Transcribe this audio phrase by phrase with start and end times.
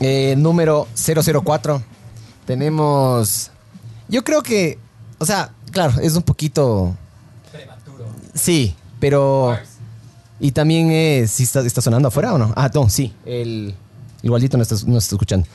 [0.00, 1.82] eh, número 004.
[2.46, 3.50] Tenemos.
[4.08, 4.78] Yo creo que.
[5.18, 6.96] O sea, claro, es un poquito.
[7.52, 8.06] Prematuro.
[8.34, 9.56] Sí, pero.
[10.40, 11.32] Y también es.
[11.32, 12.52] ¿sí está, está sonando afuera o no?
[12.56, 13.12] Ah, no, sí.
[13.24, 13.74] El,
[14.22, 15.46] igualito nos está, nos está escuchando.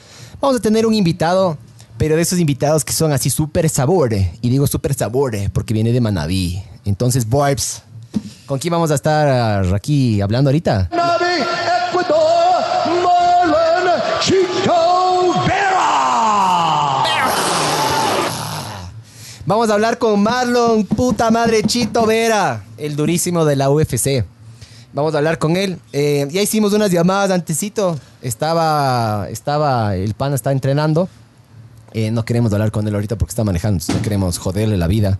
[0.41, 1.57] Vamos a tener un invitado,
[1.97, 4.13] pero de esos invitados que son así súper sabor.
[4.13, 6.61] Y digo súper sabor porque viene de Manaví.
[6.85, 7.81] Entonces, Barbs,
[8.45, 10.89] ¿con quién vamos a estar aquí hablando ahorita?
[10.91, 11.22] Navi,
[19.45, 24.23] Vamos a hablar con Marlon, puta madre Chito Vera, el durísimo de la UFC.
[24.93, 25.79] Vamos a hablar con él.
[25.91, 27.99] Eh, ya hicimos unas llamadas antesito.
[28.21, 31.09] Estaba, estaba, el pan está entrenando.
[31.91, 33.83] Eh, no queremos hablar con él ahorita porque está manejando.
[33.93, 35.19] No queremos joderle la vida.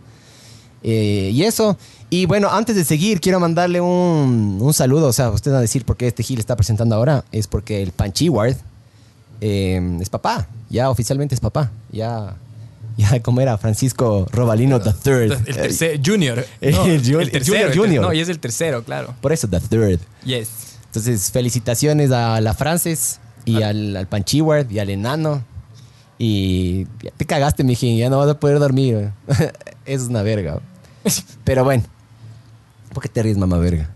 [0.83, 1.77] Eh, y eso.
[2.09, 5.07] Y bueno, antes de seguir, quiero mandarle un, un saludo.
[5.07, 7.25] O sea, usted va a decir por qué este Gil está presentando ahora.
[7.33, 8.55] Es porque el Panchiward
[9.41, 10.47] eh, es papá.
[10.69, 11.71] Ya oficialmente es papá.
[11.91, 12.35] Ya,
[12.97, 15.31] ya como era Francisco Robalino the Third.
[15.47, 16.45] El tercer, junior.
[16.61, 18.03] El No, el tercero, junior, el ter- junior.
[18.05, 19.13] No, y es el tercero, claro.
[19.21, 19.99] Por eso, the Third.
[20.25, 20.49] Yes.
[20.85, 23.69] Entonces, felicitaciones a la Frances y Ah.
[23.69, 25.43] al, al Panchiward y al enano.
[26.19, 27.97] Y ya te cagaste, mijín.
[27.97, 29.11] Ya no vas a poder dormir.
[29.85, 30.59] es una verga.
[31.43, 31.83] Pero bueno.
[32.93, 33.89] ¿Por qué te ríes, mamá verga?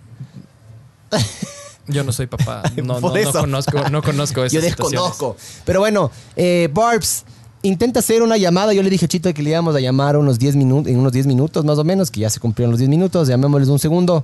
[1.87, 2.63] Yo no soy papá.
[2.77, 3.31] No, no, no eso.
[3.31, 5.37] conozco, no conozco esas Yo desconozco.
[5.65, 7.23] Pero bueno, eh, Barbs,
[7.63, 8.73] intenta hacer una llamada.
[8.73, 11.11] Yo le dije a Chito que le íbamos a llamar unos 10 minutos, en unos
[11.11, 13.27] 10 minutos más o menos, que ya se cumplieron los 10 minutos.
[13.27, 14.23] Llamémosles un segundo.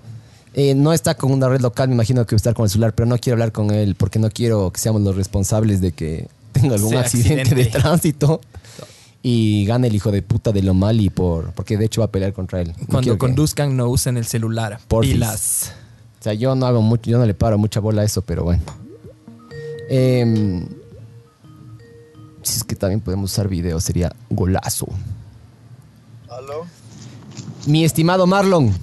[0.56, 2.70] Eh, no está con una red local, me imagino que va a estar con el
[2.70, 5.94] celular, pero no quiero hablar con él porque no quiero que seamos los responsables de
[5.94, 7.56] que tenga algún accidente, accidente.
[7.56, 8.40] de tránsito
[9.24, 12.34] y gane el hijo de puta de Lomali por, porque de hecho va a pelear
[12.34, 12.74] contra él.
[12.80, 14.80] No Cuando que- conduzcan, no usen el celular.
[14.88, 15.14] Porfis.
[15.14, 15.72] Pilas.
[16.20, 18.44] O sea, yo no hago mucho, yo no le paro mucha bola a eso, pero
[18.44, 18.62] bueno.
[19.90, 20.68] Em,
[22.44, 24.88] si es que también podemos usar video, sería golazo.
[26.30, 26.66] ¿Aló?
[27.66, 28.74] Mi estimado Marlon,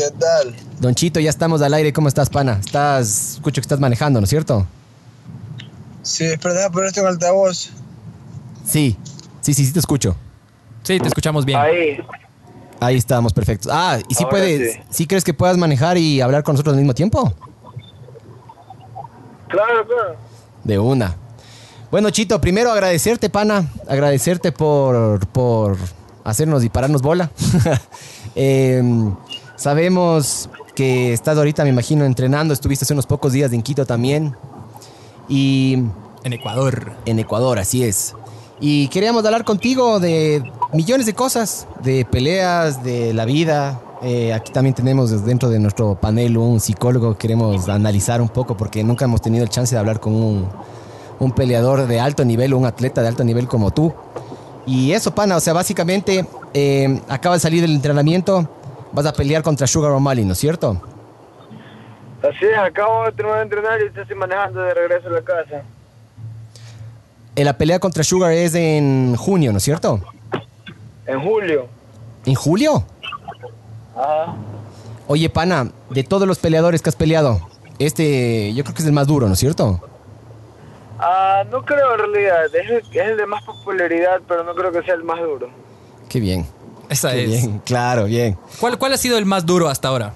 [0.00, 0.56] ¿Qué tal?
[0.78, 1.92] Don Chito, ya estamos al aire.
[1.92, 2.58] ¿Cómo estás, pana?
[2.58, 4.66] Estás, escucho que estás manejando, ¿no es cierto?
[6.02, 7.70] Sí, espera, déjame poner esto en altavoz.
[8.64, 8.96] Sí,
[9.42, 10.16] sí, sí, sí te escucho.
[10.84, 11.58] Sí, te escuchamos bien.
[11.58, 11.98] Ahí.
[12.80, 13.70] Ahí estamos, perfectos.
[13.70, 14.80] Ah, ¿y si puedes, sí.
[14.88, 17.34] si crees que puedas manejar y hablar con nosotros al mismo tiempo?
[19.48, 20.16] Claro, claro.
[20.64, 21.14] De una.
[21.90, 23.66] Bueno, Chito, primero agradecerte, pana.
[23.88, 25.76] Agradecerte por, por
[26.22, 27.30] hacernos y pararnos bola.
[28.36, 29.12] Em,
[29.56, 32.54] sabemos que estás ahorita, me imagino, entrenando.
[32.54, 34.36] Estuviste hace unos pocos días en Quito también.
[35.28, 35.78] Y
[36.22, 36.92] En Ecuador.
[37.06, 38.14] en Ecuador, así es.
[38.60, 43.80] Y queríamos hablar contigo de millones de cosas, de peleas, de la vida.
[44.02, 48.84] Eh, aquí también tenemos dentro de nuestro panel un psicólogo, queremos analizar un poco porque
[48.84, 50.48] nunca hemos tenido el chance de hablar con un,
[51.20, 53.94] un peleador de alto nivel, un atleta de alto nivel como tú.
[54.66, 58.48] Y eso, pana, o sea, básicamente eh, acaba de salir del entrenamiento,
[58.92, 60.80] vas a pelear contra Sugar O'Malley, ¿no es cierto?
[62.22, 65.62] Así es, acabo de terminar de entrenar y estoy manejando de regreso a la casa.
[67.36, 70.00] Eh, la pelea contra Sugar es en junio, ¿no es cierto?
[71.06, 71.66] En julio.
[72.24, 72.84] ¿En julio?
[73.96, 74.34] Ajá.
[75.06, 77.40] Oye, pana, de todos los peleadores que has peleado,
[77.78, 79.80] este yo creo que es el más duro, ¿no es cierto?
[81.02, 82.46] Ah, no creo en realidad.
[82.54, 85.48] Es el, es el de más popularidad, pero no creo que sea el más duro.
[86.08, 86.46] Qué bien.
[86.88, 87.28] Esa Qué es.
[87.30, 88.36] bien, claro, bien.
[88.60, 90.12] ¿Cuál, ¿Cuál ha sido el más duro hasta ahora?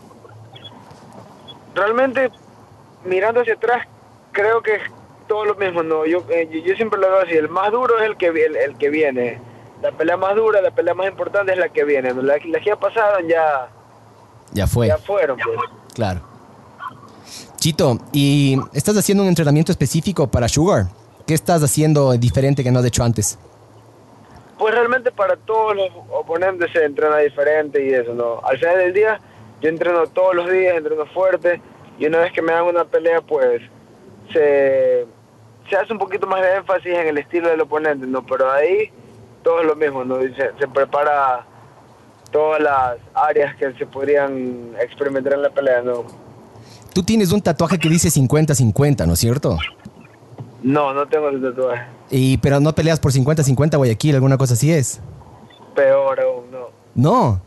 [1.75, 2.31] Realmente,
[3.05, 3.87] mirando hacia atrás,
[4.33, 4.83] creo que es
[5.29, 5.83] todo lo mismo.
[5.83, 7.33] No, yo, eh, yo, yo siempre lo veo así.
[7.33, 9.41] El más duro es el que, el, el que viene.
[9.83, 12.13] La pelea más dura, la pelea más importante es la que viene.
[12.13, 12.23] ¿no?
[12.23, 13.69] Las las que ya pasaron ya,
[14.53, 15.39] Ya fue, ya fueron.
[15.39, 15.59] Pues.
[15.95, 16.21] claro.
[18.13, 20.87] ¿Y estás haciendo un entrenamiento específico para Sugar?
[21.27, 23.39] ¿Qué estás haciendo diferente que no has hecho antes?
[24.59, 28.41] Pues realmente para todos los oponentes se entrena diferente y eso, ¿no?
[28.45, 29.19] Al final del día
[29.63, 31.61] yo entreno todos los días, entreno fuerte
[31.99, 33.63] y una vez que me dan una pelea pues
[34.31, 35.07] se,
[35.71, 38.27] se hace un poquito más de énfasis en el estilo del oponente, ¿no?
[38.27, 38.91] Pero ahí
[39.43, 40.21] todo es lo mismo, ¿no?
[40.21, 41.47] Se, se prepara
[42.31, 46.24] todas las áreas que se podrían experimentar en la pelea, ¿no?
[46.95, 49.59] Tú tienes un tatuaje que dice 50-50, ¿no es cierto?
[50.63, 51.83] No, no tengo el tatuaje.
[52.11, 55.01] Y, pero no peleas por 50-50 Guayaquil, alguna cosa así es.
[55.75, 56.69] Peor aún, no.
[56.95, 57.43] No.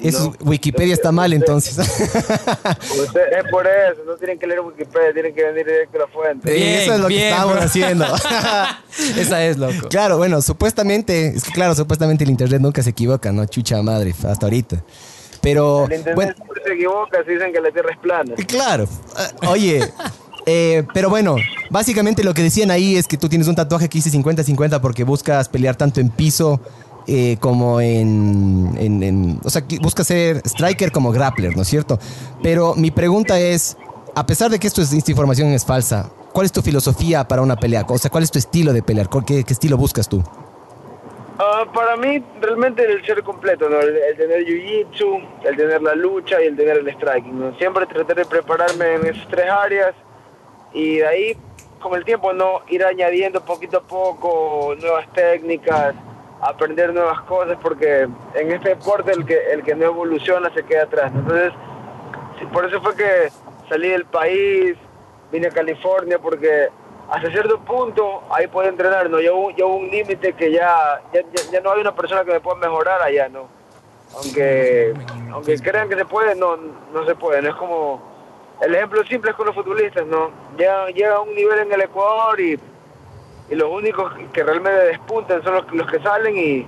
[0.00, 0.50] Eso, No.
[0.50, 1.78] Wikipedia está mal entonces.
[1.78, 6.06] Usted- es por eso, no tienen que leer Wikipedia, tienen que venir directo a la
[6.08, 6.52] fuente.
[6.52, 7.62] Bien, Eso es lo que estamos bro.
[7.64, 8.04] haciendo.
[9.18, 9.88] Esa es, loco.
[9.88, 13.46] claro, bueno, supuestamente, es que claro, supuestamente el internet nunca se equivoca, ¿no?
[13.46, 14.82] Chucha madre, hasta ahorita.
[15.46, 16.34] Pero, El bueno,
[16.64, 18.34] se equivoca si dicen que la Tierra es plana.
[18.48, 18.82] claro.
[18.84, 19.92] Eh, Oye,
[20.46, 21.36] eh, pero bueno,
[21.70, 25.04] básicamente lo que decían ahí es que tú tienes un tatuaje que dice 50-50 porque
[25.04, 26.60] buscas pelear tanto en piso
[27.06, 32.00] eh, como en, en- en- O sea, buscas ser striker como grappler, ¿no es cierto?
[32.42, 33.76] Pero mi pregunta es,
[34.16, 37.42] a pesar de que esto es, esta información es falsa, ¿cuál es tu filosofía para
[37.42, 37.86] una pelea?
[37.88, 39.08] O sea, ¿cuál es tu estilo de pelear?
[39.08, 40.24] ¿Cuál- ¿Qué, qué estilo buscas tú?
[41.38, 43.78] Ah, para mí, realmente el ser completo, ¿no?
[43.80, 47.54] El, tener jiu-jitsu, el tener la lucha y el tener el striking.
[47.58, 49.94] Siempre tratar de prepararme en esas tres áreas
[50.72, 51.36] y de ahí,
[51.80, 52.62] con el tiempo, ¿no?
[52.68, 55.94] Ir añadiendo poquito a poco nuevas técnicas,
[56.40, 60.84] aprender nuevas cosas, porque en este deporte el que, el que no evoluciona se queda
[60.84, 61.12] atrás.
[61.14, 61.52] Entonces,
[62.50, 63.30] por eso fue que
[63.68, 64.74] salí del país,
[65.30, 66.68] vine a California, porque
[67.10, 69.20] hasta cierto punto ahí puedo entrenar, ¿no?
[69.20, 71.20] Ya hubo un límite que ya, ya,
[71.52, 73.46] ya- no hay una persona que me pueda mejorar allá, ¿no?
[74.16, 74.94] Aunque,
[75.32, 77.50] aunque crean que se puede, no, no se puede, ¿no?
[77.50, 78.00] Es como,
[78.62, 80.30] el ejemplo simple es con los futbolistas, ¿no?
[80.56, 82.58] Llega, llega a un nivel en el Ecuador y,
[83.50, 86.66] y los únicos que realmente despuntan son los, los que salen y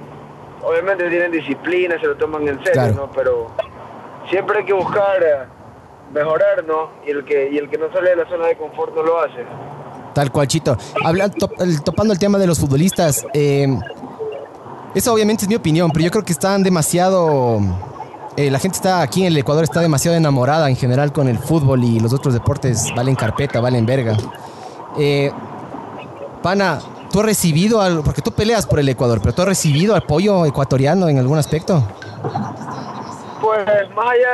[0.63, 2.95] obviamente tienen disciplina, se lo toman en serio, Claro.
[2.95, 3.11] ¿no?
[3.13, 3.47] Pero
[4.29, 5.39] siempre hay que buscar eh,
[6.13, 6.91] mejorar, ¿no?
[7.07, 9.21] Y el que y el que no sale de la zona de confort no lo
[9.21, 9.45] hace.
[10.15, 10.77] Tal cual, Chito.
[11.05, 13.69] Hablan- top- topando el tema de los futbolistas, eh,
[14.95, 17.61] eso obviamente es mi opinión, pero yo creo que están demasiado...
[18.37, 21.39] eh, la gente está aquí en el Ecuador está demasiado enamorada en general con el
[21.39, 24.17] fútbol y los otros deportes valen carpeta, valen verga.
[24.99, 25.31] Eh,
[26.43, 26.79] Pana,
[27.13, 30.47] ¿tú has recibido, al- porque tú peleas por el Ecuador, pero tú has recibido apoyo
[30.47, 31.83] ecuatoriano en algún aspecto?
[33.41, 33.65] Pues
[33.95, 34.29] más allá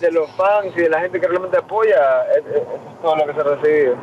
[0.00, 1.96] de, los fans y de la gente que realmente apoya,
[2.38, 2.62] es
[3.02, 3.94] todo lo que se ha recibido.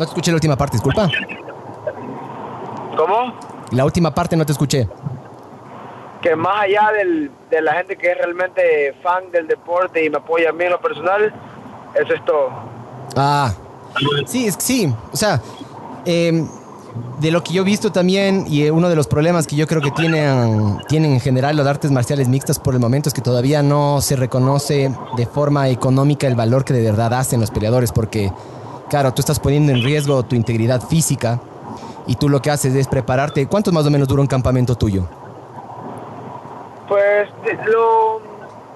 [0.00, 1.10] No te escuché la última parte, disculpa.
[2.96, 3.34] ¿Cómo?
[3.72, 4.88] La última parte no te escuché.
[6.22, 10.16] Que más allá del, de la gente que es realmente fan del deporte y me
[10.16, 11.34] apoya a mí en lo personal,
[12.02, 12.48] eso es todo.
[13.14, 13.52] Ah,
[14.24, 14.94] sí, es que sí.
[15.12, 15.42] O sea,
[16.06, 16.46] eh,
[17.18, 19.66] de lo que yo he visto también, y eh, uno de los problemas que yo
[19.66, 23.20] creo que tienen, tienen en general las artes marciales mixtas por el momento es que
[23.20, 27.92] todavía no se reconoce de forma económica el valor que de verdad hacen los peleadores,
[27.92, 28.32] porque,
[28.90, 31.40] claro, tú estás poniendo en riesgo tu integridad física
[32.06, 33.46] y tú lo que haces es prepararte.
[33.46, 35.06] ¿Cuánto más o menos dura un campamento tuyo?
[36.88, 37.28] Pues
[37.66, 38.20] lo,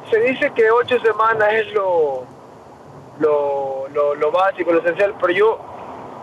[0.08, 2.22] se dice que ocho semanas es lo,
[3.18, 5.58] lo, lo, lo básico, lo esencial, pero yo,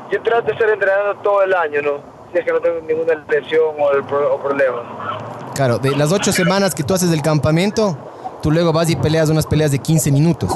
[0.09, 1.91] yo trato de estar entrenando todo el año, ¿no?
[2.31, 5.51] Si es que no tengo ninguna lesión o, el o problema.
[5.53, 7.97] Claro, de las ocho semanas que tú haces del campamento,
[8.41, 10.49] tú luego vas y peleas unas peleas de 15 minutos.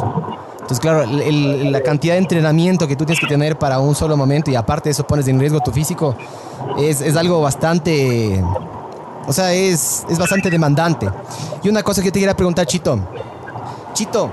[0.65, 4.49] Entonces, claro, la cantidad de entrenamiento que tú tienes que tener para un solo momento
[4.49, 6.15] y aparte de eso pones en riesgo tu físico,
[6.79, 8.43] es, es algo bastante...
[9.27, 11.07] O sea, es, es bastante demandante.
[11.63, 12.97] Y una cosa que te quería preguntar, Chito.
[13.93, 14.29] Chito,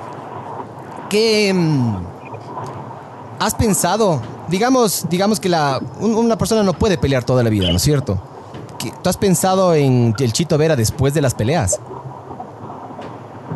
[1.10, 1.96] ¿qué mm,
[3.38, 4.20] has pensado?
[4.48, 7.82] Digamos, digamos que la, un- una persona no puede pelear toda la vida, ¿no es
[7.82, 8.18] cierto?
[8.78, 11.78] ¿Qué- ¿Tú has pensado en el Chito Vera después de las peleas?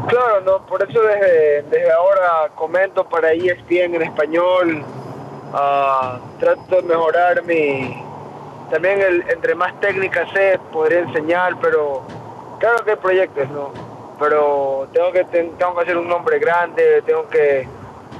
[0.09, 4.85] Claro, no, por eso desde, desde ahora comento para ESPN en español,
[5.53, 8.03] ah, trato de mejorar mi...
[8.71, 12.03] También el, entre más técnicas sé, podría enseñar, pero
[12.59, 13.71] claro que hay proyectos, ¿no?
[14.19, 17.69] Pero tengo que, ten- tengo que hacer un nombre grande, tengo que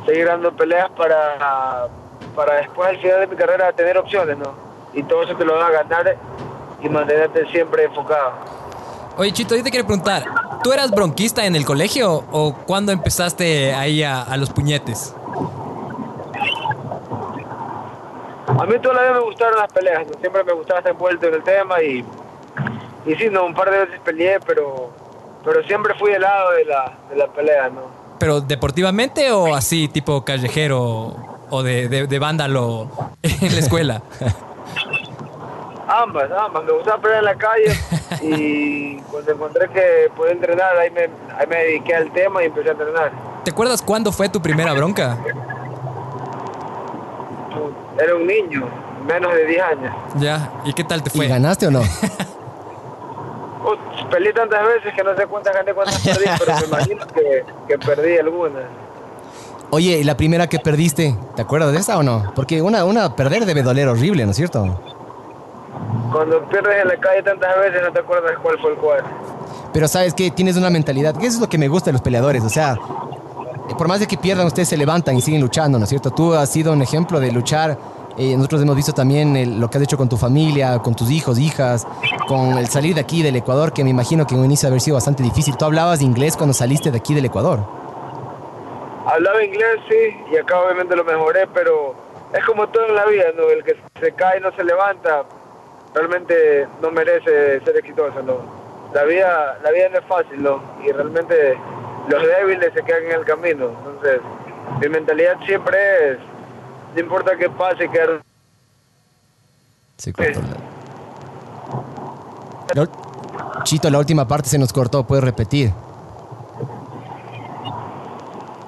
[0.07, 1.89] seguir dando peleas para,
[2.37, 4.55] para después al final de mi carrera tener opciones, ¿no?
[4.93, 6.17] Y todo eso te lo va a ganar
[6.81, 8.33] y mantenerte siempre enfocado.
[9.19, 10.25] Oye, Chito, yo te quiero preguntar,
[10.63, 15.15] ¿tú eras bronquista en el colegio o cuándo empezaste ahí a, a los puñetes?
[18.47, 20.19] A mí toda la vida me gustaron las peleas, ¿no?
[20.21, 22.05] siempre me gustaba estar envuelto en el tema y,
[23.07, 24.91] y sí, no, un par de veces peleé, pero,
[25.45, 27.83] pero siempre fui del lado de la, de la pelea, ¿no?
[28.19, 31.17] ¿Pero deportivamente o así, tipo callejero
[31.49, 32.91] o de, de, de vándalo
[33.23, 34.03] en la escuela?
[36.03, 37.73] Ambas, ambas, me gustaba pelear en la calle
[38.23, 41.03] y cuando encontré que podía entrenar, ahí me,
[41.39, 43.13] ahí me dediqué al tema y empecé a entrenar.
[43.45, 45.17] ¿Te acuerdas cuándo fue tu primera bronca?
[47.99, 48.69] Era un niño,
[49.07, 49.95] menos de 10 años.
[50.17, 51.29] Ya, ¿y qué tal te ¿Y fue?
[51.29, 51.81] ganaste o no?
[53.65, 57.45] Uf, peleé tantas veces que no sé cuántas gané, cuántas perdí, pero me imagino que,
[57.69, 58.65] que perdí algunas.
[59.71, 61.17] Oye, ¿y la primera que perdiste?
[61.35, 62.33] ¿Te acuerdas de esa o no?
[62.37, 64.79] Porque una, una perder debe doler horrible, ¿no es cierto?
[66.13, 69.03] Cuando pierdes en la calle tantas veces no te acuerdas cuál fue el cual.
[69.73, 72.03] Pero sabes que tienes una mentalidad, que eso es lo que me gusta de los
[72.03, 72.77] peleadores, o sea,
[73.77, 76.11] por más de que pierdan, ustedes se levantan y siguen luchando, ¿no es cierto?
[76.13, 77.77] Tú has sido un ejemplo de luchar.
[78.19, 81.11] eh, nosotros hemos visto también el- lo que has hecho con tu familia, con tus
[81.11, 81.87] hijos, hijas,
[82.27, 84.81] con el salir de aquí del Ecuador, que me imagino que en un inicio haber
[84.81, 85.55] sido bastante difícil.
[85.59, 87.61] Tú hablabas inglés cuando saliste de aquí del Ecuador.
[89.07, 91.95] Hablaba inglés, sí, y acá obviamente lo mejoré, pero
[92.33, 93.51] es como todo en la vida, ¿no?
[93.51, 95.25] El que se cae no se levanta,
[95.97, 98.37] realmente no merece ser exitoso, ¿no?
[98.95, 100.63] La vida, la vida no es fácil, ¿no?
[100.85, 101.59] Y realmente
[102.09, 103.71] los débiles se quedan en el camino.
[103.79, 104.21] Entonces,
[104.81, 106.19] mi mentalidad siempre es,
[106.95, 108.21] no importa qué pase, quedar
[109.97, 110.41] Se cortó
[112.75, 112.87] la-
[113.65, 115.73] Chito, la última parte se nos cortó, puedes repetir.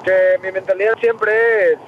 [0.04, 1.78] que mi mentalidad siempre es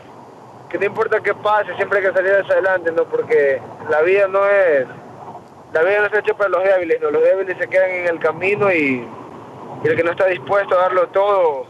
[0.68, 3.04] que no importa qué pase, siempre hay que salir hacia adelante, ¿no?
[3.04, 4.86] Porque la vida no es,
[5.72, 7.10] la vida no está hecha para los débiles, ¿no?
[7.10, 9.06] Los débiles se quedan en el camino y,
[9.84, 11.64] y el que no está dispuesto a darlo todo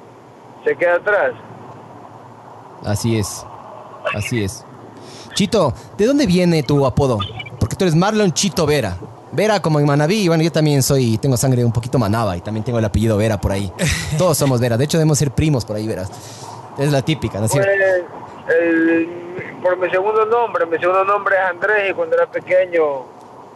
[0.64, 1.32] se queda atrás.
[2.84, 3.44] Así es,
[4.14, 4.64] así es.
[5.34, 7.18] Chito, ¿de dónde viene tu apodo?
[7.58, 8.96] Porque tú eres Marlon Chito Vera.
[9.32, 12.40] Vera como en Manabí, y bueno, yo también soy, tengo sangre un poquito manaba y
[12.40, 13.72] también tengo el apellido Vera por ahí.
[14.18, 16.10] Todos somos Vera, de hecho debemos ser primos por ahí, Veras.
[16.78, 18.06] Es la típica, ¿no es Pues, cierto?
[18.58, 19.08] el-
[19.62, 23.04] por mi segundo nombre, mi segundo nombre es Andrés y cuando era pequeño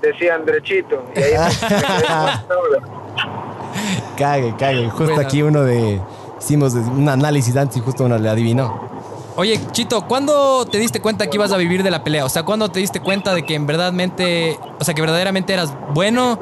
[0.06, 1.04] decía Andrechito.
[1.14, 2.54] Y ahí me.
[4.16, 4.88] Cague, cague.
[4.90, 5.20] Justo Bueno.
[5.20, 6.00] aquí uno de,
[6.40, 8.88] hicimos un análisis antes y justo uno le adivinó.
[9.36, 12.24] Oye, Chito, ¿cuándo te diste cuenta que ibas a vivir de la pelea?
[12.24, 15.74] O sea, ¿cuándo te diste cuenta de que en verdadmente, o sea, que verdaderamente eras
[15.92, 16.38] bueno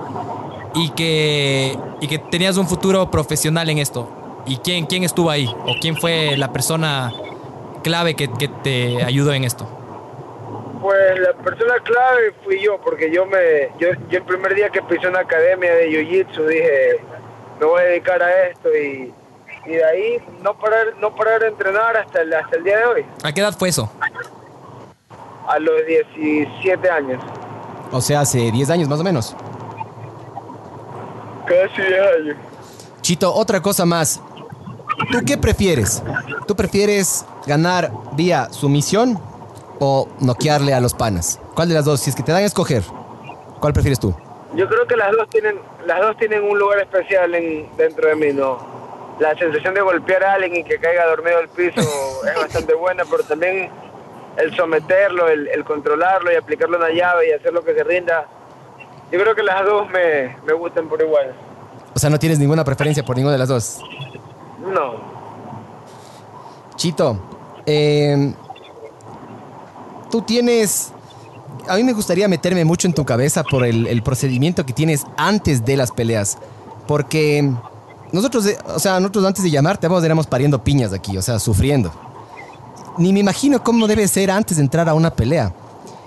[0.74, 4.10] y que, y que tenías un futuro profesional en esto?
[4.44, 5.46] ¿Y quién, quién estuvo ahí?
[5.66, 7.10] ¿O quién fue la persona
[7.82, 9.66] clave que, que te ayudó en esto?
[10.82, 14.82] Pues la persona clave fui yo, porque yo me, yo, yo el primer día que
[14.82, 17.00] pisé una academia de Jiu-Jitsu dije,
[17.60, 19.14] me voy a dedicar a esto y,
[19.64, 22.84] y de ahí no parar, no parar de entrenar hasta el, hasta el día de
[22.84, 23.88] hoy, ¿A qué edad fue eso?
[25.46, 27.22] a los 17 años,
[27.92, 29.36] O sea, hace 10 años más o menos.
[31.46, 32.36] casi 10 años.
[33.02, 34.20] Chito, otra cosa más.
[35.10, 36.02] ¿Tú qué prefieres?
[36.46, 39.18] ¿Tú prefieres ganar vía sumisión
[39.78, 41.40] o noquearle a los panas?
[41.54, 42.00] ¿Cuál de las dos?
[42.00, 42.82] Si es que te dan a escoger,
[43.60, 44.14] ¿cuál prefieres tú?
[44.54, 48.16] Yo creo que las dos tienen, las dos tienen un lugar especial en, dentro de
[48.16, 48.58] mí, ¿no?
[49.18, 53.04] La sensación de golpear a alguien y que caiga dormido al piso es bastante buena,
[53.10, 53.70] pero también
[54.36, 58.26] el someterlo, el, el controlarlo y aplicarle una llave y hacer lo que se rinda.
[59.10, 61.34] Yo creo que las dos me, me gustan por igual.
[61.94, 63.80] O sea, no tienes ninguna preferencia por ninguna de las dos.
[64.58, 64.94] No.
[66.76, 67.18] Chito,
[67.66, 68.32] eh,
[70.12, 70.92] tú tienes...
[71.66, 75.04] A mí me gustaría meterme mucho en tu cabeza por el, el procedimiento que tienes
[75.16, 76.38] antes de las peleas.
[76.86, 77.50] Porque
[78.12, 81.38] nosotros, eh, o sea, nosotros antes de llamarte, vamos, éramos pariendo piñas aquí, o sea,
[81.38, 81.92] sufriendo.
[82.98, 85.54] Ni me imagino cómo debe ser antes de entrar a una pelea.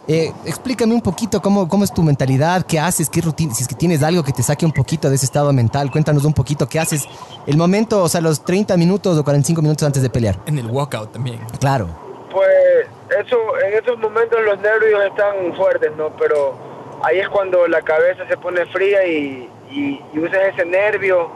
[0.07, 3.67] Eh, explícame un poquito cómo, cómo es tu mentalidad, qué haces, qué rutina, si es
[3.67, 6.69] que tienes algo que te saque un poquito de ese estado mental, cuéntanos un poquito
[6.69, 7.05] qué haces
[7.47, 10.39] el momento, o sea, los 30 minutos o 45 minutos antes de pelear.
[10.45, 11.39] En el walkout también.
[11.59, 11.87] Claro.
[12.31, 12.85] Pues
[13.19, 16.09] eso, en esos momentos los nervios están fuertes, ¿no?
[16.17, 16.55] Pero
[17.03, 21.29] ahí es cuando la cabeza se pone fría y, y, usas ese nervio.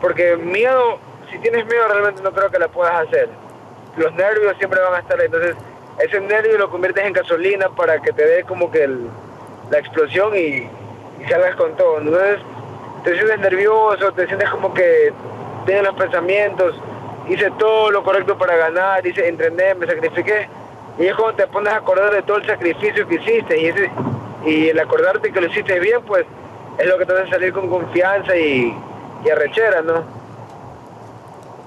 [0.00, 0.98] Porque miedo,
[1.30, 3.28] si tienes miedo realmente no creo que la puedas hacer.
[3.96, 5.26] Los nervios siempre van a estar ahí.
[5.26, 5.56] Entonces
[5.98, 9.08] ese nervio lo conviertes en gasolina para que te dé como que el-
[9.70, 10.38] la explosión y,
[11.18, 11.98] y salgas con todo.
[11.98, 12.38] Entonces
[13.04, 15.12] te sientes nervioso, te sientes como que
[15.64, 16.74] tienes los pensamientos,
[17.28, 20.48] hice todo lo correcto para ganar, hice, entrené, me sacrifiqué.
[20.98, 23.90] Y es cuando te pones a acordar de todo el sacrificio que hiciste y, ese,
[24.46, 26.24] y el acordarte que lo hiciste bien, pues
[26.78, 28.74] es lo que te hace salir con confianza y,
[29.24, 30.04] y arrechera, ¿no?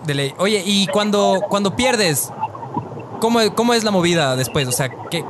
[0.06, 0.34] De ley.
[0.38, 2.32] Oye, y cuando, cuando pierdes,
[3.20, 4.68] ¿cómo, ¿cómo es la movida después?
[4.68, 5.24] O sea, ¿qué,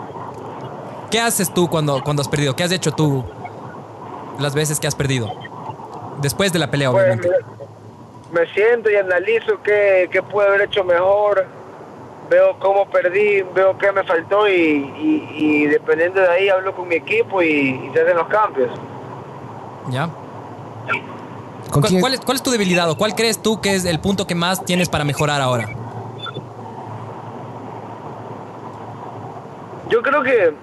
[1.11, 2.55] qué haces tú cuando, cuando has perdido?
[2.55, 3.25] ¿Qué has hecho tú
[4.39, 5.29] las veces que has perdido?
[6.21, 7.29] Después de la pelea, Pues obviamente.
[7.29, 7.58] me,
[8.31, 11.45] me siento y analizo qué, qué pude haber hecho mejor,
[12.29, 16.87] veo cómo perdí, veo qué me faltó y, y- y dependiendo de ahí hablo con
[16.87, 18.69] mi equipo y, y se hacen los cambios.
[19.89, 20.09] ¿Ya?
[21.71, 24.25] ¿Con ¿Cuál, es, cuál es tu debilidad o cuál crees tú que es el punto
[24.25, 25.67] que más tienes para mejorar ahora?
[29.89, 30.53] Yo creo que,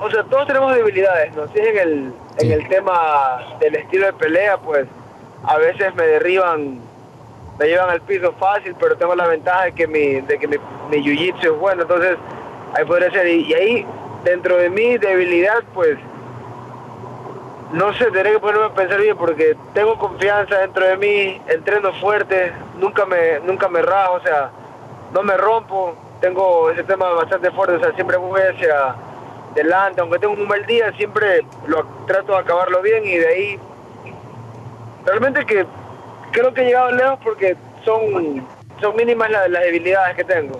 [0.00, 1.46] o sea, todos tenemos debilidades, ¿no?
[1.48, 2.46] Si es en el, Sí.
[2.46, 4.86] en el tema del estilo de pelea, pues
[5.46, 6.80] a veces me derriban
[7.58, 10.56] me llevan al piso fácil, pero tengo la ventaja de que mi, de que mi,
[10.90, 12.16] mi jiu-jitsu es bueno, entonces
[12.74, 13.26] ahí podría ser.
[13.28, 13.86] Y, ahí,
[14.24, 15.96] dentro de mi debilidad, pues,
[17.72, 21.92] no sé, tendré que ponerme a pensar bien porque tengo confianza dentro de mí, entreno
[21.94, 24.50] fuerte, nunca me, nunca me rajo, o sea,
[25.12, 28.94] no me rompo, tengo ese tema bastante fuerte, o sea, siempre voy hacia
[29.52, 33.60] adelante, aunque tengo un mal día, siempre lo trato de acabarlo bien y de ahí
[35.06, 35.66] realmente que
[36.32, 38.46] creo que he llegado lejos porque son,
[38.80, 40.58] son mínimas la- las debilidades que tengo.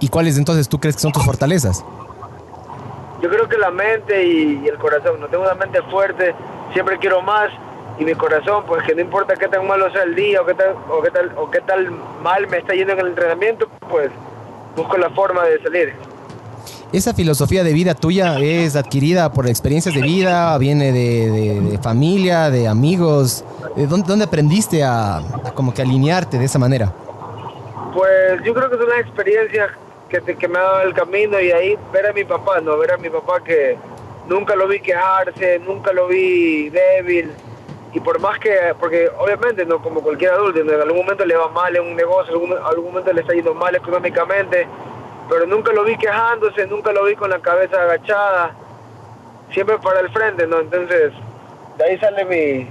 [0.00, 1.84] ¿Y cuáles entonces tú crees que son tus fortalezas?
[3.20, 6.34] Yo creo que la mente y, y el corazón, no tengo una mente fuerte,
[6.72, 7.50] siempre quiero más
[7.98, 10.54] y mi corazón, pues que no importa qué tan malo sea el día o qué
[10.54, 11.90] tal o qué tal o qué tal
[12.22, 14.10] mal me está yendo en el entrenamiento, pues
[14.76, 15.94] busco la forma de salir.
[16.90, 20.56] ¿Esa filosofía de vida tuya es adquirida por experiencias de vida?
[20.56, 23.44] ¿Viene de, de- familia, de amigos?
[23.76, 25.20] ¿De dónde, dónde aprendiste a,
[25.54, 26.90] como que alinearte de esa manera?
[27.92, 29.70] Pues yo creo que son las experiencias
[30.08, 32.78] que, te- que me ha dado el camino y ahí ver a mi papá, ¿no?
[32.78, 33.76] Ver a mi papá que
[34.26, 37.30] nunca lo vi quejarse, nunca lo vi débil.
[37.92, 41.48] Y por más que, porque obviamente, no como cualquier adulto, en algún momento le va
[41.48, 44.66] mal en un negocio, en algún, algún momento le está yendo mal económicamente,
[45.28, 48.52] pero nunca lo vi quejándose, nunca lo vi con la cabeza agachada,
[49.52, 50.60] siempre para el frente, ¿no?
[50.60, 51.12] Entonces,
[51.76, 52.68] de ahí sale mi,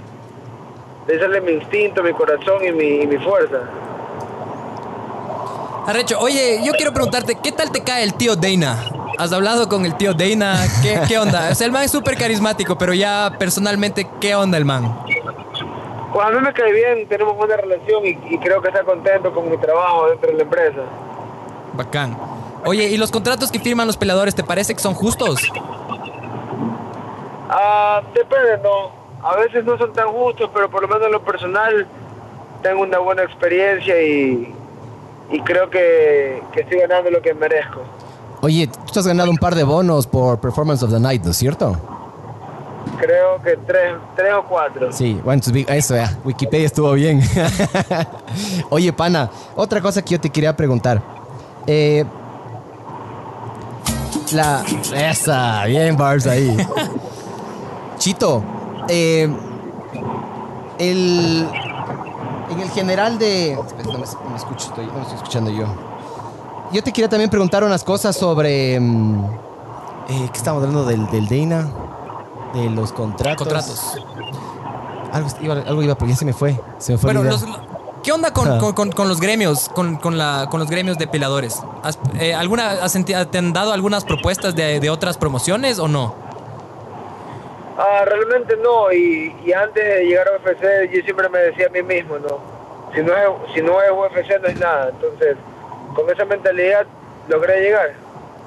[1.05, 3.59] de ahí sale mi instinto, mi corazón y mi, y mi fuerza.
[5.85, 8.77] Arrecho, oye, yo quiero preguntarte, ¿qué tal te cae el tío Dana?
[9.17, 10.57] ¿Has hablado con el tío Dana?
[10.81, 11.49] ¿Qué, qué onda?
[11.51, 14.99] O sea, el man es súper carismático, pero ya personalmente, ¿qué onda el man?
[16.13, 19.31] Pues a mí me cae bien, tenemos buena relación y, y creo que está contento
[19.31, 20.81] con mi trabajo dentro de la empresa.
[21.73, 22.17] Bacán.
[22.65, 25.39] Oye, ¿y los contratos que firman los peleadores te parece que son justos?
[27.49, 28.91] Ah, depende, no.
[29.23, 31.87] A veces no son tan justos, pero por lo menos en lo personal
[32.61, 34.53] tengo una buena experiencia y,
[35.31, 37.81] y creo que, que estoy ganando lo que merezco.
[38.41, 41.31] Oye, tú te has ganado un par de bonos por Performance of the Night, ¿no
[41.31, 41.75] es cierto?
[42.99, 44.91] Creo que tres, tres o cuatro.
[44.91, 47.21] Sí, bueno, eso ya, Wikipedia estuvo bien.
[48.69, 51.01] Oye, pana, otra cosa que yo te quería preguntar.
[51.65, 52.05] Eh,
[54.33, 54.63] la...
[54.95, 56.55] Esa, bien, Barbs ahí.
[57.97, 58.43] Chito,
[58.89, 59.29] eh,
[60.79, 61.47] el...
[62.49, 63.57] En el general de...
[63.85, 65.65] No me, no me escucho, estoy, no me estoy escuchando yo.
[66.71, 68.79] Yo te quería también preguntar unas cosas sobre...
[68.79, 69.25] mm,
[70.09, 71.69] eh, ¿Qué estamos hablando del, del Dana?
[72.53, 73.37] De los contratos.
[73.47, 73.97] Contratos.
[75.11, 76.59] Algo iba, algo iba, pero ya se me fue.
[76.77, 77.13] Se me fue.
[77.13, 77.31] Bueno, idea.
[77.31, 77.66] los-
[78.07, 78.57] ¿qué onda con, Ajá.
[78.59, 81.61] con- con- con los gremios, con, con la, con los gremios de peleadores?
[81.83, 85.89] ¿Has- eh, ¿alguna, has senti- ¿Te han dado algunas propuestas de, de otras promociones o
[85.89, 86.15] no?
[87.77, 91.69] Ah, realmente no, y, y antes de llegar a UFC yo siempre me decía a
[91.69, 92.39] mí mismo, no,
[92.95, 95.35] si no es, si no es UFC no es nada, entonces
[95.93, 96.85] con esa mentalidad
[97.27, 97.93] logré llegar.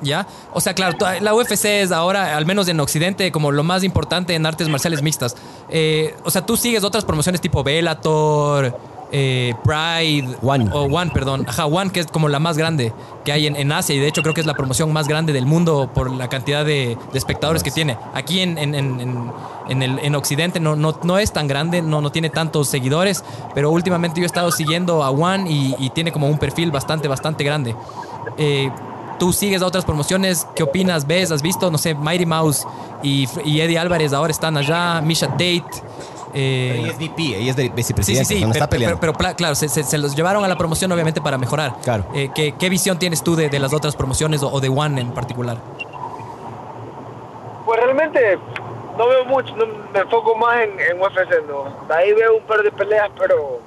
[0.00, 0.26] ¿Ya?
[0.54, 4.34] O sea, claro, la UFC es ahora, al menos en Occidente, como lo más importante
[4.34, 5.36] en artes marciales mixtas.
[5.68, 8.74] Eh, o sea, tú sigues otras promociones tipo Bellator,
[9.12, 10.36] eh, Pride.
[10.42, 10.68] One.
[10.72, 11.44] O One, perdón.
[11.48, 12.92] Ajá, One, que es como la más grande
[13.24, 15.32] que hay en, en Asia y de hecho creo que es la promoción más grande
[15.32, 17.98] del mundo por la cantidad de, de espectadores que tiene.
[18.14, 22.10] Aquí en, en, en, el, en Occidente no, no, no es tan grande, no, no
[22.10, 26.28] tiene tantos seguidores, pero últimamente yo he estado siguiendo a One y, y tiene como
[26.28, 27.76] un perfil bastante, bastante grande.
[28.38, 28.70] Eh,
[29.18, 31.06] tú sigues a otras promociones, ¿qué opinas?
[31.06, 31.30] ¿Ves?
[31.30, 31.70] ¿Has visto?
[31.70, 32.66] No sé, Mighty Mouse
[33.02, 35.64] y, y Eddie Álvarez ahora están allá, Misha Tate.
[36.34, 38.66] Eh, Pero ella es VP, ella es de Sí, sí, vicepresidenta, sí, no pero, está
[38.68, 39.00] pero- peleando.
[39.00, 41.76] pero, claro, se, se- se los llevaron a la promoción obviamente para mejorar.
[41.82, 42.04] Claro.
[42.14, 45.00] Eh, ¿qué, qué visión tienes tú de, de las otras promociones o, o de One
[45.00, 45.58] en particular?
[47.66, 48.38] Pues realmente
[48.98, 51.64] no veo mucho, no, me enfoco más en, en UFC, no.
[51.94, 53.60] Ahí veo un par de peleas, pero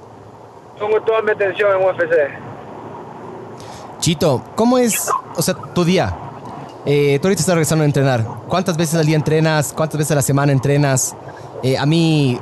[0.79, 2.13] pongo toda mi atención en UFC.
[3.99, 6.13] Chito, ¿cómo es, o sea, tu día?
[6.85, 8.25] Eh, tú ahorita estás regresando a entrenar.
[8.49, 9.71] ¿Cuántas veces al día entrenas?
[9.71, 11.15] ¿Cuántas veces a la semana entrenas?
[11.63, 12.37] Eh, a mí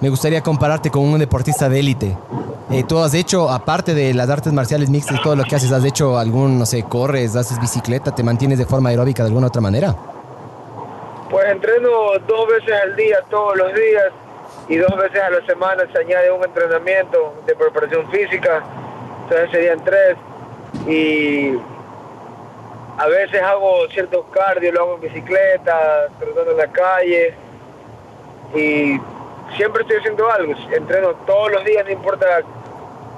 [0.00, 2.16] me gustaría compararte con un deportista de élite.
[2.70, 5.70] Eh, tú has hecho, aparte de las artes marciales mixtas y todo lo que haces,
[5.72, 9.46] has hecho algún, no sé, corres, haces bicicleta, te mantienes de forma aeróbica de alguna
[9.46, 9.94] otra manera.
[11.30, 11.88] Pues entreno
[12.26, 14.12] dos veces al día, todos los días,
[14.68, 18.64] y dos veces a la semana se añade un entrenamiento de preparación física,
[19.22, 20.16] entonces serían tres.
[20.88, 21.52] Y
[22.98, 27.34] a veces hago ciertos cardio, lo hago en bicicleta, trotando en la calle,
[28.54, 29.00] y
[29.56, 32.26] siempre estoy haciendo algo, entreno todos los días, no importa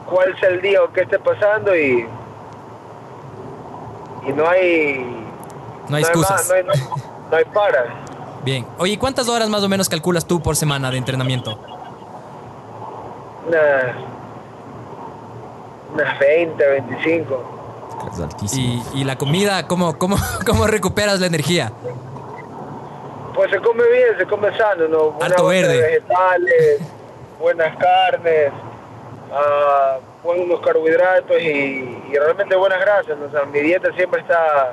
[0.07, 2.07] cuál sea el día o qué esté pasando, y,
[4.27, 5.25] y no hay...
[5.89, 6.49] No hay excusas.
[6.49, 6.81] no hay, no hay-
[7.31, 7.85] no hay para.
[8.43, 8.67] Bien.
[8.79, 11.59] Oye, ¿y ¿cuántas horas más o menos calculas tú por semana de entrenamiento?
[13.51, 13.93] Nah,
[15.95, 17.43] unas 20, 25.
[18.13, 18.85] Es altísimo.
[18.95, 21.73] Y, y la comida, ¿cómo, cómo, ¿cómo recuperas la energía?
[23.35, 25.19] Pues se come bien, se come sano, ¿no?
[25.21, 25.81] Harto verde.
[25.81, 26.81] vegetales,
[27.41, 28.51] buenas carnes,
[29.33, 33.17] ah, buenos carbohidratos y, y realmente buenas grasas.
[33.19, 33.27] ¿no?
[33.27, 34.73] O sea, mi dieta siempre está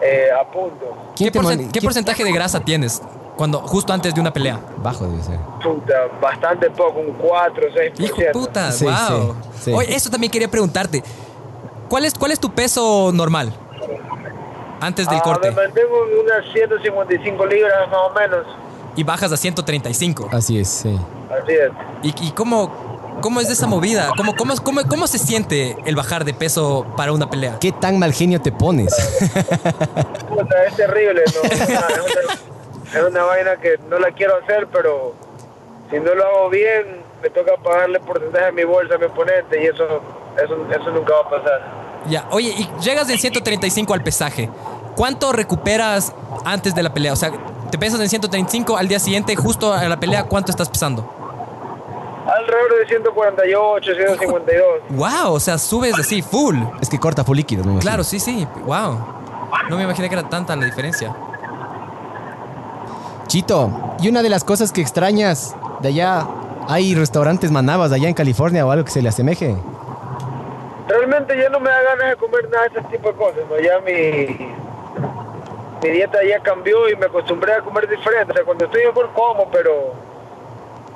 [0.00, 0.96] eh, a punto.
[1.16, 1.32] ¿Quién
[1.72, 3.02] ¿Qué, porcentaje de grasa tienes
[3.36, 4.60] cuando justo antes de una pelea?
[4.78, 5.38] Bajo debe ser.
[5.62, 8.00] Puta, bastante poco, un 4 o 6%.
[8.00, 9.34] Hijo puta, Sí, wow.
[9.54, 9.72] sí, sí.
[9.72, 11.02] Oye, eso también quería preguntarte.
[11.88, 13.52] ¿Cuál es, ¿Cuál es tu peso normal?
[14.80, 15.50] Antes del Ah, corte.
[15.50, 18.46] Me mantengo en unas 155 libras más o menos.
[18.96, 20.28] Y bajas a 135.
[20.32, 20.98] Así es, sí.
[21.30, 21.70] Así es.
[22.02, 24.10] ¿Y, y cómo, cómo es esa movida?
[24.16, 27.58] ¿Cómo, cómo, cómo, ¿Cómo se siente el bajar de peso para una pelea?
[27.60, 28.94] ¿Qué tan mal genio te pones?
[30.28, 31.48] Puta, es terrible, ¿no?
[31.50, 32.48] Es una, es una-
[32.94, 35.12] es una vaina que no la quiero hacer, pero
[35.90, 39.62] si no lo hago bien, me toca pagarle porcentaje de mi bolsa a mi oponente
[39.62, 39.84] y eso,
[40.42, 41.60] eso, eso nunca va a pasar.
[42.08, 44.48] Ya, oye, y llegas en 135 al pesaje.
[44.96, 46.12] ¿Cuánto recuperas
[46.44, 47.12] antes de la pelea?
[47.12, 47.32] O sea,
[47.70, 51.08] te pesas en 135, al día siguiente, justo a la pelea, ¿cuánto estás pesando?
[52.26, 54.64] Alrededor de 148, 152.
[54.90, 56.56] Wow, o sea, subes así, full.
[56.80, 57.80] es que corta full líquido, imagino.
[57.80, 58.98] Claro, sí, sí, wow.
[59.70, 61.14] No me imaginé que era tanta la diferencia.
[63.26, 66.26] Chito, y una de las cosas que extrañas de allá,
[66.66, 69.56] ¿hay restaurantes manabas allá en California o algo que se le asemeje?
[70.88, 73.58] Realmente ya no me da ganas de comer nada de ese tipo de cosas, ¿no?
[73.60, 73.92] Ya mi,
[75.82, 78.32] mi dieta ya cambió y me acostumbré a comer diferente.
[78.32, 79.92] O sea, cuando estoy mejor como, pero,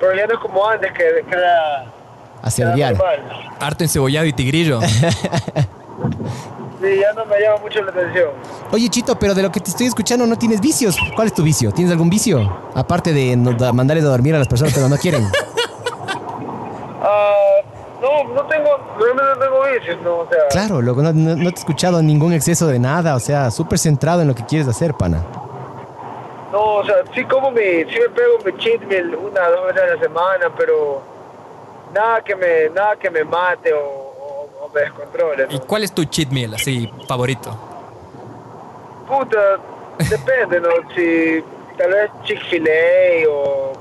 [0.00, 1.88] pero ya no es como antes, que, que era, A que
[2.40, 2.92] era serviar.
[2.96, 3.50] normal.
[3.60, 4.80] Harto encebollado y tigrillo.
[6.80, 8.30] Sí, ya no me llama mucho la atención.
[8.72, 10.96] Oye, Chito, pero de lo que te estoy escuchando no tienes vicios.
[11.14, 11.70] ¿Cuál es tu vicio?
[11.70, 12.40] ¿Tienes algún vicio?
[12.74, 15.24] Aparte de no- da- mandarles a dormir a las personas cuando no quieren.
[17.04, 17.60] Ah,
[18.00, 18.46] no, no
[18.98, 20.18] tengo, realmente no tengo vicios, ¿no?
[20.20, 23.14] O sea, Claro, loco, no, no- no te he escuchado ningún exceso de nada.
[23.14, 25.22] O sea, súper centrado en lo que quieres hacer, pana.
[26.52, 29.82] no, o sea, sí como mi, sí me pego mi cheat meal una dos veces
[29.82, 31.00] a la semana, pero
[31.94, 35.92] nada que me, nada que me mate o, o- o me descontrole, ¿Y cuál es
[35.92, 37.56] tu cheat meal, así, favorito?
[39.08, 39.58] Puta,
[40.10, 40.68] depende, ¿no?
[40.94, 41.42] Si
[41.78, 43.72] tal vez Chick-fil-A o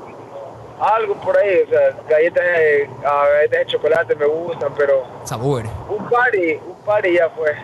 [0.81, 5.63] algo por ahí, o sea, galletas de, ah, galletas de chocolate me gustan, pero Sabor.
[5.89, 7.55] un party, un party ya fue.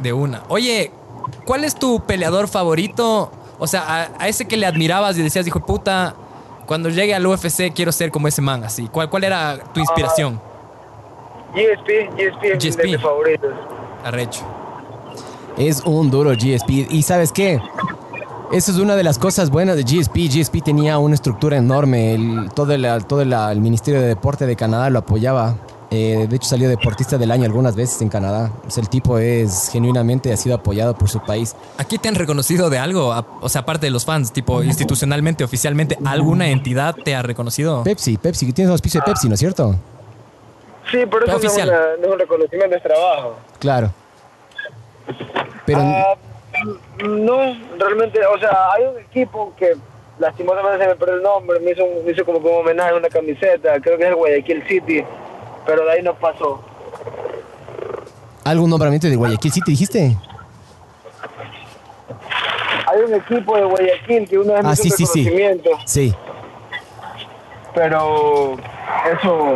[0.00, 0.42] De una.
[0.48, 0.90] Oye,
[1.44, 3.30] ¿cuál es tu peleador favorito?
[3.58, 6.14] O sea, a, a ese que le admirabas y decías, hijo de puta,
[6.66, 8.86] cuando llegue al UFC quiero ser como ese man, así.
[8.88, 10.40] ¿Cuál, cuál era tu inspiración?
[11.52, 12.80] GSP, GSP es GSP.
[12.82, 13.50] de mis favoritos.
[14.04, 14.42] Arrecho.
[15.58, 16.70] Es un duro GSP.
[16.90, 17.60] Y ¿sabes qué?
[18.52, 20.28] Eso es una de las cosas buenas de GSP.
[20.28, 22.14] GSP tenía una estructura enorme.
[22.14, 25.54] El- todo el, todo el, el Ministerio de Deporte de Canadá lo apoyaba.
[25.92, 28.52] Eh, de hecho, salió deportista del año algunas veces en Canadá.
[28.66, 31.54] O sea, el tipo es genuinamente ha sido apoyado por su país.
[31.78, 33.12] ¿Aquí te han reconocido de algo?
[33.40, 37.82] O sea, aparte de los fans, tipo institucionalmente, oficialmente, ¿alguna entidad te ha reconocido?
[37.84, 39.74] Pepsi, Pepsi, que tienes un auspicio de Pepsi, ¿no es cierto?
[40.92, 41.68] Sí, pero eso no es, Oficial.
[41.68, 43.36] una- no es un reconocimiento, es trabajo.
[43.58, 43.90] Claro.
[45.66, 46.14] Pero Ah,
[47.04, 49.74] no, realmente, o sea, hay un equipo que
[50.18, 53.08] lastimosamente se me perdió el nombre, me hizo, un- me hizo como, como homenaje una
[53.08, 55.04] camiseta, creo que es el Guayaquil City,
[55.66, 56.62] pero de ahí no pasó.
[58.44, 60.16] algún nombramiento de Guayaquil City, dijiste.
[62.86, 65.24] Hay un equipo de Guayaquil que una vez me Ah, hizo sí, un sí, sí.
[65.24, 66.14] reconocimiento, Sí.
[67.74, 68.56] pero
[69.18, 69.54] eso,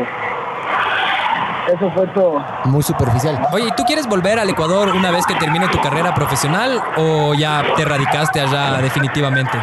[1.72, 2.44] eso fue todo.
[2.64, 3.40] Muy superficial.
[3.53, 7.35] Oye, ¿y tú quieres volver al Ecuador una vez que termine tu carrera profesional o
[7.35, 9.59] ya te radicaste allá definitivamente?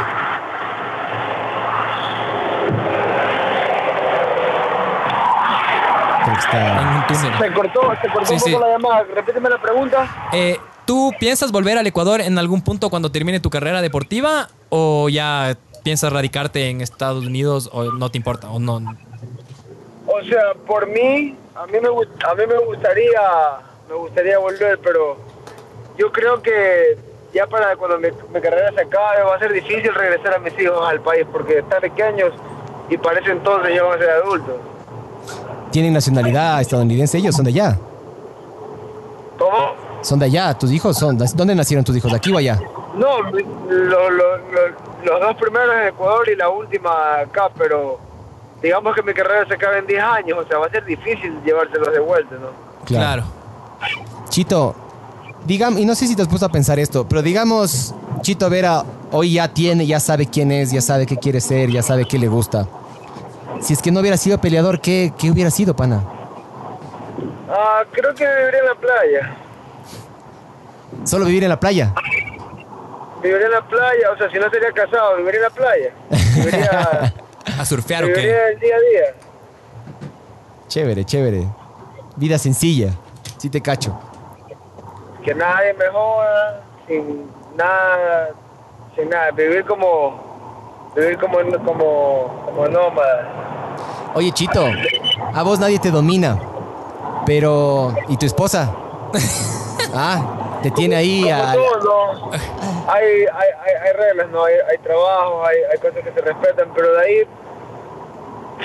[6.38, 6.82] Está.
[6.82, 7.34] En un túnel.
[7.40, 8.58] Se cortó, se cortó Sí, un poco sí.
[8.60, 10.08] la llamada, repíteme la pregunta.
[10.32, 15.10] Eh, ¿Tú piensas volver al Ecuador en algún punto cuando termine tu carrera deportiva o
[15.10, 18.76] ya piensas radicarte en Estados Unidos o no te importa o no?
[20.08, 23.22] O sea, por mí, a mí me a mí me gustaría,
[23.90, 25.18] me gustaría volver, pero
[25.98, 26.98] yo creo que
[27.34, 30.58] ya para cuando mi, mi carrera se acabe va a ser difícil regresar a mis
[30.60, 32.34] hijos al país porque están pequeños
[32.90, 34.56] y para ese entonces ya van a ser adultos.
[35.72, 37.78] Tienen nacionalidad estadounidense ellos, son de allá.
[39.38, 39.74] ¿Cómo?
[40.02, 41.18] Son de allá, tus hijos son.
[41.18, 42.12] ¿Dónde nacieron tus hijos?
[42.12, 42.60] ¿De aquí o allá?
[42.96, 44.38] No, lo- lo- lo-
[45.06, 48.00] los dos primeros en Ecuador y la última acá, pero
[48.62, 51.42] digamos que mi carrera se acaba en 10 años, o sea, va a ser difícil
[51.44, 52.50] llevárselos de vuelta, ¿no?
[52.86, 53.24] Claro.
[54.30, 54.76] Chito,
[55.46, 58.84] digamos, y no sé si te has puesto a pensar esto, pero digamos, Chito Vera
[59.12, 62.18] hoy ya tiene, ya sabe quién es, ya sabe qué quiere ser, ya sabe qué
[62.18, 62.68] le gusta.
[63.60, 66.04] Si es que no hubiera sido peleador, ¿qué, qué hubiera sido, pana?
[67.50, 69.38] Ah, creo que viviría en la playa.
[71.04, 71.94] ¿Solo vivir en la playa?
[73.22, 75.94] Viviría en la playa, o sea, si no sería casado, viviría en la playa.
[76.36, 77.14] Viviría,
[77.58, 78.14] ¿A surfear o qué?
[78.14, 79.16] viviría el día a día.
[80.68, 81.48] Chévere, chévere.
[82.16, 82.94] Vida sencilla.
[83.38, 83.98] Sí te cacho.
[85.24, 87.26] Que nadie me joda, sin
[87.56, 88.30] nada,
[88.96, 89.32] sin nada.
[89.32, 94.12] Vivir como, vivir como, como, como nómada.
[94.14, 94.66] Oye, Chito,
[95.34, 96.40] a vos nadie te domina.
[97.26, 97.96] Pero.
[98.08, 98.74] ¿Y tu esposa?
[99.94, 101.54] Ah, te tiene ahí Como a.
[101.54, 102.32] todo, ¿no?
[102.88, 104.44] Hay, hay, hay, hay reglas, ¿no?
[104.44, 107.24] Hay, hay trabajo, hay, hay cosas que se respetan, pero de ahí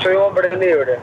[0.03, 0.99] soy un hombre libre.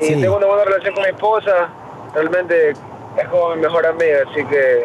[0.00, 0.20] Y Sí.
[0.20, 1.68] tengo una buena relación con mi esposa,
[2.14, 4.84] realmente es como mi mejor amiga, así que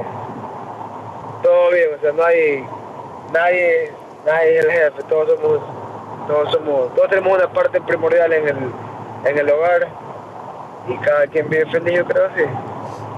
[1.43, 2.63] todo bien, o sea, no hay,
[3.33, 3.91] nadie,
[4.25, 5.59] nadie es el jefe, todos somos,
[6.27, 8.57] todos somos, todos tenemos una parte primordial en el,
[9.25, 9.87] en el hogar
[10.87, 12.43] y cada quien vive feliz, yo creo, sí.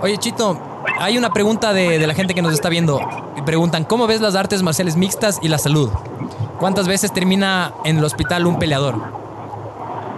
[0.01, 0.58] Oye, Chito,
[0.99, 2.99] hay una pregunta de, de la gente que nos está viendo.
[3.36, 5.89] Y preguntan, ¿cómo ves las artes marciales mixtas y la salud?
[6.60, 8.95] ¿Cuántas veces termina en el hospital un peleador?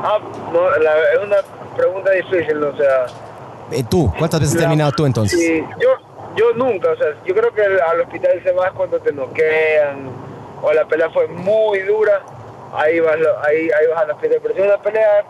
[0.03, 0.19] Ah,
[0.51, 1.37] no, la- es una
[1.75, 3.05] pregunta difícil, o sea...
[3.71, 5.39] Eh, tú, ¿cuántas veces has terminado tú entonces?
[5.39, 5.89] Sí, yo,
[6.35, 10.07] yo nunca, o sea, yo creo que al al hospital se va cuando te noquean
[10.61, 12.21] o la pelea fue muy dura,
[12.75, 14.39] ahí vas, lo- ahí, ahí vas al hospital.
[14.41, 15.25] Pero si es una pelea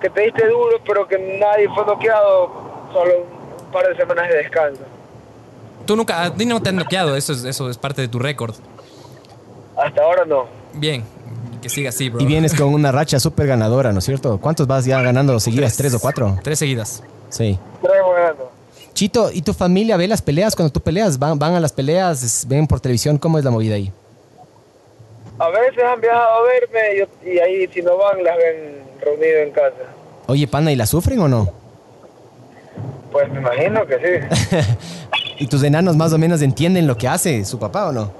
[0.00, 2.50] que te diste duro, pero que nadie fue noqueado,
[2.92, 3.39] solo un
[3.70, 4.82] par de semanas de descanso.
[5.86, 8.18] Tú nunca, a ti no te han noqueado, eso es, eso es parte de tu
[8.18, 8.54] récord.
[9.76, 10.46] Hasta ahora no.
[10.74, 11.02] Bien,
[11.62, 12.20] que siga así, bro.
[12.20, 14.38] Y vienes con una racha súper ganadora, ¿no es cierto?
[14.38, 15.76] ¿Cuántos vas ya ganando seguidas?
[15.76, 16.38] ¿Tres o cuatro?
[16.42, 17.02] Tres seguidas.
[17.30, 17.58] Sí.
[17.82, 18.52] Tres ganando.
[18.92, 21.18] Chito, ¿y tu familia ve las peleas cuando tú peleas?
[21.18, 22.44] ¿Van, van a las peleas?
[22.48, 23.18] ¿Ven por televisión?
[23.18, 23.92] ¿Cómo es la movida ahí?
[25.38, 29.38] A veces han viajado a verme y, y ahí si no van las ven reunido
[29.38, 29.74] en casa.
[30.26, 31.59] Oye, pana, ¿y la sufren o no?
[33.10, 34.60] Pues me imagino que sí.
[35.38, 38.12] ¿Y tus enanos más o menos entienden lo que hace su papá o no?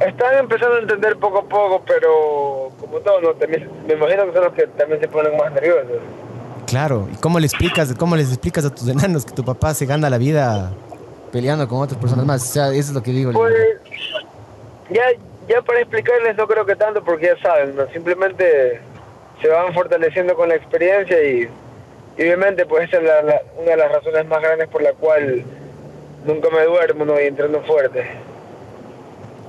[0.00, 3.34] Están empezando a entender poco a poco, pero como todo, ¿no?
[3.34, 6.02] También, me imagino que son los que también se ponen más nerviosos.
[6.66, 7.08] Claro.
[7.12, 10.10] ¿Y cómo le explicas, cómo les explicas a tus enanos que tu papá se gana
[10.10, 10.72] la vida
[11.30, 12.42] peleando con otras personas más?
[12.42, 13.32] O sea, eso es lo que digo.
[13.32, 13.54] Pues
[14.90, 15.04] ya,
[15.48, 17.86] ya para explicarles no creo que tanto porque ya saben, ¿no?
[17.92, 18.80] simplemente
[19.40, 21.48] se van fortaleciendo con la experiencia y,
[22.16, 24.92] y obviamente pues esa es la- la- una de las razones más grandes por la
[24.92, 25.42] cual
[26.26, 27.20] nunca me duermo ¿no?
[27.20, 28.04] y entreno fuerte.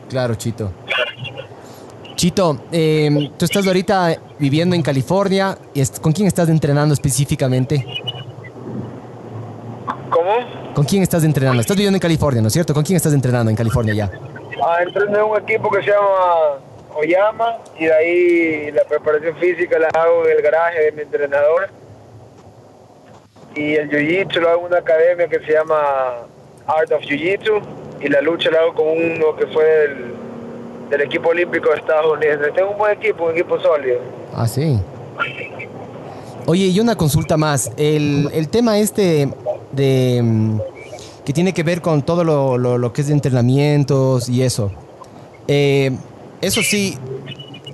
[0.10, 0.72] Claro, Chito.
[2.16, 5.58] Chito, eh, tú estás ahorita viviendo en California.
[5.74, 7.86] Y ¿Con quién estás entrenando específicamente?
[10.10, 10.34] ¿Cómo?
[10.74, 11.62] ¿Con quién estás entrenando?
[11.62, 12.74] Estás viviendo en California, ¿no es cierto?
[12.74, 14.12] ¿Con quién estás entrenando en California ya?
[14.66, 16.58] Ah, entreno en un equipo que se llama
[16.96, 21.70] Oyama y de ahí la preparación física la hago en el garaje de mi entrenador.
[23.56, 25.76] Y el jiu-jitsu lo hago en una academia que se llama
[26.68, 27.62] Art of Jiu-Jitsu
[28.02, 30.14] y la lucha la hago con uno que fue del,
[30.90, 32.40] del equipo olímpico de Estados Unidos.
[32.56, 34.00] Tengo un buen equipo, un equipo sólido.
[34.34, 34.78] Ah, sí.
[36.48, 37.72] Oye, y una consulta más.
[37.78, 39.30] El, el tema este
[39.72, 40.22] de...
[40.22, 40.60] mm,
[41.26, 44.72] que tiene que ver con todo lo, lo- lo que es de entrenamientos y eso.
[45.48, 45.92] Eh,
[46.42, 46.98] eso sí,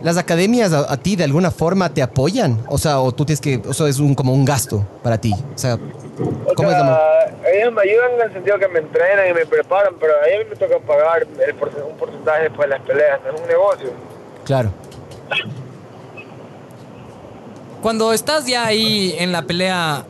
[0.03, 2.59] ¿las academias a, a ti de alguna forma te apoyan?
[2.67, 3.61] O sea, o tú tienes que...
[3.67, 5.33] O sea, es un, como un gasto para ti.
[5.33, 6.99] O sea, O ¿cómo es la...
[7.53, 10.47] ellos me ayudan en el sentido que me entrenan y me preparan, pero a ellos
[10.49, 13.89] me toca pagar el porce- un porcentaje después de las peleas, no es un negocio.
[14.45, 14.71] Claro.
[17.81, 20.05] Cuando estás ya ahí en la pelea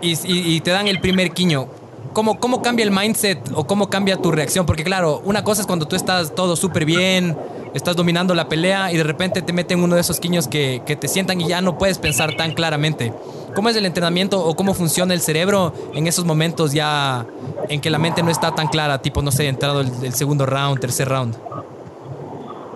[0.00, 1.68] y, y- y te dan el primer quiño,
[2.12, 4.66] ¿cómo, ¿cómo cambia el mindset o cómo cambia tu reacción?
[4.66, 7.36] Porque claro, una cosa es cuando tú estás todo súper bien,
[7.74, 10.96] estás dominando la pelea y de repente te meten uno de esos quiños que, que
[10.96, 13.12] te sientan y ya no puedes pensar tan claramente.
[13.54, 17.26] ¿Cómo es el entrenamiento o cómo funciona el cerebro en esos momentos ya
[17.68, 20.46] en que la mente no está tan clara, tipo, no sé, entrado el, el segundo
[20.46, 21.36] round, tercer round?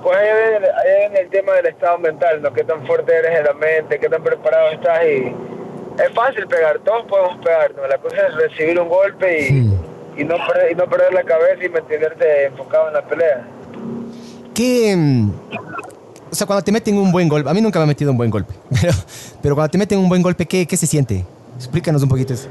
[0.02, 2.52] Pues ahí viene, ahí viene el tema del estado mental, ¿no?
[2.52, 5.34] Qué tan fuerte eres en la mente, qué tan preparado estás y
[6.02, 7.86] es fácil pegar, todos podemos pegar, ¿no?
[7.86, 11.64] La cosa es recibir un golpe y, y, no, perder, y no perder la cabeza
[11.64, 13.44] y mantenerte enfocado en la pelea.
[14.58, 14.94] ¿Qué...
[14.96, 15.30] mm,
[16.32, 17.48] O sea, cuando te meten un buen golpe...
[17.48, 18.52] A mí nunca me ha metido un buen golpe.
[18.80, 18.92] Pero,
[19.40, 21.24] pero cuando te meten un buen golpe, ¿qué, qué se siente?
[21.56, 22.48] Explícanos un poquito eso.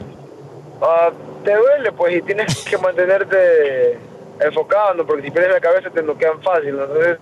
[0.81, 1.09] Ah,
[1.43, 3.99] te duele, pues, y tienes que mantenerte
[4.39, 5.05] enfocado, ¿no?
[5.05, 6.83] Porque si pierdes la cabeza te noquean fácil, ¿no?
[6.85, 7.17] Entonces,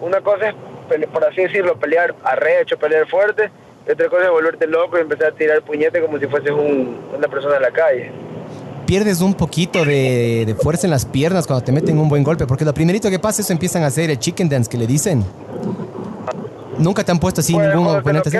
[0.00, 0.54] una cosa es,
[1.12, 3.50] por así decirlo, pelear arrecho, pelear fuerte,
[3.86, 7.00] y otra cosa es volverte loco y empezar a tirar puñete como si fueses un-
[7.16, 8.12] una persona de la calle.
[8.86, 12.46] Pierdes un poquito de, de fuerza en las piernas cuando te meten un buen golpe,
[12.46, 14.86] porque lo primerito que pasa es eso empiezan a hacer el chicken dance que le
[14.86, 15.24] dicen.
[16.78, 18.38] Nunca te han puesto así Pues, ningún oponente así.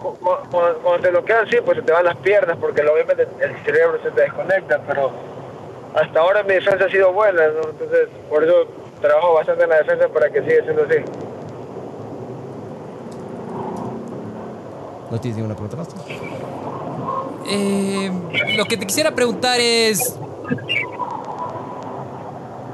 [0.00, 3.98] cuando, cuando te noquean, sí, pues se te van las piernas porque obviamente el cerebro
[4.02, 5.10] se te desconecta, pero
[5.94, 7.70] hasta ahora mi defensa ha sido buena, ¿no?
[7.70, 8.66] Entonces, por eso
[9.00, 10.96] trabajo bastante en la defensa para que siga siendo así.
[15.10, 15.88] ¿No tienes ninguna pregunta más?
[17.46, 18.10] Eh,
[18.56, 20.16] lo que te quisiera preguntar es.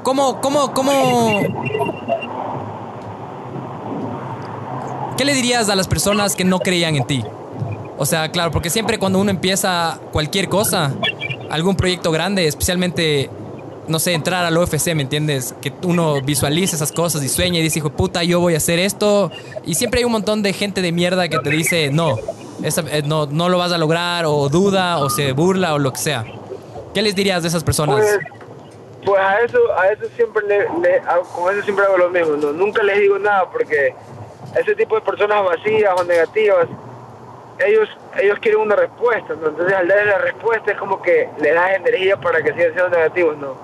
[0.03, 1.41] ¿Cómo, cómo, cómo.
[5.17, 7.23] ¿Qué le dirías a las personas que no creían en ti?
[7.97, 10.95] O sea, claro, porque siempre cuando uno empieza cualquier cosa,
[11.51, 13.29] algún proyecto grande, especialmente,
[13.87, 15.53] no sé, entrar al UFC, ¿me entiendes?
[15.61, 18.79] Que uno visualiza esas cosas y sueña y dice, hijo puta, yo voy a hacer
[18.79, 19.31] esto.
[19.65, 22.17] Y siempre hay un montón de gente de mierda que te dice, no,
[22.63, 25.99] eh, no, no lo vas a lograr, o duda, o se burla, o lo que
[25.99, 26.25] sea.
[26.93, 27.95] ¿Qué les dirías de esas personas?
[27.95, 28.19] Pues,
[29.05, 31.01] pues a eso, a eso siempre le, le-
[31.33, 32.51] con eso siempre hago lo mismo, ¿no?
[32.51, 33.93] Nunca les digo nada porque
[34.55, 36.67] ese tipo de personas vacías o negativas,
[37.65, 37.87] ellos,
[38.19, 39.47] ellos quieren una respuesta, ¿no?
[39.49, 42.89] Entonces al darle la respuesta es como que le das energía para que sigan siendo
[42.89, 43.55] negativos, ¿no?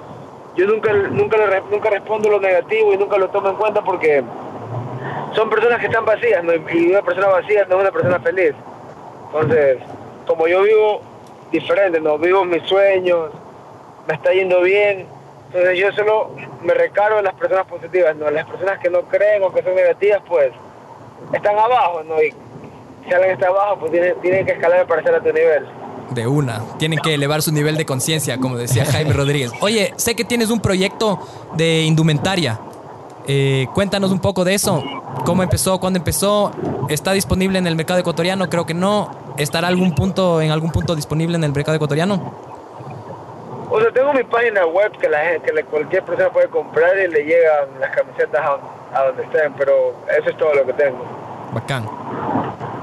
[0.55, 4.23] Yo nunca, nunca, le nunca respondo lo negativo y nunca lo tomo en cuenta porque
[5.36, 6.53] son personas que están vacías, ¿no?
[6.71, 8.53] Y una persona vacía no es una persona feliz.
[9.28, 9.78] Entonces,
[10.26, 11.02] como yo vivo
[11.52, 12.18] diferente, ¿no?
[12.18, 13.32] Vivo mis sueños,
[14.08, 15.06] me está yendo bien.
[15.48, 16.32] Entonces yo solo
[16.63, 18.30] me recargo en las personas positivas, ¿no?
[18.30, 20.52] Las personas que no creen o que son negativas, pues
[21.34, 22.22] están abajo, ¿no?
[22.22, 22.34] Y
[23.08, 25.66] si alguien está abajo, pues tienen, tienen que escalar para estar a tu nivel.
[26.12, 26.62] De una.
[26.78, 29.52] Tienen que elevar su nivel de conciencia, como decía Jaime Rodríguez.
[29.62, 31.20] Oye, sé que tienes un proyecto
[31.56, 32.60] de indumentaria.
[33.28, 34.82] Eh, cuéntanos un poco de eso.
[35.26, 35.80] ¿Cómo empezó?
[35.80, 36.52] ¿Cuándo empezó?
[36.90, 38.50] ¿Está disponible en el mercado ecuatoriano?
[38.50, 39.12] Creo que no.
[39.38, 42.34] ¿Estará algún punto, en algún punto disponible en el mercado ecuatoriano?
[43.70, 46.98] O sea, tengo mi página web que la gente, que la- cualquier persona puede comprar
[46.98, 50.74] y le llegan las camisetas a, a donde estén, pero eso es todo lo que
[50.74, 51.04] tengo.
[51.54, 51.86] Bacán.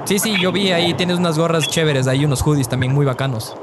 [0.04, 3.56] Sí, sí, yo vi ahí, tienes unas gorras chéveres, ahí unos hoodies también muy bacanos.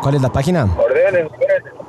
[0.00, 0.66] ¿Cuál es la página?
[0.78, 1.85] Ordenen, ordenen.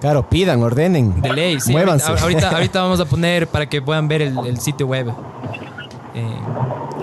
[0.00, 1.20] Claro, pidan, ordenen.
[1.20, 1.72] De ley, sí.
[1.72, 2.10] Muévanse.
[2.10, 5.12] Ahorita, ahorita, vamos a poner para que puedan ver el, el sitio web.
[6.14, 6.36] Eh,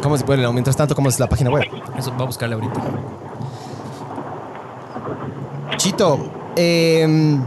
[0.01, 0.47] ¿Cómo se puede?
[0.51, 1.63] Mientras tanto, ¿cómo es la página web?
[1.97, 2.81] eso va a buscarle ahorita.
[5.77, 6.19] Chito,
[6.55, 7.38] eh,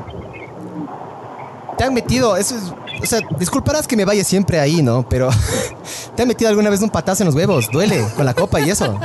[1.77, 5.05] te han metido, eso es, o sea, disculparás que me vaya siempre ahí, ¿no?
[5.09, 5.31] Pero
[6.15, 8.71] te han metido alguna vez un patazo en los huevos, duele con la copa y
[8.71, 8.99] eso.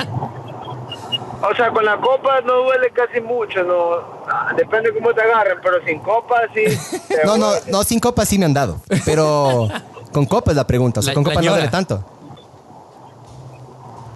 [1.52, 4.56] O sea, con la copa no duele casi mucho, no.
[4.56, 6.64] Depende cómo te agarren, pero sin copa sí.
[7.08, 9.68] te No, no, no, sin copa sí me han dado, pero
[10.12, 12.04] con copa es la pregunta, o sea, La- con copa no duele tanto.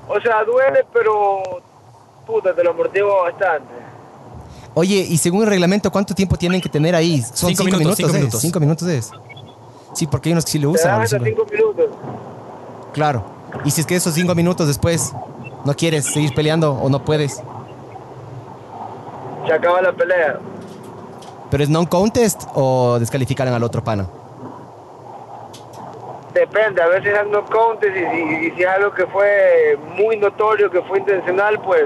[0.08, 1.42] O sea, duele, pero.
[2.26, 3.74] Puta, te lo amortiguo bastante.
[4.76, 7.22] Oye, y según el reglamento, ¿cuánto tiempo tienen que tener ahí?
[7.22, 8.20] Son Cinco cinco, minutos, minutos, cinco ¿eh?
[8.20, 8.42] minutos.
[8.42, 9.12] Cinco minutos es.
[9.94, 10.92] Sí, porque hay unos que sí le Te usan.
[10.92, 11.98] dan los hasta cinco- cinco minutos.
[12.94, 13.24] Claro.
[13.66, 15.12] Y si es que esos cinco minutos después
[15.66, 17.42] no quieres seguir peleando o no puedes,
[19.48, 20.40] Se acaba la pelea.
[21.50, 24.06] pero es non-contest o descalificaran al otro pana.
[26.34, 30.16] Depende, a veces dan no countes y, si- y si es algo que fue muy
[30.18, 31.86] notorio, que fue intencional, pues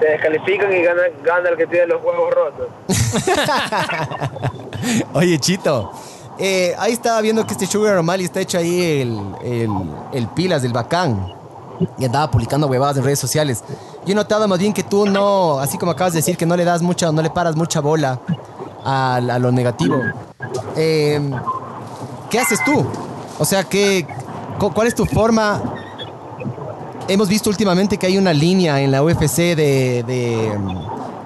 [0.00, 2.68] te descalifican y gana, gana el que tiene los huevos rotos.
[5.14, 5.90] Oye, Chito.
[6.38, 9.70] eh, ahí estaba viendo que este Sugar O'Malley está hecho ahí el, el,
[10.12, 11.34] el pilas del bacán.
[11.98, 13.62] Y andaba publicando huevadas en redes sociales.
[14.06, 16.56] Yo he notado más bien que tú no, así como acabas de decir, que no
[16.56, 18.20] le das mucha, no le paras mucha bola
[18.84, 20.00] a, a lo negativo.
[20.76, 21.20] Eh,
[22.30, 22.84] ¿Qué haces tú?
[23.38, 24.06] O sea, ¿qué,
[24.58, 25.62] cu- ¿cuál es tu forma?
[27.08, 30.58] Hemos visto últimamente que hay una línea en la UFC de, de,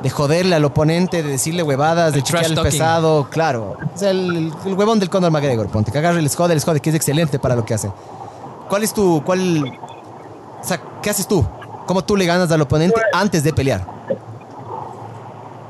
[0.03, 3.77] de joderle al oponente, de decirle huevadas, de chiquearle el pesado, claro.
[3.95, 6.81] O sea, el, el huevón del Conor McGregor, ponte, que agarre el jode, el jode,
[6.81, 7.91] que es excelente para lo que hace.
[8.69, 9.79] ¿Cuál es tu, cuál,
[10.61, 11.45] o sea, qué haces tú?
[11.87, 13.81] ¿Cómo tú le ganas al oponente Pues- antes de pelear?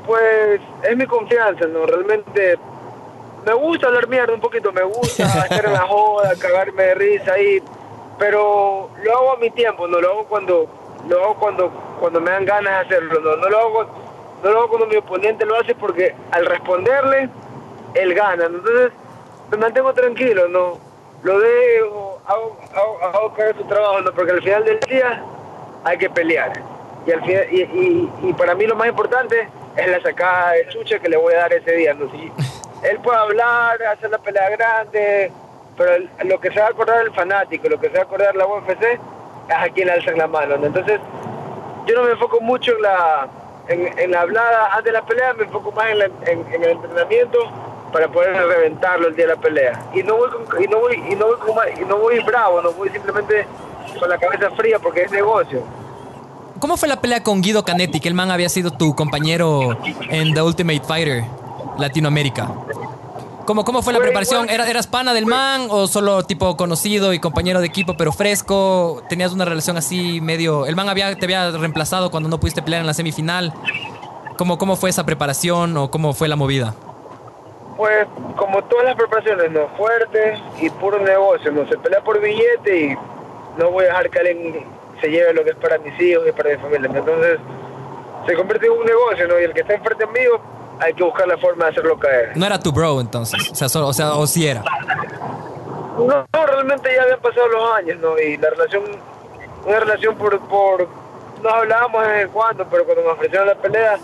[0.05, 1.85] Pues es mi confianza, ¿no?
[1.85, 2.57] Realmente
[3.45, 7.61] me gusta hablar mierda un poquito, me gusta en la joda, cagarme de risa ahí,
[8.19, 10.67] pero lo hago a mi tiempo, no lo hago cuando
[11.07, 11.69] lo hago cuando
[11.99, 13.85] cuando me dan ganas de hacerlo, no, no lo hago
[14.43, 17.29] no lo hago cuando mi oponente lo hace porque al responderle
[17.93, 18.57] él gana, ¿no?
[18.57, 18.91] entonces
[19.51, 20.77] me mantengo tranquilo, no
[21.23, 21.51] lo dejo,
[23.35, 24.11] que haga su trabajo, ¿no?
[24.13, 25.23] porque al final del día
[25.83, 26.51] hay que pelear.
[27.05, 30.99] Y, al final, y, y- para mí lo más importante es la sacada de chucha
[30.99, 31.93] que le voy a dar ese día.
[31.93, 32.09] ¿no?
[32.11, 32.31] Si
[32.83, 35.31] él puede hablar, hacer la pelea grande,
[35.77, 35.91] pero
[36.25, 38.45] lo que se va a acordar el fanático, lo que se va a acordar la
[38.45, 38.99] UFC es
[39.55, 40.57] a quien le alzan la mano.
[40.57, 40.65] ¿no?
[40.67, 40.99] Entonces,
[41.87, 43.27] yo no me enfoco mucho en la,
[43.67, 47.39] en, la hablada antes de la pelea, me enfoco más en, la- en el entrenamiento
[47.91, 49.83] para poder reventarlo el día de la pelea.
[49.93, 52.61] Y no voy con- y no voy, y no voy, con y no voy bravo,
[52.61, 53.45] no voy simplemente
[53.99, 55.61] con la cabeza fría porque es negocio.
[56.59, 57.99] cómo fue la pelea con Guido Canetti?
[57.99, 59.77] Que el man había sido tu compañero
[60.09, 61.23] en The Ultimate Fighter
[61.79, 62.51] Latinoamérica.
[63.45, 64.43] ¿Cómo, cómo fue la Fue preparación?
[64.43, 64.53] igual.
[64.55, 69.01] ¿Era- ¿Eras pana del man o solo tipo conocido y compañero de equipo pero fresco?
[69.09, 70.67] ¿Tenías una relación así medio...
[70.67, 73.51] El man había, te había reemplazado cuando no pudiste pelear en la semifinal.
[74.37, 76.75] ¿Cómo, ¿Cómo fue esa preparación o cómo fue la movida?
[77.81, 78.05] Pues
[78.35, 79.67] como todas las preparaciones, ¿no?
[79.75, 81.67] Fuerte y puro negocio, ¿no?
[81.67, 82.95] Se pelea por billete y
[83.57, 84.65] no voy a dejar que alguien
[85.01, 86.91] se lleve lo que es para mis hijos y para mi familia.
[86.93, 87.39] Entonces
[88.27, 89.39] se convierte en un negocio, ¿no?
[89.39, 90.39] Y el que está enfrente mío
[90.79, 92.33] hay que buscar la forma de hacerlo caer.
[92.37, 94.63] No era tu bro entonces, o sea, solo- o sea, o sí era.
[95.97, 98.19] No, no, realmente ya habían pasado los años, ¿no?
[98.19, 98.83] Y la relación,
[99.65, 100.87] una relación por, por,
[101.41, 103.97] nos hablábamos de vez en cuando, pero cuando me ofrecieron la pelea,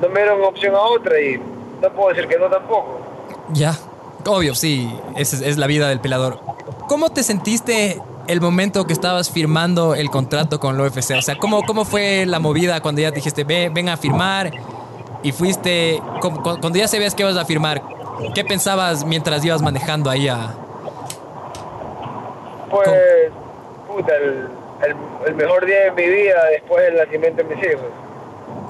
[0.00, 1.42] no me dieron opción a otra y
[1.82, 3.00] no puedo decir que no tampoco.
[3.52, 3.76] Ya,
[4.26, 6.40] obvio, sí, es, es la vida del peleador.
[6.88, 11.10] ¿Cómo te sentiste el momento que estabas firmando el contrato con la UFC?
[11.18, 14.50] O sea, ¿cómo, cómo fue la movida cuando ya dijiste, ve, ven a firmar?
[15.24, 17.82] Y fuiste, cu- cu- cuando ya sabías que ibas a firmar,
[18.34, 20.54] ¿qué pensabas mientras ibas manejando ahí a...
[22.70, 22.88] Pues,
[23.86, 24.48] puta, el,
[24.84, 27.84] el, el mejor día de mi vida después del nacimiento de mis hijos.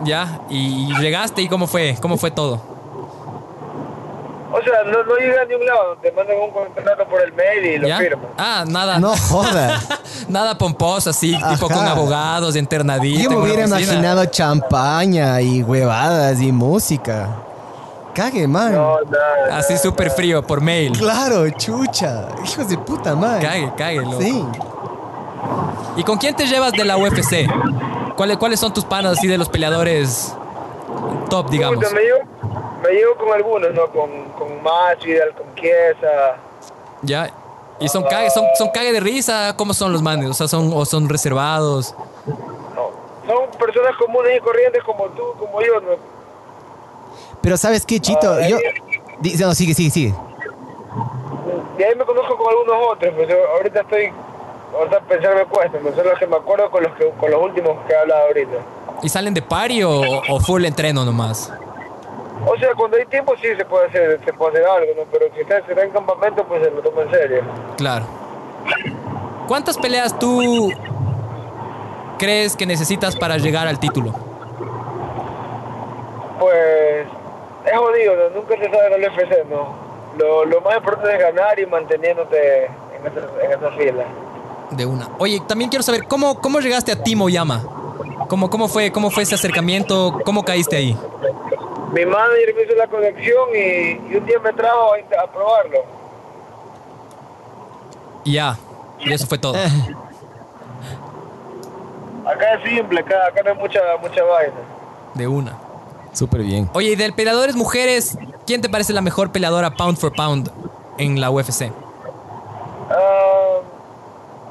[0.04, 2.60] Ya, y llegaste y cómo fue, cómo fue todo?
[4.53, 7.64] O sea, no, no llega a ningún lado, te mandan un contrato por el mail
[7.64, 7.98] y lo ¿Ya?
[7.98, 8.26] firmas.
[8.36, 8.98] Ah, nada.
[8.98, 9.82] No jodas.
[10.28, 13.22] Nada pomposo así, tipo con abogados, internaditos.
[13.22, 17.28] Yo me hubiera imaginado champaña y huevadas y música.
[18.14, 18.74] Cague, man.
[18.74, 19.57] No, nada.
[19.57, 20.92] Así súper frío, por mail.
[20.92, 22.28] Claro, chucha.
[22.44, 23.40] Hijos de puta, man.
[23.40, 24.20] Cague, cague, loco.
[24.20, 24.44] Sí.
[25.96, 27.46] ¿Y con quién te llevas de la UFC?
[28.16, 30.34] ¿Cuáles, ¿Cuáles son tus panas así de los peleadores
[31.30, 31.76] top, digamos?
[31.76, 32.20] Puta, me, llevo,
[32.83, 33.87] me llevo con algunos, ¿no?
[33.89, 36.37] Con, con Masvidal, con Chiesa.
[37.03, 37.30] Ya.
[37.80, 39.55] ¿Y son cague, son, son cague de risa?
[39.57, 40.28] ¿Cómo son los manes?
[40.30, 41.95] O sea, son, o son reservados.
[42.26, 42.91] No.
[43.26, 45.97] Son personas comunes y corrientes como tú, como yo, ¿no?
[47.41, 48.30] Pero ¿sabes qué, Chito?
[48.33, 48.57] Ah, Yo...
[48.57, 48.64] ahí-
[49.20, 50.14] Di- No, sigue, sigue, sigue.
[51.78, 54.12] Y ahí me conozco con algunos otros, pues yo ahorita estoy,
[54.76, 57.41] ahorita pensar me cuesta, no son los que me acuerdo con los que, con los
[57.43, 58.57] últimos que he hablado ahorita.
[59.03, 61.53] ¿Y salen de party o, o full entreno nomás?
[62.47, 65.03] O sea, cuando hay tiempo sí se puede hacer, se puede hacer algo, ¿no?
[65.12, 67.43] Pero si está, si está en campamento, pues se lo toma en serio.
[67.76, 68.05] Claro.
[69.47, 70.72] ¿Cuántas peleas tú
[72.18, 74.12] crees que necesitas para llegar al título?
[76.40, 77.07] Pues
[77.64, 78.40] es jodido, ¿no?
[78.40, 79.74] Nunca se sabe en el UFC, ¿no?
[80.18, 84.05] Lo, lo más importante es ganar y manteniéndote en esa, en esa fila.
[84.70, 85.09] De una.
[85.18, 87.62] Oye, también quiero saber, ¿cómo, cómo llegaste a Timo Yama?
[88.28, 90.20] ¿Cómo, cómo, fue, ¿Cómo fue ese acercamiento?
[90.24, 90.97] ¿Cómo caíste ahí?
[91.93, 95.84] Mi manager me hizo la conexión y, y un día me trajo a, probarlo.
[98.24, 98.57] Ya.
[98.99, 99.55] Y eso fue todo.
[102.24, 104.55] Acá es simple, acá, acá no hay mucha, mucha vaina.
[105.12, 105.59] De una.
[106.12, 106.70] Súper bien.
[106.72, 108.16] Oye, y de peleadores mujeres,
[108.47, 110.51] ¿quién te parece la mejor peleadora pound for pound
[110.97, 111.70] en la UFC?
[112.90, 113.59] Ah,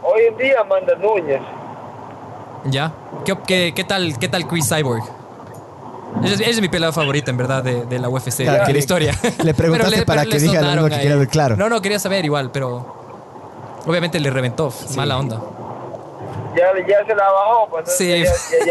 [0.04, 1.42] hoy en día Amanda Núñez.
[2.66, 2.92] ¿Ya?
[3.26, 5.21] ¿Qué, qué, qué tal, qué tal Chris Cyborg?
[6.24, 8.60] Ella es, ella es mi peleador favorita, en verdad, de, de la UFC, Claro, de
[8.60, 9.20] que la le- historia.
[9.44, 11.02] le preguntaste Pero para pero que le diga lo que ahí.
[11.02, 11.56] quería ver, claro.
[11.56, 13.00] No, no, quería saber igual, pero...
[13.88, 15.42] Obviamente le reventó, mala onda.
[16.56, 18.08] Ya, ya se la bajó, pues Sí.
[18.10, 18.26] ya, ya,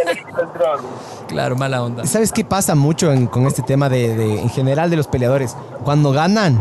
[0.04, 0.82] ya le quitó el trono.
[1.30, 2.04] Claro, mala onda.
[2.06, 5.56] ¿Sabes qué pasa mucho en- con este tema de, de- en general de los peleadores?
[5.84, 6.60] Cuando ganan,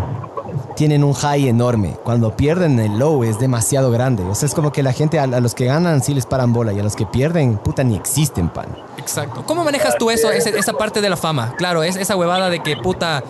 [0.75, 1.95] tienen un high enorme.
[2.03, 4.23] Cuando pierden, el low es demasiado grande.
[4.23, 6.53] O sea, es como que la gente, a, a los que ganan, sí les paran
[6.53, 6.71] bola.
[6.71, 8.67] Y a los que pierden, puta, ni existen, pan.
[9.09, 9.43] Exacto.
[9.45, 11.53] ¿Cómo manejas tú eso, ese- esa parte de la fama?
[11.57, 13.23] Claro, es esa huevada de que, puta,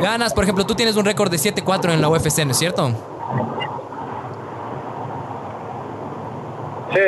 [0.00, 2.92] ganas, por ejemplo, tú tienes un récord de 7-4 en la UFC, ¿no es cierto?
[6.92, 7.00] Sí.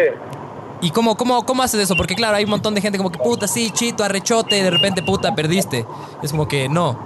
[0.81, 1.97] ¿Y cómo, cómo, cómo haces eso?
[1.97, 4.71] Porque claro, hay un montón de gente como que, puta, sí, chito, arrechote, y de
[4.71, 5.87] repente, puta, perdiste.
[6.23, 6.99] Es como que no.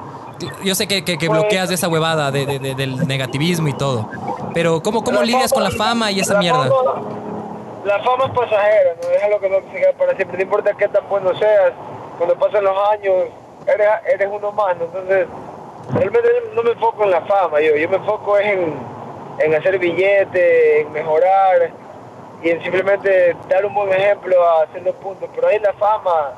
[0.65, 4.09] Yo sé que, que- que bloqueas esa huevada de- de- de- del negativismo y todo.
[4.55, 6.71] Pero ¿cómo, cómo lidias con la fama y esa mierda?
[7.89, 10.37] La fama es pasajera, no es algo que no se queda para siempre.
[10.37, 11.73] No importa qué tan bueno seas,
[12.19, 13.15] cuando pasan los años,
[13.67, 14.77] eres, eres uno más.
[14.77, 14.85] ¿no?
[14.85, 15.27] Entonces,
[15.95, 18.75] realmente no me enfoco en la fama, yo, yo me enfoco es en,
[19.39, 21.71] en hacer billetes, en mejorar
[22.43, 25.27] y en simplemente dar un buen ejemplo a hacer los puntos.
[25.35, 26.33] Pero ahí la fama,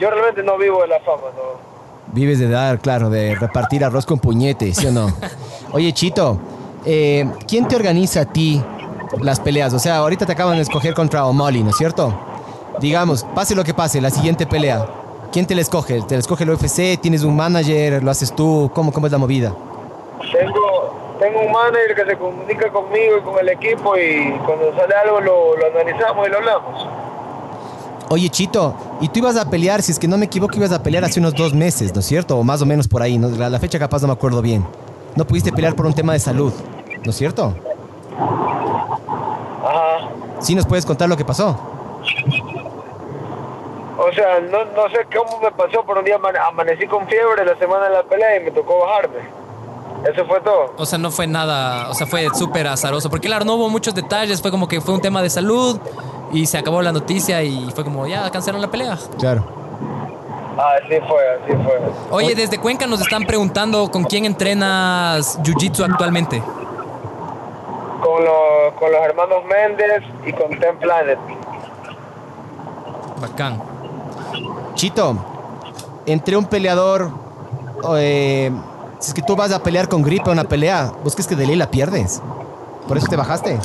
[0.00, 1.72] yo realmente no vivo de la fama, ¿no?
[2.08, 5.06] Vives de dar, claro, de repartir arroz con puñete, ¿sí o no?
[5.72, 6.38] Oye, Chito,
[6.84, 8.60] eh, ¿quién te organiza a ti
[9.20, 9.72] las peleas?
[9.74, 12.12] O sea, ahorita te acaban de escoger contra O'Malley, ¿no es cierto?
[12.80, 14.86] Digamos, pase lo que pase, la siguiente pelea.
[15.30, 16.02] ¿Quién te la escoge?
[16.02, 17.00] ¿Te la escoge el UFC?
[17.00, 18.02] ¿Tienes un manager?
[18.02, 18.70] ¿Lo haces tú?
[18.74, 19.54] ¿Cómo, cómo es la movida?
[20.30, 24.94] Tengo, tengo un manager que se comunica conmigo y con el equipo y cuando sale
[24.94, 26.86] algo lo, lo analizamos y lo hablamos.
[28.10, 30.82] Oye, Chito, y tú ibas a pelear, si es que no me equivoco, ibas a
[30.82, 32.36] pelear hace unos dos meses, ¿no es cierto?
[32.36, 33.30] O más o menos por ahí, ¿no?
[33.30, 34.66] la, la fecha capaz no me acuerdo bien.
[35.16, 36.52] No pudiste pelear por un tema de salud,
[37.04, 37.54] ¿no es cierto?
[39.64, 40.08] Ajá.
[40.40, 41.56] Sí, nos puedes contar lo que pasó.
[43.98, 47.44] O sea, no, no sé cómo me pasó, pero un día amane- amanecí con fiebre
[47.44, 49.18] la semana de la pelea y me tocó bajarme.
[50.12, 50.72] Eso fue todo.
[50.76, 53.08] O sea, no fue nada, o sea, fue súper azaroso.
[53.08, 55.78] Porque claro, no hubo muchos detalles, fue como que fue un tema de salud
[56.32, 58.98] y se acabó la noticia y fue como, ya, cancelaron la pelea.
[59.20, 59.44] Claro.
[60.58, 61.80] Ah, así fue, así fue.
[62.10, 66.42] Oye, desde Cuenca nos están preguntando con quién entrenas Jiu-Jitsu actualmente.
[68.02, 71.18] Con los, con los hermanos Méndez y con Ten Planet.
[73.20, 73.62] Bacán.
[74.74, 75.16] Chito,
[76.06, 77.10] entre un peleador,
[77.96, 78.50] eh,
[78.98, 81.46] si es que tú vas a pelear con gripe una pelea, ¿vos crees que de
[81.46, 82.20] ley la pierdes?
[82.88, 83.58] ¿Por eso te bajaste?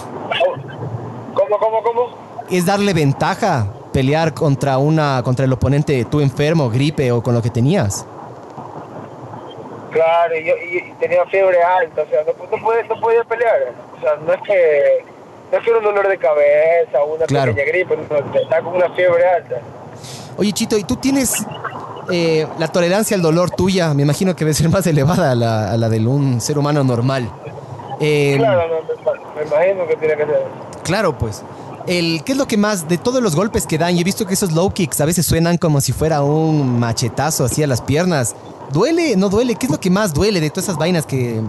[1.33, 2.01] ¿Cómo, cómo, cómo?
[2.49, 7.41] Es darle ventaja pelear contra una contra el oponente tú enfermo, gripe o con lo
[7.41, 8.05] que tenías.
[9.98, 13.74] Claro, y yo y, tenía fiebre alta, o sea, no, no, podía, no podía pelear.
[13.98, 15.06] O sea, no es que
[15.52, 17.56] no es que era un dolor de cabeza o una Claro.
[17.56, 19.56] pequeña gripe, no, está con una fiebre alta.
[20.38, 21.34] Oye, Chito, ¿y tú tienes
[22.12, 23.93] eh, la tolerancia al dolor tuya?
[23.93, 26.84] Me imagino que debe ser más elevada a la, a la de un ser humano
[26.84, 27.30] normal.
[28.00, 30.41] Eh, Claro, no, me, me imagino que tiene que ser.
[30.84, 31.43] Claro, pues.
[31.88, 33.95] El, ¿Qué es lo que más, de todos los golpes que dan?
[33.95, 37.45] Yo he visto que esos low kicks a veces suenan como si fuera un machetazo
[37.45, 38.36] así a las piernas.
[38.72, 39.15] ¿Duele?
[39.15, 39.55] ¿No duele?
[39.55, 41.39] ¿Qué es lo que más duele de todas esas vainas que...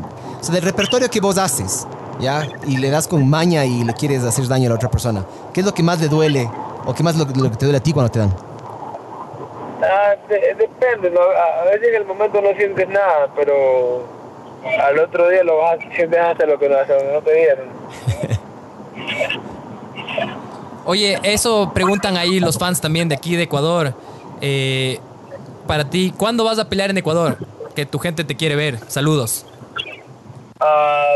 [0.41, 1.87] O sea, del repertorio que vos haces,
[2.21, 2.47] ¿ya?
[2.66, 5.25] Y le das con maña y le quieres hacer daño a la otra persona.
[5.53, 6.49] ¿Qué es lo que más le duele?
[6.87, 8.33] ¿O qué más lo, lo que te duele a ti cuando te dan?
[9.83, 11.21] Ah, de- depende, ¿no?
[11.21, 14.05] A, veces en el momento no sientes nada, pero
[14.83, 17.66] al otro día lo vas a sientes hasta lo que no, no te dieron.
[20.85, 23.93] Oye, eso preguntan ahí los fans también de aquí de Ecuador.
[24.41, 24.99] Eh,
[25.69, 27.39] para ti, ¿cuándo vas a pelear en Ecuador?
[27.77, 28.81] Que tu gente te quiere ver.
[28.89, 29.47] Saludos.
[30.59, 31.14] Ah,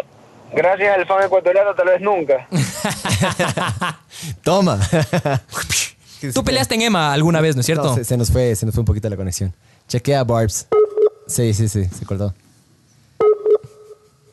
[0.53, 2.47] gracias al fan ecuatoriano, tal vez nunca.
[4.45, 4.79] Toma.
[6.35, 7.85] Tú peleaste en EMA alguna vez, ¿no es cierto?
[7.85, 9.53] No, se, se nos fue, se nos fue un poquito la conexión.
[9.89, 10.69] Chequea Barbs.
[11.27, 12.33] Sí, sí, sí, se cortó.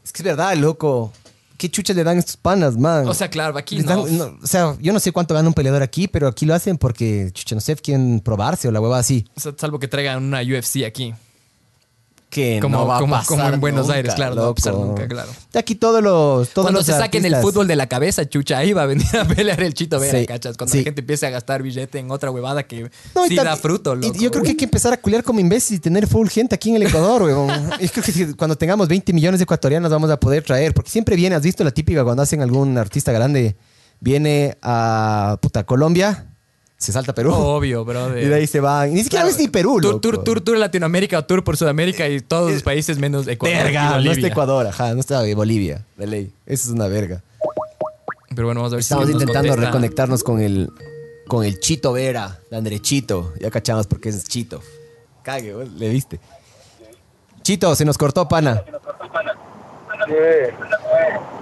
[0.04, 1.12] Es que es verdad, loco.
[1.60, 3.08] ¿Qué chuchas le dan estos panas, man?
[3.08, 3.84] O sea, claro, aquí no.
[4.06, 6.56] dan- no, O sea, yo no sé cuánto gana un peleador aquí, pero aquí lo
[6.56, 9.28] hacen porque, chucha, no sé, quieren probarse o la hueva así.
[9.36, 11.14] O sea, Salvo que traigan una UFC aquí.
[12.30, 14.50] Que Como- no va a pasar como en Buenos nunca, Aires, claro, no va a
[14.50, 14.56] loco.
[14.58, 15.30] pasar nunca, claro.
[15.52, 16.50] De aquí todos los.
[16.50, 18.86] Todos Cuando los se saquen el artistas- fútbol de la cabeza, chucha, ahí va a
[18.86, 20.56] venir a pelear el Chito Vera, Sí, ¿cachas?
[20.56, 20.78] Cuando sí.
[20.78, 23.96] la gente empiece a gastar billete en otra huevada que No, y sí da fruto,
[23.96, 24.20] y loco.
[24.20, 26.70] yo creo que hay que empezar a culiar como imbéciles y tener full gente aquí
[26.70, 27.50] en el Ecuador, weón.
[27.82, 30.76] Yo creo que cuando tengamos 20 millones de ecuatorianos vamos a poder traer.
[30.76, 33.58] Porque siempre viene, has visto la típica cuando hacen algún artista grande,
[34.00, 36.28] viene a puta Colombia,
[36.80, 37.32] se salta a Perú.
[37.34, 38.18] Obvio, brother.
[38.24, 38.94] Y de ahí se van.
[38.94, 42.08] Ni siquiera Claro, ves ni Perú, tour, tour, tour, tour Latinoamérica o tour por Sudamérica
[42.08, 43.56] y todos los países menos Ecuador.
[43.60, 46.34] y Verga, no está Ecuador, ajá, no está Bolivia, de ley.
[46.48, 47.22] Eso es una verga.
[48.34, 50.72] Pero bueno, vamos a ver Estamos si intentando reconectarnos con el,
[51.28, 53.34] con el Chito Vera, de Andrechito.
[53.40, 54.62] Ya cachamos porque es Chito.
[55.24, 56.20] Cague, güey, le viste.
[57.42, 58.64] Chito, se nos cortó, pana.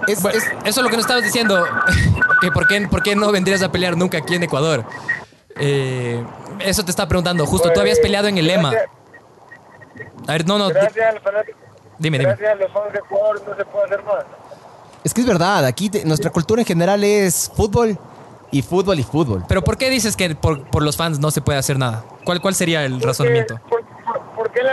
[0.06, 1.64] Es, es- eso es lo que nos estabas diciendo.
[2.40, 4.84] que por qué, por qué no vendrías a pelear nunca aquí en Ecuador.
[5.58, 6.22] Eh,
[6.60, 7.44] eso te estaba preguntando.
[7.46, 8.70] Justo tú habías peleado en el EMA.
[8.70, 8.90] Gracias,
[10.28, 10.68] A ver, no, no.
[10.68, 11.58] gracias al fanático.
[11.98, 12.30] Dime, dime.
[12.30, 14.24] Gracias a los fans de Ecuador no se puede hacer más.
[15.04, 17.98] es que es verdad, aquí te- nuestra cultura en general es fútbol
[18.50, 19.44] y fútbol y fútbol.
[19.48, 22.04] Pero ¿por qué dices que por, por los fans no se puede hacer nada?
[22.24, 23.58] ¿Cuál, cuál sería el razonamiento?
[23.68, 23.77] Porque, por- porque es la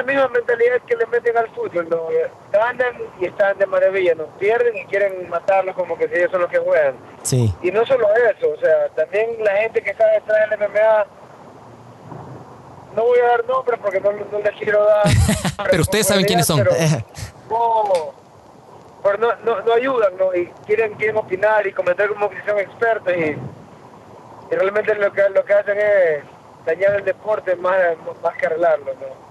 [0.05, 2.07] misma mentalidad que le meten al fútbol, ¿no?
[2.51, 4.25] Ganan y están de maravilla, ¿no?
[4.37, 6.95] Pierden y quieren matarlos como que si ellos son los que juegan.
[7.23, 7.53] Sí.
[7.61, 11.05] Y no solo eso, o sea, también la gente que está detrás del MMA,
[12.95, 15.03] no voy a dar nombres porque no, no les quiero dar.
[15.69, 16.63] Pero ustedes saben quiénes son.
[16.63, 16.71] Pero,
[17.49, 18.13] no,
[19.03, 20.33] pero no, no, no ayudan, ¿no?
[20.33, 23.37] Y quieren, quieren opinar y comentar como que son expertos y,
[24.51, 26.23] y realmente lo que, lo que hacen es
[26.65, 27.77] dañar el deporte más,
[28.23, 29.24] más que arreglarlo, ¿no?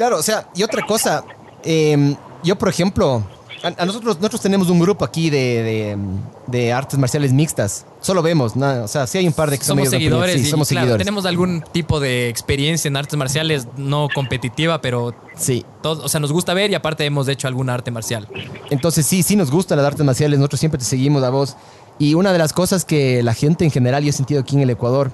[0.00, 1.22] Claro, o sea, y otra cosa,
[1.62, 3.22] eh, yo por ejemplo,
[3.62, 5.98] a, a nosotros nosotros tenemos un grupo aquí de, de,
[6.46, 7.84] de artes marciales mixtas.
[8.00, 8.84] Solo vemos, ¿no?
[8.84, 10.50] o sea, sí hay un par de que son Somos de opinión, seguidores sí, y
[10.50, 11.04] somos claro, seguidores.
[11.04, 15.66] tenemos algún tipo de experiencia en artes marciales no competitiva, pero Sí.
[15.82, 18.26] todo, o sea, nos gusta ver y aparte hemos hecho alguna arte marcial.
[18.70, 21.56] Entonces sí, sí nos gustan las artes marciales, nosotros siempre te seguimos a vos.
[21.98, 24.62] Y una de las cosas que la gente en general, yo he sentido aquí en
[24.62, 25.12] el Ecuador,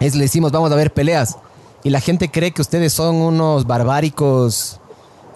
[0.00, 1.36] es le decimos, vamos a ver peleas.
[1.84, 4.80] Y la gente cree que ustedes son unos barbáricos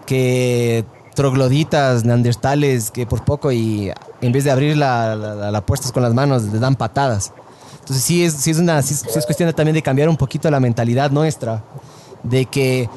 [0.07, 0.85] que
[1.15, 6.15] trogloditas, neandertales, que por poco y en vez de abrir la, la, puertas con las
[6.15, 7.33] manos, les dan patadas.
[7.81, 10.17] Entonces sí es, sí es, una, sí es, sí es cuestión también de cambiar un
[10.17, 11.63] poquito la mentalidad nuestra.
[12.23, 12.89] De que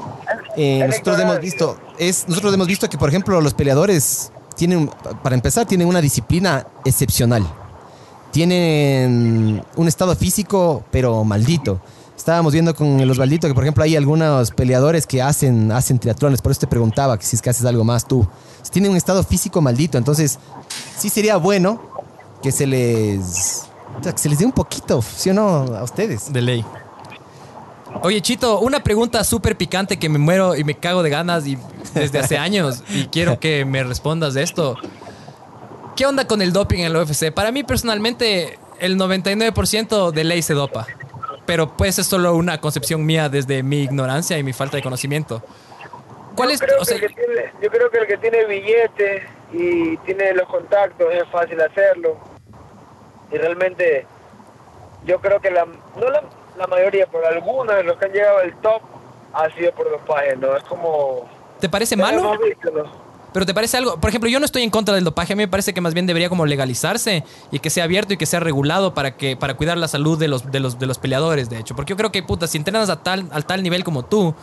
[0.56, 4.90] eh, nosotros hemos visto, es, nosotros hemos visto que, por ejemplo, los peleadores tienen,
[5.24, 7.46] para empezar, tienen una disciplina excepcional.
[8.32, 11.80] Tienen un estado físico, pero maldito.
[12.26, 16.42] Estábamos viendo con el Osvaldito que, por ejemplo, hay algunos peleadores que hacen, hacen triatlones.
[16.42, 18.28] Por eso te preguntaba que si es que haces algo más tú.
[18.72, 20.00] Tienen un estado físico maldito.
[20.00, 20.40] Entonces,
[20.98, 21.80] sí sería bueno
[22.42, 23.68] que se les,
[24.16, 25.68] se les dé un poquito, ¿sí o no?
[25.78, 26.34] A ustedes.
[26.34, 26.66] De ley.
[28.02, 31.60] Oye, Chito, una pregunta súper picante que me muero y me cago de ganas y
[31.94, 34.78] desde hace años y quiero que me respondas de esto.
[35.96, 37.32] ¿Qué onda con el doping en el UFC?
[37.32, 40.88] Para mí personalmente el 99% de ley se dopa.
[41.46, 45.42] Pero pues es solo una concepción mía desde mi ignorancia y mi falta de conocimiento.
[46.36, 46.62] ¿Cuál yo es?
[46.62, 49.98] creo, o sea, que el que tiene, yo creo que el que tiene billete y
[49.98, 52.18] tiene los contactos es fácil hacerlo.
[53.32, 54.06] Y realmente
[55.06, 56.24] yo creo que la, no la,
[56.58, 58.82] la mayoría, pero algunos de los que han llegado al top
[59.34, 60.56] ha sido por dopaje, ¿no?
[60.56, 61.30] Es como...
[61.60, 62.38] ¿Te parece malo?
[62.40, 63.05] visto, ¿no?
[63.36, 65.44] Pero te parece algo, por ejemplo, yo no estoy en contra del dopaje, a mí
[65.44, 68.40] me parece que más bien debería como legalizarse y que sea abierto y que sea
[68.40, 71.58] regulado para que para cuidar la salud de los de los de los peleadores, de
[71.60, 74.34] hecho, porque yo creo que puta, si entrenas a tal al tal nivel como tú,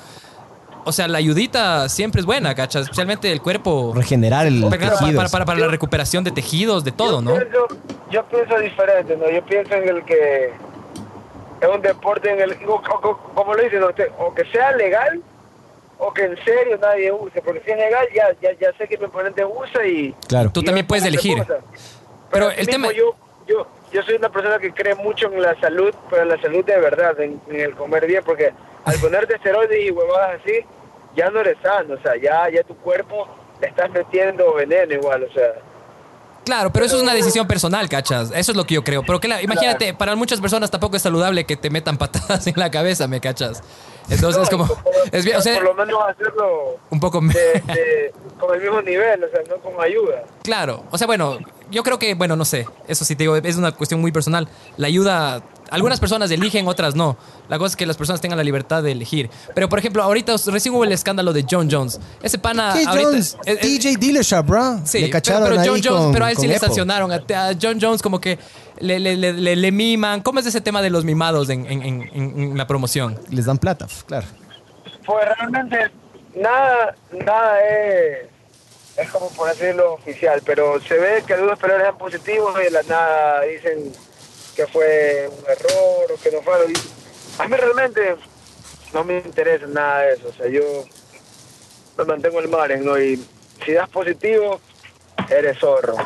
[0.85, 2.83] o sea, la ayudita siempre es buena, ¿cachas?
[2.83, 7.13] Especialmente el cuerpo Regenerar el para, para, para- para la recuperación de tejidos, de todo,
[7.13, 7.31] yo ¿no?
[7.33, 7.67] Pienso,
[8.11, 9.31] yo pienso diferente, ¿no?
[9.31, 10.53] Yo pienso en el que
[11.63, 12.59] es un deporte en el...
[12.69, 13.87] o- o- como lo dicen, ¿no?
[14.19, 15.23] O que sea legal
[16.05, 17.41] o que en serio nadie use.
[17.43, 20.13] Porque si es legal, ya, ya, ya sé que mi oponente usa y...
[20.29, 20.51] Claro.
[20.53, 21.39] Tú también puedes elegir.
[21.39, 21.63] cosas.
[21.71, 21.87] Pero
[22.31, 23.15] Pero el el tema- Yo,
[23.47, 26.65] yo, yo soy una persona que cree mucho en la salud, pero en la salud
[26.65, 28.53] de verdad, en, en el comer bien, porque
[28.85, 30.61] al ponerte esteroides y huevadas así,
[31.15, 33.29] ya no eres sano, o sea, ya, ya tu cuerpo
[33.61, 35.53] le estás metiendo veneno igual, o sea...
[36.45, 38.31] Claro, pero eso es una decisión personal, ¿cachas?
[38.35, 39.03] Eso es lo que yo creo.
[39.05, 42.55] Pero que la- imagínate, para muchas personas tampoco es saludable que te metan patadas en
[42.57, 43.63] la cabeza, ¿me cachas?
[44.11, 44.69] Entonces No, es como...
[45.13, 47.21] Es bien, o sea, por lo menos hacerlo un poco...
[47.21, 50.25] de- de- con el mismo nivel, o sea, no con ayuda.
[50.43, 51.39] Claro, o sea, bueno,
[51.71, 54.49] yo creo que, bueno, no sé, eso sí te digo, es una cuestión muy personal.
[54.77, 55.43] La ayuda,
[55.73, 57.17] algunas personas eligen, otras no.
[57.49, 59.29] La cosa es que las personas tengan la libertad de elegir.
[59.55, 61.99] Pero, por ejemplo, ahorita recién hubo el escándalo de John Jones.
[62.23, 63.09] Ese pana ¿Qué ahorita...
[63.09, 63.37] Jones?
[63.45, 64.81] es- es- DJ Dillashaw, bro.
[64.85, 67.11] Sí, Le pero, cacharon pero John ahí Jones, con- pero a él sí le sancionaron.
[67.13, 68.39] A, a John Jones como que
[68.79, 70.21] le, le, le, le- le miman.
[70.23, 73.19] ¿Cómo es ese tema de los mimados en, en, en- en la promoción?
[73.31, 74.27] Les dan plata, pues, claro.
[75.05, 75.91] Pues realmente
[76.37, 76.95] nada,
[77.25, 78.19] nada es,
[78.97, 82.71] es como por decirlo oficial, pero se ve que algunos peleadores eran positivos y de
[82.71, 83.93] la nada dicen
[84.57, 86.55] que fue un error o que no fue.
[87.39, 88.17] A mí realmente
[88.93, 90.61] no me interesa nada de eso, o sea, yo
[91.99, 93.01] me mantengo al margen, ¿no?
[93.01, 93.23] Y
[93.65, 94.61] si das positivo,
[95.31, 95.97] eres zorro.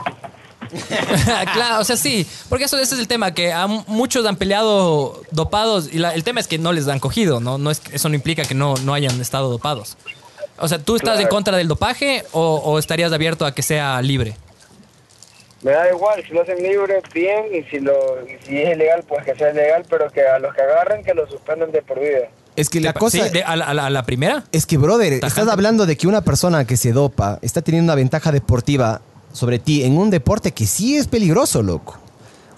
[1.53, 5.23] claro, o sea, sí, porque eso ese es el tema, que a muchos han peleado
[5.31, 7.57] dopados y la- el tema es que no les han cogido, ¿no?
[7.59, 9.97] no es, eso no implica que no, no hayan estado dopados.
[10.59, 14.01] O sea, ¿tú estás en contra del dopaje o, o estarías abierto a que sea
[14.01, 14.37] libre?
[15.63, 17.93] Me da igual, si lo hacen libre, bien, y si, lo,
[18.27, 21.15] y si es ilegal, pues que sea ilegal, pero que a los que agarren, que
[21.15, 22.29] lo suspendan de por vida.
[22.57, 22.99] Es que la ¿Sí?
[22.99, 23.25] cosa...
[23.31, 24.45] ¿De- a, la, a la- a la primera?
[24.53, 27.97] Es que, brother, estás hablando de que una persona que se dopa está teniendo una
[27.97, 29.01] ventaja deportiva
[29.33, 31.99] sobre ti en un deporte que sí es peligroso, loco.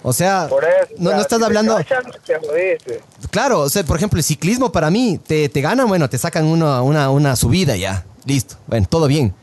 [0.01, 0.93] O sea, Por eso.
[0.97, 1.75] no, o sea, no estás si te hablando...
[1.77, 3.01] cachan, te jodiste.
[3.31, 6.45] Claro, o sea, por ejemplo, el ciclismo para mí, te, te ganan, bueno, te sacan
[6.45, 8.05] una, una, una subida ya.
[8.25, 8.55] Listo.
[8.67, 9.33] Bueno, todo bien.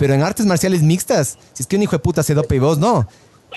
[0.00, 2.58] Pero en artes marciales mixtas, si es que un hijo de puta se dopa y
[2.58, 3.06] vos no.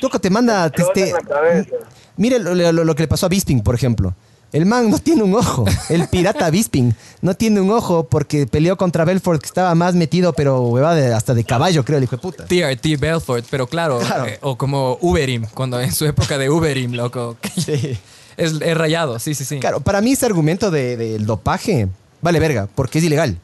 [0.01, 0.69] Loco, te manda...
[0.69, 1.69] Te Te, cabeza.
[2.17, 4.13] Mire lo, lo- lo que le pasó a Bisping, por ejemplo.
[4.51, 5.63] El man no tiene un ojo.
[5.89, 10.33] El pirata Bisping no tiene un ojo porque peleó contra Belfort que estaba más metido,
[10.33, 12.45] pero hueva de- hasta de caballo, creo, el hijo de puta.
[12.45, 14.25] TRT Belfort, pero claro, Claro.
[14.27, 17.37] eh, o como Uberim, cuando en su época de Uberim, loco.
[17.57, 17.97] Sí.
[18.35, 19.59] Es, es rayado, sí, sí, sí.
[19.59, 21.87] Claro, para mí ese argumento de- del dopaje
[22.21, 23.37] vale verga, porque es ilegal.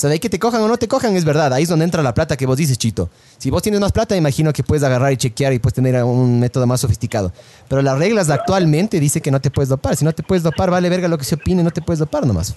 [0.00, 1.52] O sea, de ahí que te cojan o no te cojan es verdad.
[1.52, 3.10] Ahí es donde entra la plata que vos dices, Chito.
[3.36, 6.40] Si vos tienes más plata, imagino que puedes agarrar y chequear y puedes tener un
[6.40, 7.34] método más sofisticado.
[7.68, 9.96] Pero las reglas actualmente dice que no te puedes dopar.
[9.96, 12.26] Si no te puedes dopar, vale verga lo que se opine, no te puedes dopar
[12.26, 12.54] nomás.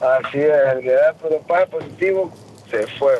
[0.00, 2.32] Así es, el que da dopaje positivo
[2.70, 3.12] se fue.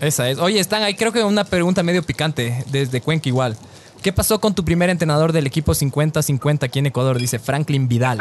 [0.00, 0.38] Esa es.
[0.38, 3.58] Oye, están ahí, creo que una pregunta medio picante desde Cuenca igual.
[4.02, 7.18] ¿Qué pasó con tu primer entrenador del equipo 50-50 aquí en Ecuador?
[7.18, 8.20] Dice Franklin Vidal.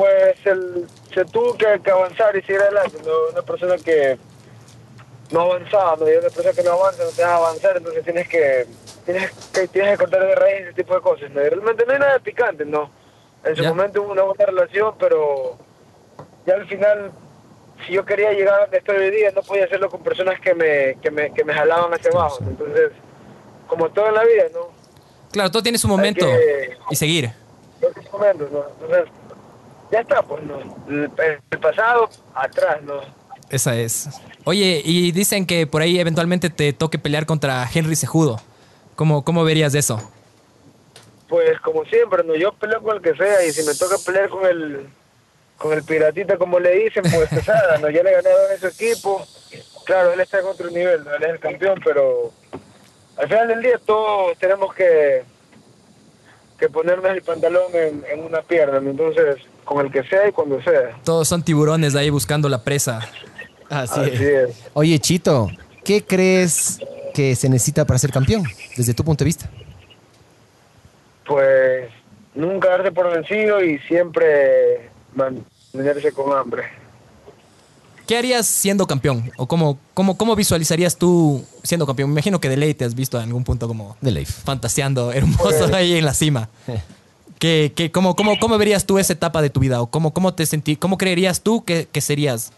[0.00, 2.96] Pues el, se tuvo que, que avanzar y seguir adelante.
[3.04, 3.12] ¿no?
[3.32, 4.16] Una persona que
[5.30, 6.08] no avanzaba, ¿no?
[6.10, 8.66] Y una persona que no avanza no te deja avanzar, entonces tienes que
[9.04, 11.30] tienes que, tienes que cortar de raíz ese tipo de cosas.
[11.30, 11.42] ¿no?
[11.44, 12.90] Y realmente no hay nada picante, ¿no?
[13.44, 13.68] En su Ya.
[13.68, 15.58] momento hubo una buena relación, pero
[16.46, 17.12] ya al final,
[17.86, 20.54] si yo quería llegar a donde estoy hoy día, no podía hacerlo con personas que
[20.54, 22.38] me, que me, que me jalaban hacia abajo.
[22.40, 22.92] Entonces,
[23.66, 24.68] como todo en la vida, ¿no?
[25.30, 27.30] Claro, todo tiene su momento que- y seguir.
[27.82, 28.64] los momentos, ¿no?
[28.80, 29.12] Entonces,
[29.90, 30.58] ya está, pues, ¿no?
[30.88, 31.10] El,
[31.60, 33.00] pasado, atrás, ¿no?
[33.50, 34.08] Esa es.
[34.44, 38.40] Oye, y dicen que por ahí eventualmente te toque pelear contra Henry Sejudo.
[38.94, 40.00] ¿Cómo, cómo verías eso?
[41.28, 44.28] Pues como siempre, no yo peleo con el que sea y si me toca pelear
[44.28, 44.88] con el
[45.56, 48.68] con el piratita como le dicen, pues pesada, no yo le he ganado en ese
[48.68, 49.26] equipo.
[49.84, 51.14] Claro, él está en otro nivel, ¿no?
[51.14, 52.32] él es el campeón, pero
[53.16, 55.22] al final del día todos tenemos que
[56.58, 58.90] que ponernos el pantalón en, en una pierna, ¿no?
[58.90, 60.98] entonces con el que sea y cuando sea.
[61.04, 63.00] Todos son tiburones ahí buscando la presa.
[63.68, 64.20] Así, Así es.
[64.20, 64.56] es.
[64.72, 65.48] Oye, Chito,
[65.84, 66.80] ¿qué crees
[67.14, 68.44] que se necesita para ser campeón,
[68.76, 69.50] desde tu punto de vista?
[71.26, 71.88] Pues
[72.34, 76.64] nunca darse por vencido y siempre mantenerse con hambre.
[78.06, 79.30] ¿Qué harías siendo campeón?
[79.36, 82.10] ¿O cómo, cómo, cómo visualizarías tú siendo campeón?
[82.10, 84.30] Me imagino que de ley te has visto en algún punto como De Leif.
[84.42, 86.48] fantaseando hermoso ahí en la cima.
[87.40, 89.80] ¿Qué, qué, cómo, cómo, ¿Cómo verías tú esa etapa de tu vida?
[89.82, 92.52] ¿O cómo, cómo te sentí, cómo creerías tú que, que serías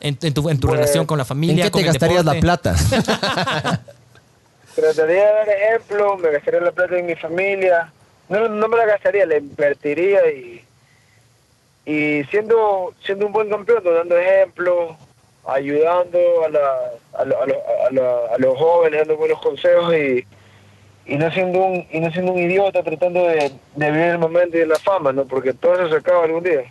[0.00, 1.64] en, en tu, en tu Pues, relación con la ¿En familia?
[1.64, 2.74] qué con te gastarías la plata?
[4.74, 7.92] Trataría de dar ejemplo, me gastaría la plata en mi familia.
[8.28, 10.64] No, no me la gastaría, la invertiría y,
[11.86, 14.96] y siendo siendo un buen campeón, dando ejemplo,
[15.46, 16.60] ayudando a, la,
[17.14, 20.26] a, la- a, la- a la- a los jóvenes, dando buenos consejos y,
[21.06, 24.56] y no siendo un y no siendo un idiota tratando de, de vivir el momento
[24.56, 25.24] y de la fama, ¿no?
[25.24, 26.64] Porque todo eso se acaba algún día.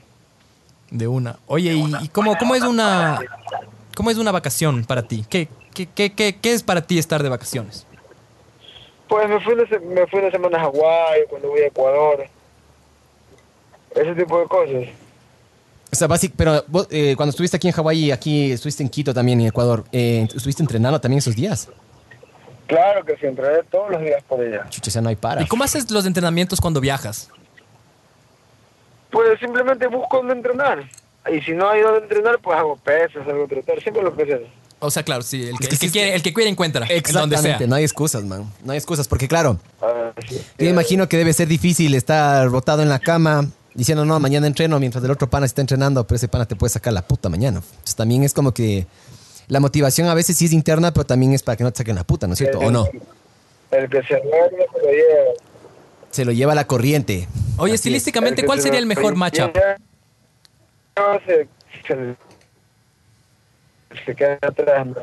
[0.91, 1.37] De una.
[1.47, 3.19] Oye, ¿y, y cómo, cómo es una
[3.95, 5.25] cómo es una vacación para ti?
[5.29, 7.87] ¿Qué, qué, qué, qué, qué es para ti estar de vacaciones?
[9.07, 12.25] Pues me fui una, me fui una semana a Hawái, cuando voy a Ecuador,
[13.95, 14.89] ese tipo de cosas.
[15.91, 18.89] O sea, básic, pero vos, eh, cuando estuviste aquí en Hawái y aquí estuviste en
[18.89, 21.69] Quito también, en Ecuador, eh, ¿estuviste entrenando también esos días?
[22.67, 24.65] Claro que sí, entrené todos los días por ella.
[24.69, 25.41] Chucha, o sea, no hay para.
[25.41, 27.29] ¿Y cómo haces los entrenamientos cuando viajas?
[29.11, 30.83] Pues simplemente busco dónde entrenar.
[31.31, 34.37] Y si no hay dónde entrenar, pues hago pesas, hago trotar, siempre lo que sea.
[34.79, 37.19] O sea, claro, sí, el que, el quiere, el que quiere encuentra, en donde sea.
[37.39, 38.51] Exactamente, no hay excusas, man.
[38.63, 40.35] No hay excusas, porque claro, Ah, sí.
[40.57, 44.47] yo me imagino que debe ser difícil estar botado en la cama diciendo, no, mañana
[44.47, 47.29] entreno, mientras el otro pana está entrenando, pero ese pana te puede sacar la puta
[47.29, 47.59] mañana.
[47.63, 48.85] Entonces también es como que
[49.47, 51.95] la motivación a veces sí es interna, pero también es para que no te saquen
[51.95, 52.59] la puta, ¿no es cierto?
[52.59, 52.87] ¿O no?
[53.71, 55.31] El que se duerme se lo lleva.
[56.11, 57.27] Se lo lleva la corriente.
[57.57, 59.55] Oye, Así estilísticamente, ¿cuál se sería el mejor matchup?
[60.97, 61.47] No, se,
[61.87, 62.15] se,
[64.05, 64.87] se queda atrás.
[64.87, 64.95] ¿no?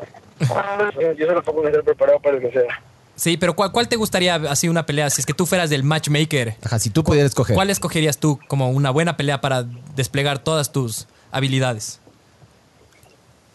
[1.13, 2.81] Yo solo pongo estar preparado para el que sea.
[3.15, 5.09] Sí, pero ¿cuál, cuál te gustaría así una pelea?
[5.09, 7.55] Si es que tú fueras del matchmaker, Ajá, si tú pudieras escoger.
[7.55, 9.65] ¿cuál escogerías tú como una buena pelea para
[9.95, 11.99] desplegar todas tus habilidades?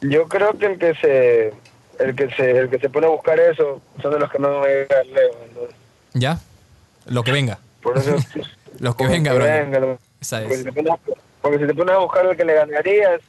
[0.00, 1.52] Yo creo que el que se
[1.98, 4.60] el que se el que se pone a buscar eso son de los que no
[4.60, 5.36] van a llegar lejos.
[5.48, 5.76] entonces,
[6.14, 6.38] ¿Ya?
[7.06, 7.58] Lo que venga.
[7.82, 8.16] por eso
[8.96, 9.44] que venga, bro.
[9.44, 10.58] venga, lo- Esa porque, es.
[10.60, 10.92] si te pones,
[11.42, 13.20] porque si te pones a buscar el que le ganarías,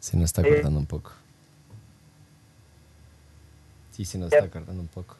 [0.00, 1.12] Se nos está cortando un poco.
[3.92, 5.16] Sí, se nos está cortando un poco.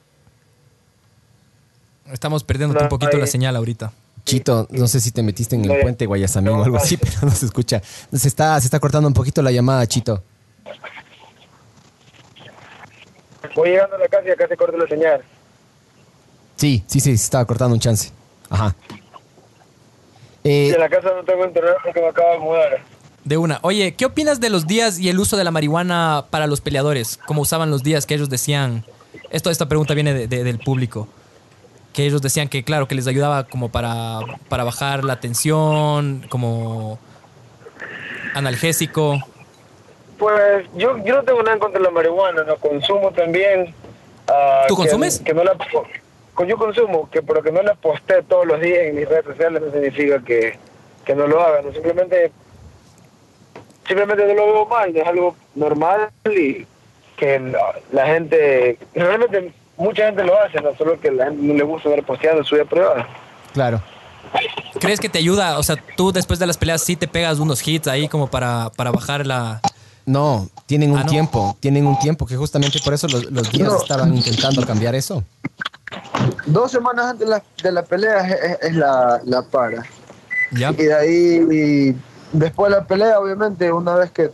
[2.11, 3.93] Estamos perdiendo un poquito la señal ahorita.
[4.29, 7.13] Chito, no sé si te metiste en el No, puente Guayasamín o algo así, pero
[7.23, 7.81] no se escucha.
[8.13, 10.23] Se está, se está cortando un poquito la llamada, Chito.
[13.55, 15.23] voy llegando a la casa y acá se corta la señal.
[16.57, 18.11] Sí, sí, sí, se estaba cortando un chance.
[18.51, 18.75] Ajá.
[20.45, 22.85] Eh, en la casa no tengo internet porque me acabo de mudar.
[23.25, 23.59] De una.
[23.63, 27.19] Oye, ¿qué opinas de los días y el uso de la marihuana para los peleadores?
[27.27, 28.85] ¿Cómo usaban los días que ellos decían?
[29.31, 31.09] Esto, esta pregunta viene de- de- del público.
[31.99, 36.97] Que ellos decían que, claro, que les ayudaba como para, para bajar la tensión, como
[38.35, 39.19] analgésico.
[40.17, 43.75] Pues yo, yo no tengo nada en contra de la marihuana, no consumo también.
[44.29, 45.19] ah, ¿Tú que- consumes?
[45.19, 45.57] Que no la,
[46.37, 49.25] con- yo consumo, que pero que no la posté todos los días en mis redes
[49.25, 50.57] sociales no significa que,
[51.05, 52.31] que no lo haga, no simplemente
[53.89, 56.65] simplemente no lo veo mal, es algo normal y
[57.17, 61.55] que la, la gente, realmente mucha gente lo hace, no solo que la gente no
[61.55, 63.07] le gusta ver posteando en su vida privada.
[63.53, 63.81] claro.
[64.79, 65.59] ¿Crees que te ayuda?
[65.59, 68.71] O sea, tú después de las peleas sí te pegas unos hits ahí como para,
[68.77, 69.61] para bajar la...
[70.05, 71.11] No, tienen un Ah, no.
[71.11, 73.79] tiempo, tienen un tiempo que justamente por eso los, los días No.
[73.79, 75.25] estaban intentando cambiar eso.
[76.47, 79.83] Dos semanas antes de la, de la pelea es, es la, la para.
[80.53, 80.71] ¿Ya?
[80.73, 81.97] Y de ahí, y
[82.37, 84.31] después de la pelea, obviamente, una vez que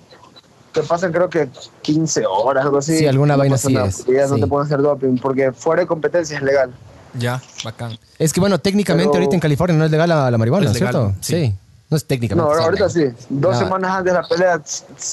[0.74, 1.48] te pasan, creo que
[1.82, 2.98] 15 horas, algo así.
[2.98, 4.40] Sí, alguna no vaina así es, Ya no sí.
[4.42, 6.70] te pueden hacer doping, porque fuera de competencia es legal.
[7.18, 7.96] Ya, bacán.
[8.18, 10.70] Es que bueno, técnicamente Pero- ahorita en California no es legal la, la marihuana, Es
[10.72, 11.14] ¿no es legal, cierto?
[11.22, 11.34] sí.
[11.46, 11.54] Sí.
[11.90, 12.50] No es técnicamente.
[12.50, 12.64] No, sí.
[12.64, 13.04] ahorita sí.
[13.28, 13.58] Dos No.
[13.58, 14.60] semanas antes de la pelea,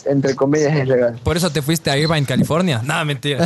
[0.06, 1.20] entre comillas, es legal.
[1.22, 2.82] Por eso te fuiste a Irvine, California.
[2.86, 3.46] Nada, mentira.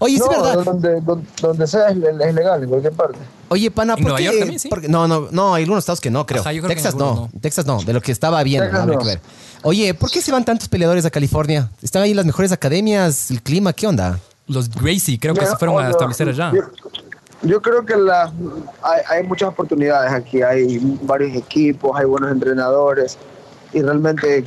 [0.00, 0.64] Oye, no, es verdad.
[0.64, 3.18] Donde, donde, donde sea es, es legal, en cualquier parte.
[3.48, 4.24] Oye, pana, ¿En ¿por Nueva qué?
[4.24, 4.68] York también, sí?
[4.68, 6.40] porque- no, no, no, hay algunos estados que no, creo.
[6.42, 7.28] Ajá, yo creo que en Texas no.
[7.40, 8.98] Texas no, de lo que estaba viendo, Texas no.
[8.98, 9.20] que ver.
[9.66, 11.70] Oye, ¿por qué se van tantos peleadores a California?
[11.80, 14.20] Están ahí las mejores academias, el clima, ¿qué onda?
[14.46, 16.52] Los Gracie creo que Mira, se fueron a establecer allá.
[16.52, 16.62] Yo,
[17.42, 18.30] yo creo que la,
[18.82, 23.16] hay, hay muchas oportunidades aquí, hay varios equipos, hay buenos entrenadores
[23.72, 24.44] y realmente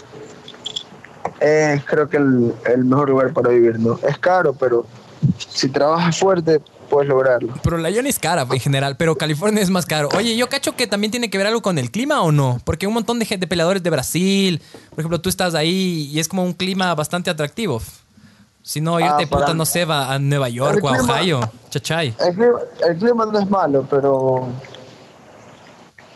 [1.40, 3.80] es creo que el, el mejor lugar para vivir.
[3.80, 4.00] ¿no?
[4.08, 4.86] Es caro, pero
[5.38, 7.54] si trabajas fuerte puedes lograrlo.
[7.64, 10.10] Pero la Ion es cara en general, pero California es más caro.
[10.18, 12.88] Oye, yo cacho que también tiene que ver algo con el clima o no, porque
[12.88, 14.62] un montón de gente, de peleadores de Brasil,
[14.92, 17.82] por ejemplo, tú estás ahí y es como un clima bastante atractivo.
[18.64, 21.14] Si no, irte Ah, para- puta, no sé, va a Nueva York o a clima-
[21.14, 22.14] Ohio, chachay.
[22.20, 24.48] El clima, el clima no es malo, pero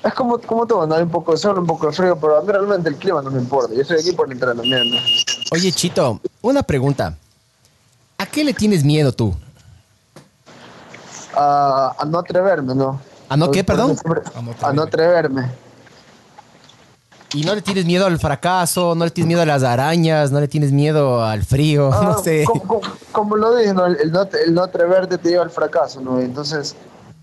[0.04, 0.96] es como, como todo, ¿no?
[0.96, 3.22] hay un poco de sol, un poco de frío, pero a mí realmente el clima
[3.22, 3.74] no me importa.
[3.74, 4.98] Yo estoy aquí por el entrenamiento.
[5.52, 7.16] Oye, Chito, una pregunta.
[8.18, 9.34] ¿A qué le tienes miedo tú?
[11.36, 13.00] A, a no atreverme, ¿no?
[13.30, 13.96] ¿A no qué, perdón?
[14.64, 15.50] A no atreverme.
[17.34, 18.94] ¿Y no le tienes miedo al fracaso?
[18.94, 20.32] ¿No le tienes miedo a las arañas?
[20.32, 21.90] ¿No le tienes miedo al frío?
[21.94, 22.44] Ah, no sé.
[22.46, 22.82] Como, como-
[23.14, 23.86] como lo dije, ¿no?
[23.86, 26.20] El, el no, el no atreverte te lleva al fracaso, ¿no?
[26.20, 26.76] Entonces,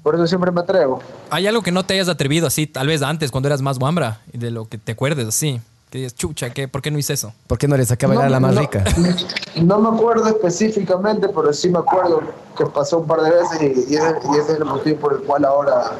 [0.02, 1.02] por eso siempre me atrevo.
[1.28, 4.20] ¿Hay algo que no te hayas atrevido así, tal vez antes, cuando eras más guambra,
[4.32, 5.60] de lo que te acuerdes así?
[5.90, 7.32] Que dices, chucha, ¿qué, ¿por qué no hice eso?
[7.46, 8.84] ¿Por qué no le saqué a bailar a la más no, rica?
[9.56, 12.20] No me acuerdo específicamente, pero sí me acuerdo
[12.56, 15.14] que pasó un par de veces y, y ese, y ese es el motivo por
[15.14, 15.92] el cual ahora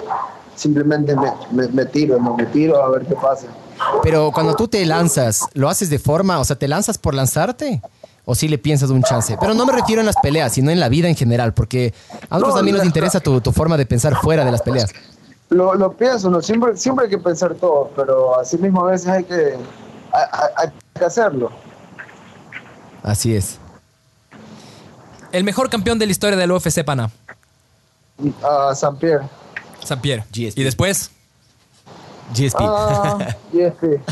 [0.55, 2.36] simplemente me, me- me tiro, ¿no?
[2.36, 3.47] Me tiro a ver qué pasa.
[4.03, 7.80] Pero cuando tú te lanzas, ¿lo haces de forma, o sea, te lanzas por lanzarte?
[8.26, 9.39] ¿O sí le piensas un chance?
[9.41, 11.95] Pero no me refiero en las peleas, sino en la vida en general, porque
[12.28, 14.91] a nosotros No, también nos interesa tu, tu forma de pensar fuera de las peleas.
[15.51, 16.43] Lo, lo pienso, ¿no?
[16.43, 19.57] Siempre, siempre hay que pensar todo, pero así mismo a veces hay que,
[20.13, 21.51] hay, que hacerlo.
[23.03, 23.59] Así es.
[25.33, 27.11] El mejor campeón de la historia del UFC, pana.
[28.43, 29.27] A San Pierre.
[29.83, 30.25] San Pierre.
[30.31, 30.59] GSP.
[30.59, 31.11] Y después,
[32.35, 32.61] GSP.
[32.61, 34.03] Ah, GSP.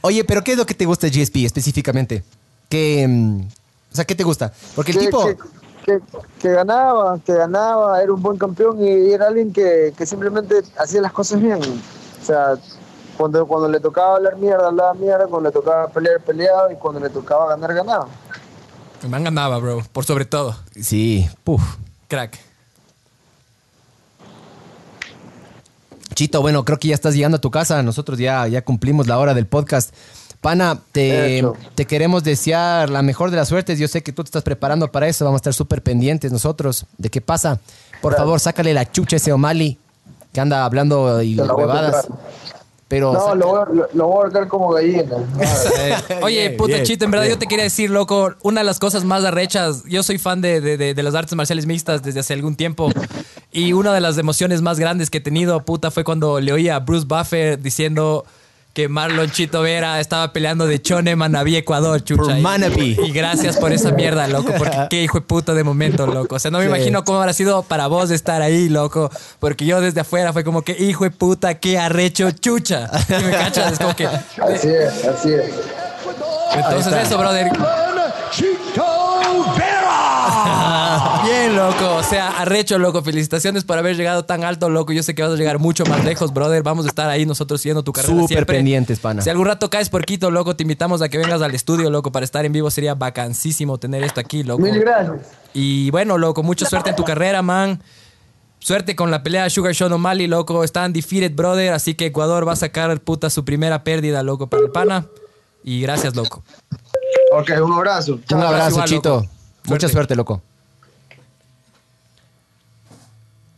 [0.00, 2.24] Oye, pero ¿qué es lo que te gusta de GSP específicamente?
[2.70, 3.40] ¿Qué, mm,
[3.92, 4.52] o sea, ¿qué te gusta?
[4.74, 5.28] Porque el que, tipo...
[5.84, 6.00] que-
[6.40, 11.00] que ganaba, que ganaba, era un buen campeón y era alguien que, que simplemente hacía
[11.00, 11.60] las cosas bien.
[11.62, 12.54] O sea,
[13.16, 17.00] cuando, cuando le tocaba hablar mierda, hablaba mierda, cuando le tocaba pelear, peleaba y cuando
[17.00, 18.08] le tocaba ganar, ganaba.
[19.08, 19.82] man ganaba, bro.
[19.92, 20.56] Por sobre todo.
[20.80, 21.62] Sí, puf.
[22.08, 22.38] Crack.
[26.14, 27.82] Chito, bueno, creo que ya estás llegando a tu casa.
[27.82, 29.92] Nosotros ya, ya cumplimos la hora del podcast.
[30.44, 31.42] Pana, te,
[31.88, 33.78] queremos desear la mejor de las suertes.
[33.78, 35.24] Yo sé que tú te estás preparando para eso.
[35.24, 37.58] Vamos a estar súper pendientes nosotros de qué pasa.
[38.02, 39.78] Por favor, sácale la chucha a ese O'Malley
[40.34, 42.08] que anda hablando y huevadas.
[42.88, 45.16] Pero No, saca- lo voy, a, lo, lo voy a ahorcar como gallina.
[45.78, 49.02] Eh, Oye, puta chito, en verdad yo te quería decir, loco, una de las cosas
[49.04, 52.34] más arrechas, yo soy fan de, de- de- de las artes marciales mixtas desde hace
[52.34, 52.90] algún tiempo
[53.50, 56.68] y una de las emociones más grandes que he tenido, puta, fue cuando le oí
[56.68, 58.26] a Bruce Buffer diciendo
[58.74, 62.22] que Marlon Chito Vera estaba peleando de Chone Manaví, Ecuador, chucha.
[62.24, 66.34] Por Y- gracias por esa mierda, loco, porque qué hijo de puta de momento, loco.
[66.34, 66.68] O sea, no me Sí.
[66.70, 70.62] imagino cómo habrá sido para vos estar ahí, loco, porque yo desde afuera fue como
[70.62, 72.90] que hijo de puta, qué arrecho, chucha.
[73.08, 74.06] Y me cachas, es como que...
[74.06, 75.44] Así es, así es.
[76.56, 77.52] Entonces eso, brother.
[82.04, 83.02] Sea, arrecho, loco.
[83.02, 84.92] Felicitaciones por haber llegado tan alto, loco.
[84.92, 86.62] Yo sé que vas a llegar mucho más lejos, brother.
[86.62, 88.56] Vamos a estar ahí nosotros siguiendo tu carrera Súper siempre.
[88.56, 89.22] pendientes, pana.
[89.22, 92.12] Si algún rato caes por Quito, loco, te invitamos a que vengas al estudio, loco,
[92.12, 92.70] para estar en vivo.
[92.70, 94.62] Sería vacancísimo tener esto aquí, loco.
[94.62, 95.16] Mil gracias.
[95.52, 97.82] Y bueno, loco, mucha suerte en tu carrera, man.
[98.58, 100.64] Suerte con la pelea de Sugar Sean O'Malley, loco.
[100.64, 101.72] Está undefeated, brother.
[101.72, 105.06] Así que Ecuador va a sacar, puta, su primera pérdida, loco, para el pana.
[105.62, 106.42] Y gracias, loco.
[107.32, 108.18] Ok, un abrazo.
[108.30, 109.14] Un abrazo, igual, Chito.
[109.16, 109.28] loco.
[109.66, 110.42] Mucha suerte, loco.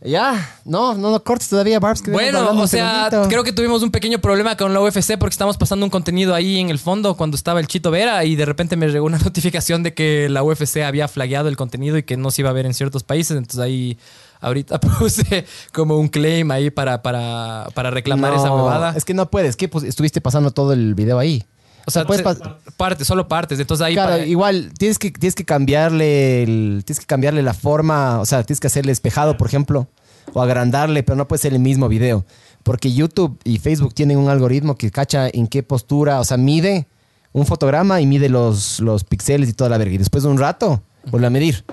[0.01, 2.03] Ya, no, no, no cortes todavía, Barbs.
[2.03, 3.29] que Bueno, o sea, segundito.
[3.29, 6.59] creo que tuvimos un pequeño problema con la UFC porque estamos pasando un contenido ahí
[6.59, 9.81] en el fondo cuando estaba el Chito Vera y de repente me llegó una notificación
[9.81, 12.67] de que la UFC había flagueado el contenido y que no se iba a ver
[12.67, 13.35] en ciertos países.
[13.35, 13.97] Entonces ahí
[14.39, 18.93] ahorita puse como un claim ahí para, para, para reclamar No, esa huevada.
[18.95, 21.43] Es que no puedes, que pues, estuviste pasando todo el video ahí.
[21.87, 23.59] O sea, puedes se- solo partes.
[23.59, 27.53] Entonces ahí Claro, para- igual tienes que, tienes que cambiarle el- tienes que cambiarle la
[27.53, 29.87] forma, o sea, tienes que hacerle espejado, por ejemplo,
[30.33, 32.25] o agrandarle, pero no puede ser el mismo video.
[32.63, 36.87] Porque YouTube y Facebook tienen un algoritmo que cacha en qué postura, o sea, mide
[37.31, 39.93] un fotograma y mide los, los píxeles y toda la verga.
[39.95, 41.63] Y después de un rato, vuelve a medir.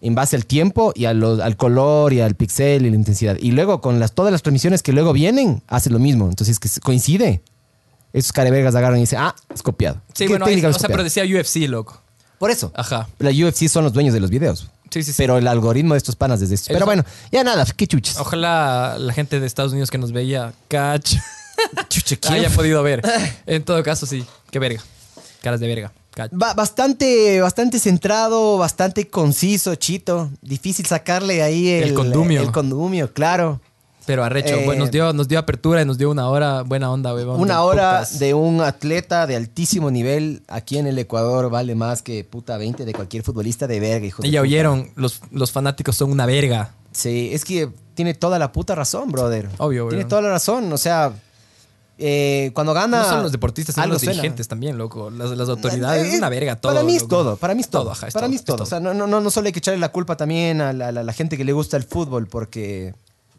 [0.00, 3.36] en base al tiempo y a los- al color y al pixel y la intensidad.
[3.40, 6.28] Y luego con las, todas las transmisiones que luego vienen, hace lo mismo.
[6.28, 7.42] Entonces que se- coincide.
[8.12, 10.00] Esos carevergas agarran y dicen, ah, es copiado.
[10.14, 12.00] Sí, ¿Qué bueno, o es sea, pero decía UFC, loco.
[12.38, 12.72] Por eso.
[12.74, 13.08] Ajá.
[13.18, 14.70] La UFC son los dueños de los videos.
[14.90, 15.16] Sí, sí, sí.
[15.18, 16.68] Pero el algoritmo de estos panas desde esto.
[16.68, 18.16] Pero Eso- bueno, ya nada, qué chuches.
[18.18, 21.16] Ojalá la gente de Estados Unidos que nos veía, catch,
[21.88, 23.02] Chuche, ¿quién haya podido ver.
[23.46, 24.24] En todo caso, sí.
[24.50, 24.80] Qué verga.
[25.42, 25.92] Caras de verga.
[26.14, 26.30] Catch.
[26.32, 30.30] Ba- bastante, bastante centrado, bastante conciso, Chito.
[30.40, 32.40] Difícil sacarle ahí el, El condumio.
[32.40, 33.60] El condumio, claro.
[34.08, 36.90] Pero arrecho, Eh, bueno, nos, dio, nos dio apertura y nos dio una hora, buena
[36.90, 37.38] onda, weón.
[37.40, 38.18] Una hora putas.
[38.18, 42.84] de un atleta de altísimo nivel aquí en el Ecuador vale más que puta 20
[42.86, 46.24] de cualquier futbolista de verga, hijo de Y ya oyeron, los, los fanáticos son una
[46.26, 46.72] verga.
[46.90, 49.50] Sí, es que tiene toda la puta razón, brother.
[49.58, 50.08] Obvio, Tiene weón.
[50.08, 50.72] toda la razón.
[50.72, 51.12] O sea,
[51.98, 53.02] eh, cuando gana.
[53.02, 54.12] No son los deportistas, son los suena.
[54.14, 55.10] dirigentes también, loco.
[55.10, 56.72] Las, las autoridades, Eh, es una verga todo.
[56.72, 57.16] Para mí es loco.
[57.16, 57.90] todo, para mí es todo.
[57.90, 58.62] ajá, es para todo, mí es todo.
[58.62, 60.92] O sea, no, no, no, no solo hay que echarle la culpa también a la,
[60.92, 62.94] la- la gente que le gusta el fútbol, porque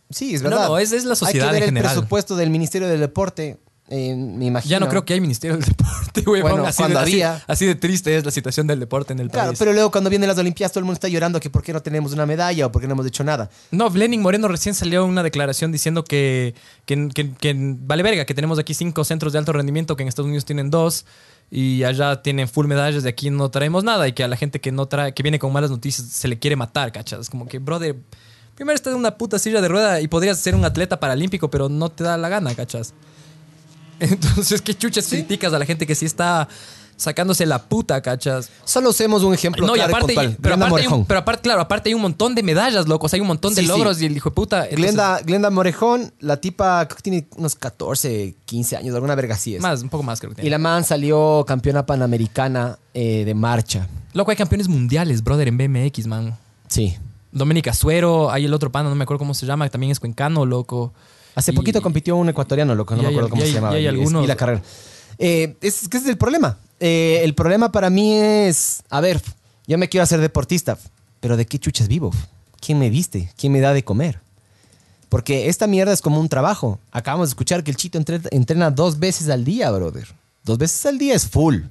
[0.09, 0.67] sí, es verdad.
[0.67, 1.91] no, es- es la sociedad Hay que ver en el general.
[1.95, 3.59] presupuesto del Ministerio del Deporte,
[3.91, 4.69] eh, me imagino.
[4.69, 6.41] Ya no creo que hay Ministerio del Deporte, weón.
[6.43, 7.43] Bueno, así, cuando de, así- había.
[7.47, 9.59] así de triste es la situación del deporte en el Claro, país.
[9.59, 11.81] pero luego cuando vienen las Olimpiadas todo el mundo está llorando que por qué no
[11.81, 13.49] tenemos una medalla o por qué no hemos hecho nada.
[13.71, 16.53] No, Lenin Moreno recién salió una declaración diciendo que,
[16.85, 20.09] que, que- que vale verga, que tenemos aquí cinco centros de alto rendimiento, que en
[20.09, 21.05] Estados Unidos tienen dos,
[21.49, 24.61] y allá tienen full medallas, de aquí no traemos nada, y que a la gente
[24.61, 27.27] que no trae, que viene con malas noticias se le quiere matar, ¿cachas?
[27.27, 27.95] Como que, brother,
[28.59, 31.69] primero estás en una puta silla de rueda y podrías ser un atleta paralímpico, pero
[31.69, 32.93] no te da la gana, ¿cachas?
[34.01, 36.47] Entonces, ¿qué chuchas criticas a la gente que sí está
[36.97, 38.49] sacándose la puta, ¿cachas?
[38.65, 40.37] Solo usemos un ejemplo No, y claro aparte, puntual.
[40.41, 43.13] pero Glenda aparte, hay un, pero aparte, claro, aparte hay un montón de medallas, locos,
[43.13, 43.71] hay un montón de Sí, sí.
[43.71, 44.63] logros y el hijo de puta.
[44.65, 49.35] entonces- Glenda, Glenda Morejón, la tipa creo que tiene unos 14, 15 años, alguna verga
[49.35, 49.61] así es.
[49.61, 50.47] Más, un poco más creo que tiene.
[50.47, 53.87] Y la man salió campeona panamericana eh, de marcha.
[54.11, 56.37] Loco, hay campeones mundiales, brother, en BMX, man.
[56.67, 56.97] Sí.
[57.31, 59.99] Doménica Suero, hay el otro pana, no me acuerdo cómo se llama, que también es
[59.99, 60.93] cuencano, loco.
[61.35, 63.75] Hace Y- poquito compitió un ecuatoriano, loco, no me hay- acuerdo cómo se llamaba.
[63.75, 64.61] y hay algunos- y la carrera.
[65.19, 66.57] Eh, es que ese es el problema.
[66.79, 69.21] Eh, el problema para mí es, a ver,
[69.67, 70.77] yo me quiero hacer deportista,
[71.19, 72.11] pero ¿de qué chuchas vivo?
[72.59, 73.31] ¿Quién me viste?
[73.37, 74.19] ¿Quién me da de comer?
[75.09, 76.79] Porque esta mierda es como un trabajo.
[76.91, 80.07] Acabamos de escuchar que el chito entre- entrena dos veces al día, brother.
[80.43, 81.61] Dos veces al día es full.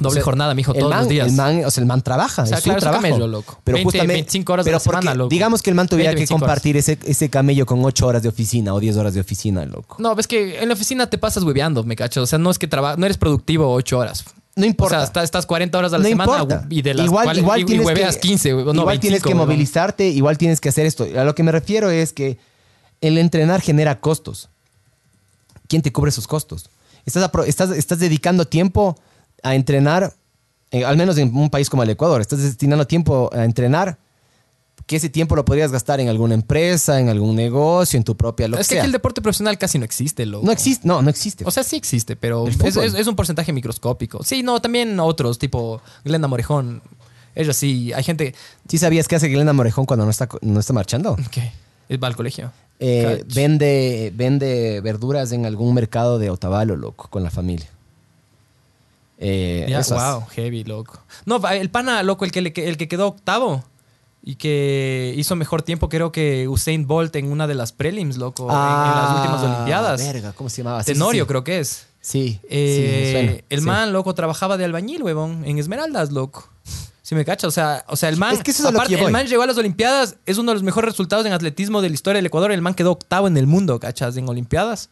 [0.00, 1.28] Doble O sea, jornada, mijo, todos man- los días.
[1.28, 3.02] El man, o sea, el man trabaja, O sea, es claro, su trabajo.
[3.02, 3.58] camello, loco.
[3.64, 5.28] Pero 20, justamente, 25 horas de pero la semana, loco.
[5.28, 6.48] Digamos que el man tuviera 20, que 25 horas.
[6.54, 9.96] compartir ese, ese camello con 8 horas de oficina o 10 horas de oficina, loco.
[9.98, 12.22] No, ves que en la oficina te pasas hueveando, me cacho.
[12.22, 14.24] O sea, no es que traba- no eres productivo ocho horas.
[14.56, 14.96] No importa.
[14.96, 16.66] O sea, estás, estás 40 horas a la no semana importa.
[16.68, 19.22] y de las igual, cuales igual y- y tienes hueveas que, 15, no, igual tienes
[19.22, 21.06] 25, que movilizarte, igual tienes que hacer esto.
[21.16, 22.36] A lo que me refiero es que
[23.00, 24.48] el entrenar genera costos.
[25.68, 26.68] ¿Quién te cubre esos costos?
[27.06, 28.96] Estás, estás, estás dedicando tiempo
[29.42, 30.12] a entrenar,
[30.70, 33.98] eh, al menos en un país como el Ecuador, estás destinando tiempo a entrenar,
[34.86, 38.48] que ese tiempo lo podrías gastar en alguna empresa, en algún negocio, en tu propia,
[38.48, 40.44] lo es que aquí el deporte profesional casi no existe, loco.
[40.44, 41.44] No existe, no, no existe.
[41.46, 42.84] O sea, sí existe, pero es, fútbol.
[42.84, 44.24] es- es un porcentaje microscópico.
[44.24, 46.82] Sí, no, también otros, tipo Glenda Morejón.
[47.36, 48.34] Ella sí, hay gente
[48.68, 51.16] ¿Sí sabías qué hace Glenda Morejón cuando no está, no está marchando?
[51.30, 51.52] que
[51.96, 52.50] va al colegio.
[52.80, 57.68] Eh, vende, vende verduras en algún mercado de Otavalo, loco, con la familia.
[59.22, 60.98] Eh, wow, heavy, loco.
[61.26, 63.62] No, el pana, loco, el que, el que quedó octavo
[64.22, 68.44] y que hizo mejor tiempo, creo que Usain Bolt en una de las prelims, loco,
[68.44, 70.00] en- en, las últimas Ah, Olimpiadas.
[70.02, 70.82] Verga, ¿cómo se llamaba?
[70.82, 71.28] Sí, Tenorio, sí.
[71.28, 71.86] creo que es.
[72.00, 76.48] Sí, Eh, sí, suena, el man, loco, trabajaba de albañil, huevón, en Esmeraldas, loco.
[77.02, 78.94] Si me cacha, o sea, o sea, el man, Es que eso es lo aparte,
[78.96, 81.82] que el man llegó a las Olimpiadas, es uno de los mejores resultados en atletismo
[81.82, 82.52] de la historia del Ecuador.
[82.52, 84.88] El man quedó octavo en el mundo, cachas, en Olimpiadas.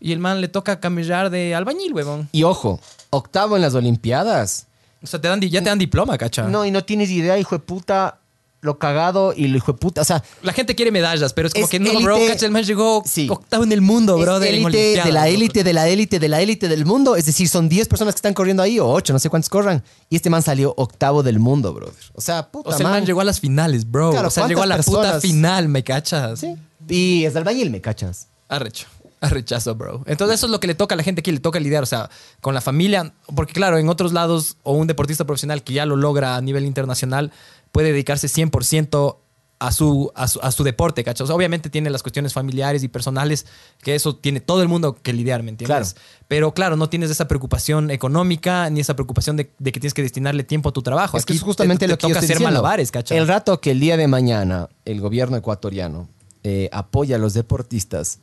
[0.00, 2.28] Y el man le toca camellar de albañil, huevón.
[2.32, 2.78] Y ojo,
[3.16, 4.66] octavo en las Olimpiadas.
[5.02, 6.44] O sea, te dan, ya te dan diploma, cacha.
[6.48, 8.18] No, y no tienes idea, hijo de puta,
[8.62, 10.00] lo cagado y lo hijo de puta.
[10.00, 12.52] O sea, La gente quiere medallas, pero es como Es que no, bro, cacha, el
[12.52, 13.28] man llegó Sí.
[13.30, 16.40] octavo en el mundo, bro, de élite de la élite, de la élite, de la
[16.40, 17.16] élite del mundo.
[17.16, 19.84] Es decir, son 10 personas que están corriendo ahí, o 8, no sé cuántos corran.
[20.08, 21.94] Y este man salió octavo del mundo, brother.
[22.14, 23.06] O sea, puta O sea, el man man.
[23.06, 24.12] llegó a las finales, bro.
[24.12, 26.40] Claro, o sea, llegó a la ¿cuántas puta final, ¿me cachas?
[26.40, 26.54] Sí.
[26.88, 28.28] Y es de albañil, ¿me cachas?
[28.48, 28.86] Arrecho.
[29.30, 30.02] Arrechazo, bro.
[30.06, 31.86] Entonces eso es lo que le toca a la gente que le toca lidiar, o
[31.86, 32.10] sea,
[32.40, 35.96] con la familia, porque claro, en otros lados, o un deportista profesional que ya lo
[35.96, 37.32] logra a nivel internacional,
[37.72, 39.16] puede dedicarse 100%
[39.60, 41.24] a su, a su, a su deporte, ¿cachai?
[41.24, 43.46] O sea, obviamente tiene las cuestiones familiares y personales,
[43.82, 45.94] que eso tiene todo el mundo que lidiar, ¿me entiendes?
[45.94, 46.06] Claro.
[46.28, 50.02] Pero claro, no tienes esa preocupación económica, ni esa preocupación de, de que tienes que
[50.02, 51.16] destinarle tiempo a tu trabajo.
[51.16, 52.60] Es que es justamente te- te lo que yo toca estoy hacer diciendo.
[52.60, 53.16] malabares, ¿cachai?
[53.16, 56.08] El rato que el día de mañana el gobierno ecuatoriano
[56.42, 58.18] eh, apoya a los deportistas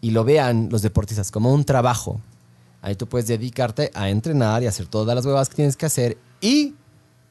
[0.00, 2.20] y lo vean los deportistas como un trabajo,
[2.82, 6.16] ahí tú puedes dedicarte a entrenar y hacer todas las huevas que tienes que hacer
[6.40, 6.74] y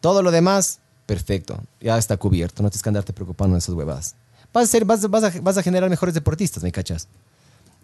[0.01, 1.57] todo lo demás Perfecto.
[1.80, 2.61] Ya está cubierto.
[2.61, 4.15] No tienes que andarte preocupando de esas huevadas.
[4.51, 7.07] Vas a, ser, vas, vas a, vas a generar mejores deportistas, ¿me cachas?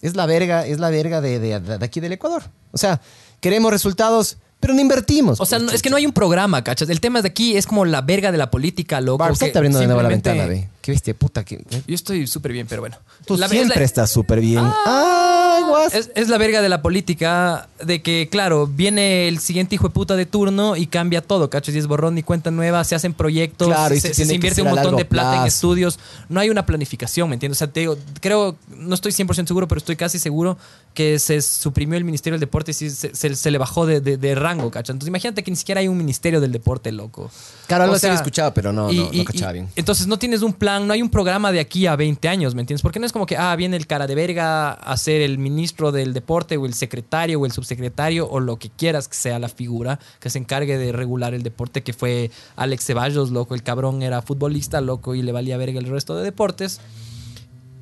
[0.01, 2.43] Es la verga, es la verga de, de- de aquí del Ecuador.
[2.73, 2.99] O sea,
[3.39, 5.39] queremos resultados, pero no invertimos.
[5.39, 6.89] O sea, no- es que no hay un programa, ¿cachas?
[6.89, 9.19] El tema de aquí es como la verga de la política, loco.
[9.19, 10.67] Barb, está abriendo de nuevo la ventana, ve.
[10.83, 11.45] Qué bestia puta.
[11.45, 12.97] Que, Yo estoy súper bien, pero bueno.
[13.25, 14.59] Tú La- es siempre la- estás súper bien.
[14.85, 15.93] ¡Ay, guas!
[15.93, 19.93] Es, es la verga de la política de que, claro, viene el siguiente hijo de
[19.93, 21.73] puta de turno y cambia todo, ¿cachas?
[21.73, 24.61] Y es borrón y cuenta nueva, se hacen proyectos, Claro, y se, se se invierte
[24.61, 25.99] un a montón de plata en estudios.
[26.27, 27.57] No hay una planificación, ¿me entiendes?
[27.57, 30.57] O sea, te digo, creo, no estoy 100% seguro, pero estoy casi seguro
[30.93, 34.17] que se suprimió el Ministerio del Deporte y se, se- se le bajó de, de-
[34.17, 34.93] de rango, ¿cachas?
[34.93, 37.31] Entonces imagínate que ni siquiera hay un Ministerio del Deporte, loco.
[37.67, 39.69] Claro, algo O sea, escuchado, pero no, y- no, y- no cachaba y- bien.
[39.75, 42.61] Entonces no tienes un plan, no hay un programa de aquí a 20 años, ¿me
[42.61, 42.81] entiendes?
[42.81, 45.91] Porque no es como que, ah, viene el cara de verga a ser el ministro
[45.91, 49.49] del deporte o el secretario o el subsecretario o lo que quieras que sea la
[49.49, 54.01] figura que se encargue de regular el deporte, que fue Alex Ceballos, loco, el cabrón
[54.03, 56.79] era futbolista, loco, y le valía verga el resto de deportes.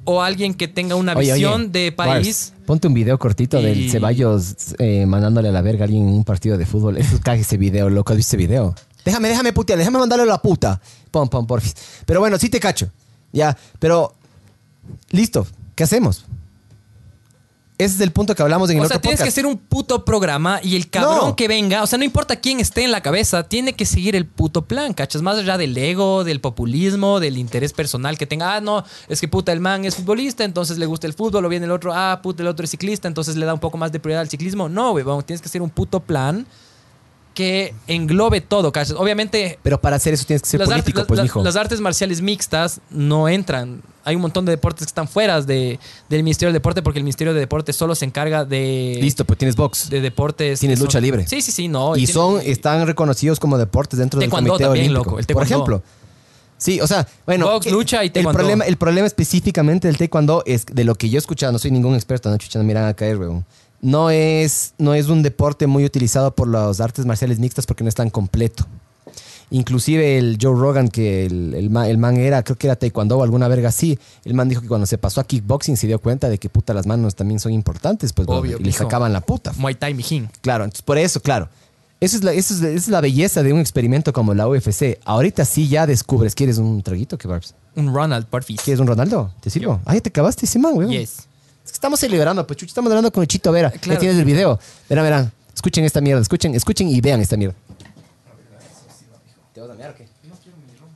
[0.04, 2.54] O alguien que tenga una Oye, oye, visión de país.
[2.56, 6.08] Bars, ponte un video cortito Y- del Ceballos eh, mandándole a la verga a alguien
[6.08, 6.98] en un partido de fútbol.
[6.98, 8.12] Eso ese video, loco.
[8.14, 8.74] ¿Has visto ese video?
[9.04, 10.80] Déjame, déjame putear, déjame mandarle a la puta.
[11.10, 11.76] Pon, pon, porfis.
[12.06, 12.90] Pero bueno, sí te cacho.
[13.32, 14.14] Ya, pero.
[15.10, 15.46] Listo.
[15.76, 16.26] ¿Qué hacemos?
[17.78, 20.06] Ese es el punto que hablamos en el O sea, tienes que hacer un puto
[20.06, 21.36] programa y el cabrón No.
[21.36, 24.28] que venga, o sea, no importa quién esté en la cabeza, tiene que seguir el
[24.28, 25.24] puto plan, ¿cachas?
[25.24, 28.56] Más allá del ego, del populismo, del interés personal que tenga.
[28.56, 31.50] Ah, no, es que puta, el man es futbolista, entonces le gusta el fútbol, o
[31.50, 33.92] viene el otro, ah, puta, el otro es ciclista, entonces le da un poco más
[33.92, 34.70] de prioridad al ciclismo.
[34.70, 36.46] No, vamos, tienes que hacer un puto plan
[37.34, 38.96] que englobe todo, ¿cachas?
[38.98, 41.44] Obviamente, Pero para hacer eso tienes que ser las, político, artes, pues, mijo.
[41.44, 43.82] las artes marciales mixtas no entran.
[44.04, 45.80] Hay un montón de deportes que están fuera de,
[46.10, 49.40] del Ministerio del Deporte porque el Ministerio de Deporte solo se encarga de Listo, pues
[49.40, 49.90] tienes box.
[49.90, 50.60] de deportes.
[50.60, 51.26] Tienes son- lucha libre.
[51.28, 51.96] Sí, sí, sí, no.
[51.96, 55.12] y son, están reconocidos como deportes dentro del comité también, olímpico.
[55.12, 55.84] loco, el Por ejemplo.
[56.58, 57.48] Sí, o sea, bueno.
[57.48, 58.38] Box, lucha y el taekwondo.
[58.38, 61.72] problema, el problema específicamente del taekwondo es de lo que yo he escuchado, no soy
[61.72, 63.46] ningún experto, no chucha, no miran a caer, weón.
[63.82, 67.90] No es, no es un deporte muy utilizado por las artes marciales mixtas porque no
[67.90, 68.68] es tan completo.
[69.50, 73.18] Inclusive el Joe Rogan, que el, el man, el man era, creo que era taekwondo
[73.18, 76.00] o alguna verga así, el man dijo que cuando se pasó a kickboxing se dio
[76.00, 79.12] cuenta de que puta las manos también son importantes, pues, Obvio, brother, y le sacaban
[79.12, 79.52] la puta.
[79.58, 80.30] Muay Thai Mijín.
[80.42, 81.50] Claro, entonces por eso, claro.
[82.00, 84.48] Eso es, la, eso es, la- esa es la belleza de un experimento como la
[84.48, 85.00] UFC.
[85.04, 86.34] Ahorita sí ya descubres.
[86.34, 87.54] ¿Quieres un traguito, que Barbs?
[87.76, 88.62] Un Ronald, porfis.
[88.62, 89.32] ¿Quieres un Ronaldo?
[89.42, 89.82] ¿Te sirvo?
[89.86, 90.88] Ay, te acabaste ese man, güey.
[90.98, 91.28] Yes.
[91.66, 93.70] Es que estamos celebrando, pues chucho, estamos hablando con el Chito Vera.
[93.72, 93.94] Claro.
[93.94, 94.60] Ya tienes el video.
[94.90, 95.32] Verán, verán.
[95.54, 97.56] Escuchen esta mierda, escuchen, escuchen y vean esta mierda.
[99.54, 100.08] ¿Te vas a mear o qué?
[100.24, 100.90] No quiero mi ron.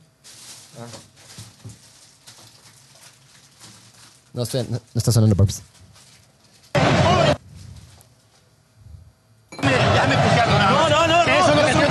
[4.32, 5.62] No, estoy- no, no está sonando Barbs.
[9.62, 11.22] No, no, no.
[11.22, 11.86] Eso es lo que yo.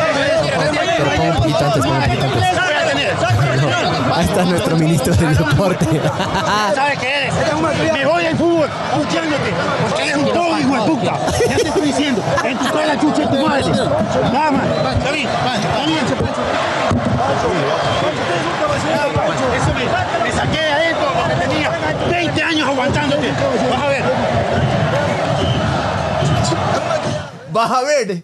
[4.13, 5.86] Ahí está nuestro ministro del deporte.
[6.76, 7.34] ¿Sabes qué eres?
[7.93, 8.55] Me voy al fútbol
[9.02, 11.20] escuchándote, porque eres un todo hijo de puta.
[11.50, 13.70] Ya te estoy diciendo, en tu cara chucha tu madre.
[14.34, 14.68] Nada más.
[15.04, 15.98] David, David.
[19.56, 21.72] Eso me, me saqué de adentro porque tenía
[22.10, 23.32] 20 años aguantándote.
[23.72, 24.04] Vas a ver.
[27.52, 28.24] Vas a ver.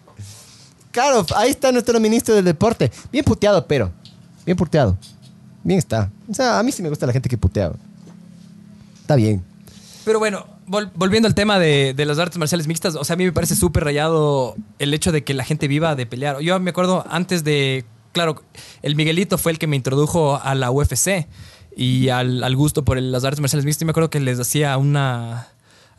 [0.90, 2.90] Claro, ahí está nuestro ministro del deporte.
[3.10, 3.90] Bien puteado, pero.
[4.44, 4.96] Bien puteado.
[5.64, 6.10] Bien está.
[6.30, 7.72] O sea, a mí sí me gusta la gente que putea.
[9.00, 9.42] Está bien.
[10.04, 13.16] Pero bueno, vol- volviendo al tema de, de las artes marciales mixtas, o sea, a
[13.16, 16.40] mí me parece súper rayado el hecho de que la gente viva de pelear.
[16.40, 18.42] Yo me acuerdo antes de, claro,
[18.82, 21.28] el Miguelito fue el que me introdujo a la UFC
[21.76, 23.82] y al, al gusto por las artes marciales mixtas.
[23.82, 25.48] Y me acuerdo que les hacía una,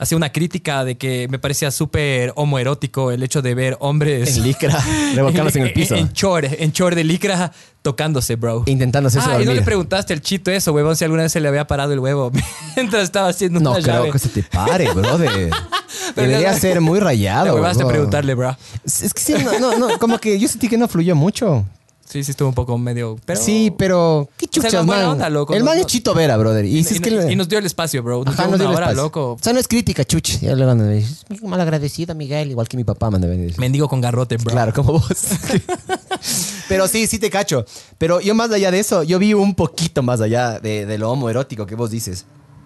[0.04, 4.38] hacía una crítica de que me parecía súper homoerótico el hecho de ver hombres...
[4.38, 4.78] En licra,
[5.16, 5.96] revolcándose en el piso.
[5.96, 7.52] En, chor, en chor de licra,
[7.82, 8.64] tocándose, bro.
[8.68, 11.40] Intentando hacerse Ah, y no le preguntaste al chito eso, huevón, si alguna vez se
[11.40, 12.32] le había parado el huevo
[12.76, 14.12] mientras estaba haciendo No una creo llave.
[14.12, 15.50] que se te pare, brother.
[16.16, 17.60] Pero Debería ser muy rayado.
[17.60, 17.88] Te a bro.
[17.88, 18.56] preguntarle, bro.
[18.86, 21.66] Es que sí, no, no, no, como que yo sentí que no fluyó mucho.
[22.08, 23.18] Sí, sí, estuvo un poco medio.
[23.26, 23.40] Pero...
[23.42, 25.12] sí, pero qué sea, el chuchas, man buena man.
[25.14, 26.64] onda, loco, el man es Chito Vera, brother.
[26.66, 28.24] Y, Y, si es y- que le- y nos dio el espacio, bro.
[28.24, 29.04] Nos Ajá, dio nos dio el hora, espacio.
[29.04, 29.32] loco.
[29.34, 30.40] O sea, no es crítica, chuch.
[30.40, 33.60] Ya le van a decir, "Es mal agradecido, Miguel, igual que mi papá, debe decir.
[33.60, 34.52] Mendigo con garrote, bro.
[34.52, 35.08] Claro, como vos.
[36.68, 37.66] Pero sí, sí te cacho.
[37.98, 41.12] Pero yo más allá de eso, yo vi un poquito más allá de, de lo
[41.12, 42.26] homoerótico que vos dices.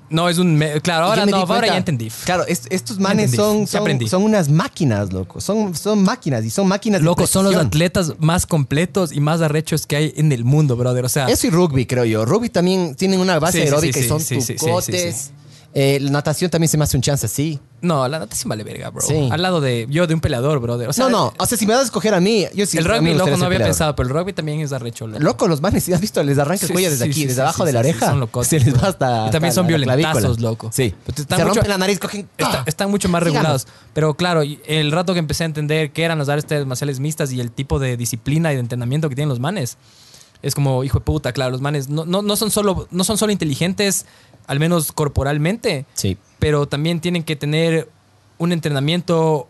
[0.10, 0.58] No, es un.
[0.82, 2.10] Claro, Y ahora no, ahora ya entendí.
[2.26, 5.42] Claro, est- estos manes son, son, son unas máquinas, loco.
[5.42, 9.42] Son, son máquinas y son máquinas de Loco, son los atletas más completos y más
[9.42, 11.04] arrechos que hay en el mundo, brother.
[11.06, 12.26] O sea, Eso y rugby, creo yo.
[12.26, 15.32] Rugby también tienen una base Sí, aeróbica sí, y son sí, sí, sí, sí, tucotes.
[15.80, 17.60] Eh, la natación también se me hace un chance, sí.
[17.82, 19.06] No, la natación vale verga, bro.
[19.06, 19.30] Sí.
[19.32, 20.90] Al lado de yo de un peleador, brother.
[20.90, 21.34] O sea, no, no.
[21.38, 22.80] O sea, si me das a escoger a mí, yo sí.
[22.80, 23.68] el rugby, loco, no había peleador.
[23.68, 25.20] pensado, pero el rugby también es arrecho, loco.
[25.24, 26.24] Loco, los manes, ¿has visto?
[26.24, 28.08] Les arranca el cuello desde aquí, desde abajo de la oreja.
[28.08, 28.82] son locotes, se les bro.
[28.82, 29.28] va hasta.
[29.28, 30.72] Y también hasta son violentazos, loco.
[30.74, 30.96] Sí.
[31.06, 32.28] Pero Se mucho- rompen la nariz, cogen.
[32.36, 32.64] Está- ¡ah!
[32.66, 33.68] están mucho más regulados.
[33.94, 37.40] Pero claro, el rato que empecé a entender qué eran las artes marciales mixtas y
[37.40, 39.78] el tipo de disciplina y de entrenamiento que tienen los manes,
[40.42, 43.18] es como, hijo de puta, claro, los manes no, no, no, son, solo, no son
[43.20, 44.06] solo inteligentes,
[44.48, 46.18] al menos corporalmente, Sí.
[46.40, 47.90] pero también tienen que tener
[48.38, 49.48] un entrenamiento,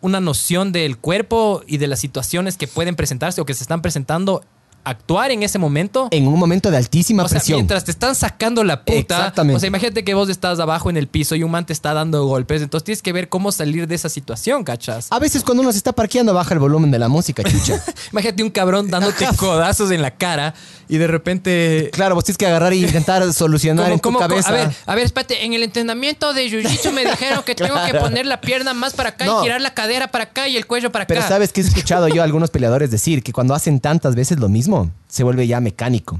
[0.00, 3.82] una noción del cuerpo y de las situaciones que pueden presentarse o que se están
[3.82, 4.42] presentando,
[4.86, 6.08] actuar en ese momento.
[6.10, 7.56] En un momento de altísima O sea, presión.
[7.58, 8.98] mientras te están sacando la puta.
[9.16, 9.56] Exactamente.
[9.56, 11.92] O sea, imagínate que vos estás abajo en el piso y un man te está
[11.92, 12.62] dando golpes.
[12.62, 15.08] Entonces tienes que ver cómo salir de esa situación, ¿cachas?
[15.10, 17.82] A veces cuando uno se está parqueando baja el volumen de la música, chucha.
[18.12, 20.54] Imagínate un cabrón dándote codazos en la cara
[20.88, 21.90] y de repente.
[21.92, 24.48] claro, vos tienes que agarrar e intentar solucionar en tu cabeza.
[24.50, 27.94] a ver, a ver, espérate, en el entrenamiento de Jiu-Jitsu me dijeron que tengo que
[27.98, 29.40] poner la pierna más para acá No.
[29.40, 31.28] y girar la cadera para acá y el cuello para Pero acá.
[31.28, 34.48] sabes que he escuchado yo a algunos peleadores decir que cuando hacen tantas veces lo
[34.48, 34.75] mismo,
[35.08, 36.18] se vuelve ya mecánico.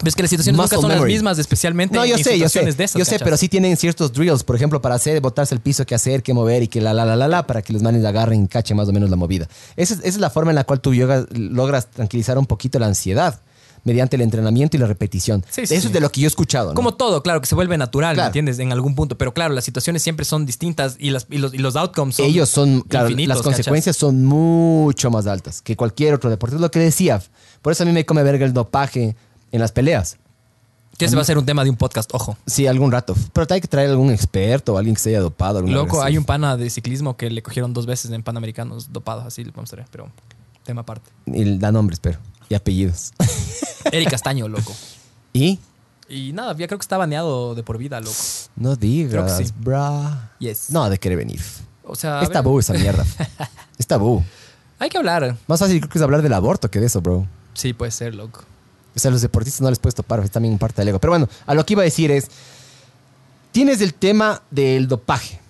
[0.00, 1.12] Ves que las situaciones nunca Muscle son las memory.
[1.14, 2.60] mismas, especialmente No, yo en sé, yo sé.
[2.60, 2.98] situaciones de esas.
[3.00, 3.24] yo sé, ¿cachas?
[3.24, 6.32] pero sí tienen ciertos drills, por ejemplo, para hacer, botarse el piso, qué hacer, qué
[6.32, 8.76] mover y que la la la la la, para que los manes agarren y cachen
[8.76, 9.48] más o menos la movida.
[9.76, 12.78] Esa es, esa es la forma en la cual tú yoga- logras tranquilizar un poquito
[12.78, 13.40] la ansiedad
[13.82, 15.44] mediante el entrenamiento y la repetición.
[15.50, 15.86] Sí, sí, Eso sí.
[15.88, 16.68] es de lo que yo he escuchado.
[16.70, 16.74] ¿no?
[16.74, 18.26] Como todo, claro, que se vuelve natural, ¿me Claro.
[18.28, 18.58] entiendes?
[18.60, 19.16] En algún punto.
[19.18, 22.26] Pero claro, las situaciones siempre son distintas y, las, y, los, y los outcomes son.
[22.26, 26.54] Ellos son, claro, infinitos, las consecuencias son mucho más altas que cualquier otro deporte.
[26.56, 27.20] Es lo que decía.
[27.62, 29.16] Por eso a mí me come verga el dopaje
[29.52, 30.16] en las peleas.
[30.96, 32.36] Que ese va a ser un tema de un podcast, ojo.
[32.44, 33.14] Sí, algún rato.
[33.32, 35.62] Pero hay que traer algún experto o alguien que se haya dopado.
[35.62, 39.44] Loco, hay un pana de ciclismo que le cogieron dos veces en Panamericanos dopados, así
[39.44, 40.10] le vamos a traer, pero
[40.64, 41.08] tema aparte.
[41.26, 42.18] Y da nombres, pero.
[42.48, 43.12] Y apellidos.
[43.92, 44.74] Eric Castaño, loco.
[45.32, 45.60] y
[46.08, 48.16] Y nada, ya creo que está baneado de por vida, loco.
[48.56, 49.52] no digas, Creo que sí.
[49.56, 50.32] bra.
[50.40, 50.70] Yes.
[50.70, 51.40] No, de querer venir.
[51.84, 53.04] O sea, es tabú esa mierda.
[53.78, 54.24] es tabú.
[54.80, 55.36] hay que hablar.
[55.46, 57.24] Más fácil creo que es hablar del aborto que de eso, bro.
[57.58, 58.42] Sí, puede ser, loco.
[58.94, 60.98] O sea, a los deportistas no les puedes topar, es también parte del ego.
[61.00, 62.28] Pero bueno, a lo que iba a decir es,
[63.52, 65.40] tienes el tema del dopaje.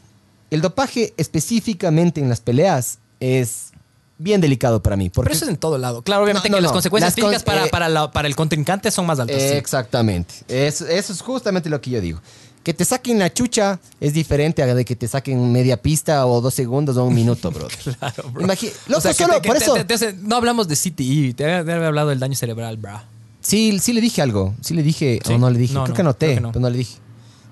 [0.50, 3.68] El dopaje específicamente en las peleas es
[4.16, 5.10] bien delicado para mí.
[5.10, 6.02] Porque Pero eso es en todo lado.
[6.02, 8.26] Claro, obviamente No, no, que las consecuencias Las con- físicas para, eh, para, la- para
[8.28, 9.40] el contrincante son más altas.
[9.40, 9.48] sí.
[9.48, 10.34] Exactamente.
[10.48, 12.20] Eso, eso es justamente lo que yo digo.
[12.68, 16.42] Que te saquen la chucha es diferente a de que te saquen media pista o
[16.42, 17.66] dos segundos o un minuto, bro.
[17.98, 18.44] Claro, bro.
[18.44, 19.72] Imagi- Loco, O sea, que solo te- que por te- eso.
[19.74, 22.76] te- te hace- no hablamos de CTE, te había, te había hablado del daño cerebral,
[22.76, 23.00] bro.
[23.40, 24.54] Sí, sí le dije algo.
[24.60, 25.18] Sí le dije.
[25.24, 25.32] Sí.
[25.32, 25.72] O no le dije.
[25.72, 26.52] No, creo no, que anoté, creo que no.
[26.52, 26.98] pero no le dije.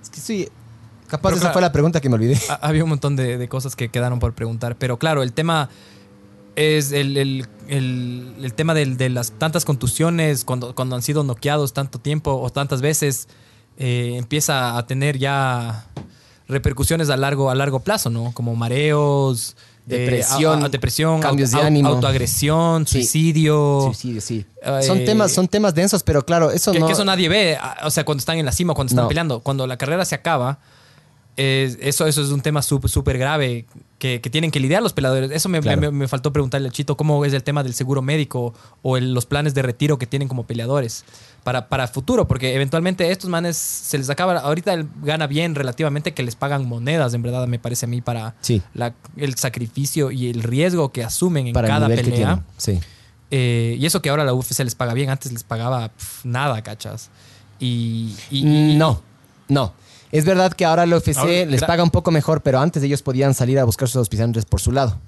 [0.03, 0.49] Es que sí.
[1.07, 1.53] Capaz Pero esa claro.
[1.55, 2.39] fue la pregunta que me olvidé.
[2.51, 5.71] Ha- Había un montón de, de cosas que quedaron por preguntar, pero claro, el tema
[6.57, 11.25] es el, el- el- el tema del- de, las tantas contusiones cuando, cuando han sido
[11.25, 13.29] noqueados tanto tiempo o tantas veces,
[13.79, 15.87] eh, empieza a tener ya
[16.49, 18.33] repercusiones a largo, a largo plazo, ¿no?
[18.33, 19.57] Como mareos,
[19.89, 21.89] eh, Depresión, a- a- depresión, cambios de ánimo.
[21.89, 22.99] autoagresión, Sí.
[23.03, 23.81] suicidio.
[23.87, 24.45] Suicidio, sí.
[24.63, 26.87] Eh, son, temas, son temas densos, pero claro, eso que, no.
[26.87, 29.09] que eso nadie ve, o sea, cuando están en la cima, cuando están No.
[29.09, 30.59] peleando, cuando la carrera se acaba,
[31.37, 33.67] es- eso, eso es un tema súper grave
[33.99, 35.31] que, que tienen que lidiar los peleadores.
[35.31, 35.81] Eso me, Claro.
[35.81, 39.13] me- me faltó preguntarle a Chito cómo es el tema del seguro médico o el-
[39.15, 41.05] los planes de retiro que tienen como peleadores
[41.45, 46.13] para, para futuro, porque eventualmente estos manes se les acaba, ahorita él gana bien relativamente
[46.13, 48.61] que les pagan monedas, en verdad me parece a mí, para Sí.
[48.75, 52.43] la- el sacrificio y el riesgo que asumen en para cada pelea.
[52.57, 52.81] Sí.
[53.31, 55.91] Eh, y eso que ahora la UFC les paga bien, antes les pagaba
[56.25, 57.11] nada, cachas.
[57.59, 58.41] Y, y-
[58.73, 59.01] y- no,
[59.49, 59.73] no.
[60.13, 63.03] Es verdad que ahora la UFC Ahora, les paga un poco mejor, pero antes ellos
[63.03, 64.99] podían salir a buscar sus auspiciantes por su lado.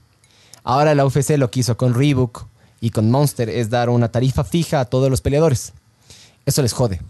[0.65, 2.47] Ahora la UFC lo que hizo con Reebok
[2.81, 5.73] y con Monster es dar una tarifa fija a todos los peleadores.
[6.47, 7.01] Eso les jode.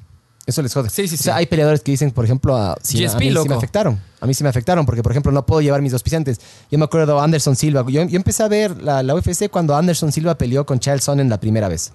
[0.46, 0.88] Eso les jode.
[0.90, 1.38] Sí, sí, O sea, sí.
[1.40, 3.54] hay peleadores que dicen, por ejemplo, a, sí, a GSP, mí sí me loco.
[3.54, 4.00] afectaron.
[4.20, 6.40] A mí sí me afectaron porque, por ejemplo, no puedo llevar mis auspiciantes.
[6.70, 7.84] Yo me acuerdo Anderson Silva.
[7.88, 11.28] Yo, yo empecé a ver la, la UFC cuando Anderson Silva peleó con Charles Sonnen
[11.28, 11.92] la primera vez.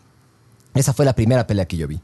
[0.75, 1.99] Esa fue la primera pelea que yo vi.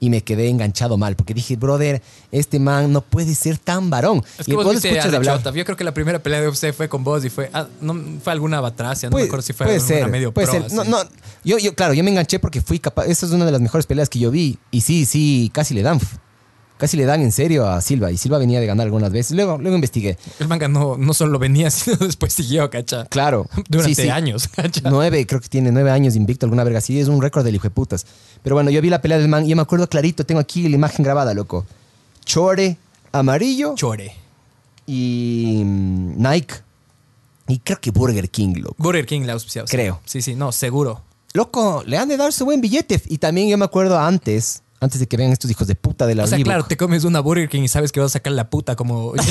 [0.00, 4.22] Y me quedé enganchado mal, porque dije, brother, este man no puede ser tan varón.
[4.38, 5.18] Es y que vos vos viste escuchas a.
[5.18, 5.50] Richota.
[5.52, 7.96] Yo creo que la primera pelea de UFC fue con vos y fue, ah, no,
[8.22, 10.72] fue alguna batracia, no me acuerdo si fue puede alguna ser, medio puede pro, ser.
[10.72, 10.98] No, no,
[11.44, 13.06] yo, yo, claro, yo me enganché porque fui capaz.
[13.06, 14.58] Esa es una de las mejores peleas que yo vi.
[14.70, 16.00] Y sí, sí, casi le dan.
[16.78, 18.10] Casi le dan en serio a Silva.
[18.12, 19.32] Y Silva venía de ganar algunas veces.
[19.32, 20.16] Luego, luego investigué.
[20.38, 23.04] El manga no, no solo venía, sino después siguió, cacha.
[23.06, 23.46] Claro.
[23.68, 24.08] Durante sí, sí.
[24.08, 24.88] años, cacha.
[24.88, 26.98] Nueve, creo que tiene nueve años invicto, alguna verga así.
[26.98, 28.06] Es un récord del hijo de putas.
[28.42, 30.24] Pero bueno, yo vi la pelea del man y yo me acuerdo clarito.
[30.24, 31.66] Tengo aquí la imagen grabada, loco.
[32.24, 32.76] Chore
[33.12, 34.14] amarillo Chore.
[34.86, 36.54] y mm, Nike.
[37.48, 38.76] Y creo que Burger King, loco.
[38.78, 39.66] Burger King auspiciado.
[39.66, 39.76] sí.
[39.76, 40.00] Creo.
[40.04, 41.02] Sí, sí, no, seguro.
[41.32, 43.00] Loco, le han de dar su buen billete.
[43.06, 46.14] Y también yo me acuerdo antes, Antes de que vean estos hijos de puta de
[46.14, 46.46] la O sea, Reebok.
[46.48, 49.12] claro, te comes una Burger King y sabes que vas a sacar la puta como...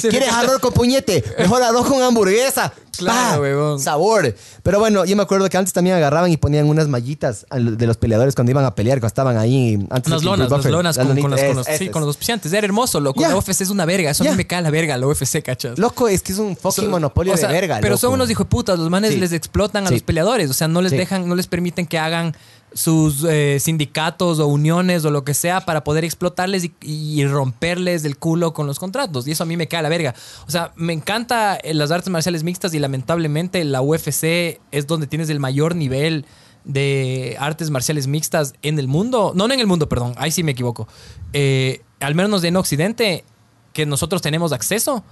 [0.00, 1.22] ¿Quieres arroz con puñete?
[1.38, 2.72] Mejor arroz con hamburguesa.
[2.96, 3.80] Claro, huevón.
[3.80, 4.34] Sabor.
[4.62, 7.86] Pero bueno, yo me acuerdo que antes también agarraban y ponían unas mallitas al- de
[7.86, 9.74] los peleadores cuando iban a pelear, cuando estaban ahí.
[9.90, 11.78] Antes de Unas que lonas, Bruce Buffer- lonas las con, con lonitas, con los- es-
[11.78, 12.52] sí, es- con los auspiciantes.
[12.52, 13.20] Era hermoso, loco.
[13.20, 13.28] Ya.
[13.30, 14.10] La UFC es una verga.
[14.10, 14.30] Eso a Ya.
[14.32, 15.78] mí me cae la verga, la UFC, ¿cachas?
[15.78, 17.78] Loco, es que es un fucking monopolio o sea, de verga.
[17.80, 18.14] Pero son loco.
[18.16, 18.78] unos hijos de putas.
[18.78, 19.20] Los manes Sí.
[19.20, 19.94] les explotan a Sí.
[19.94, 20.48] los peleadores.
[20.50, 20.96] O sea, no les Sí.
[20.98, 22.34] dejan, no les permiten que hagan
[22.74, 28.18] sus eh, sindicatos o uniones o lo que sea para poder explotarles y, romperles el
[28.18, 29.26] culo con los contratos.
[29.26, 30.14] Y eso a mí me cae la verga.
[30.46, 35.06] O sea, me encanta eh, las artes marciales mixtas y lamentablemente la UFC es donde
[35.06, 36.26] tienes el mayor nivel
[36.64, 39.32] de artes marciales mixtas en el mundo.
[39.34, 40.14] No, no en el mundo, perdón.
[40.16, 40.88] Ahí sí me equivoco.
[41.32, 43.24] Eh, al menos en Occidente,
[43.72, 45.04] que nosotros tenemos acceso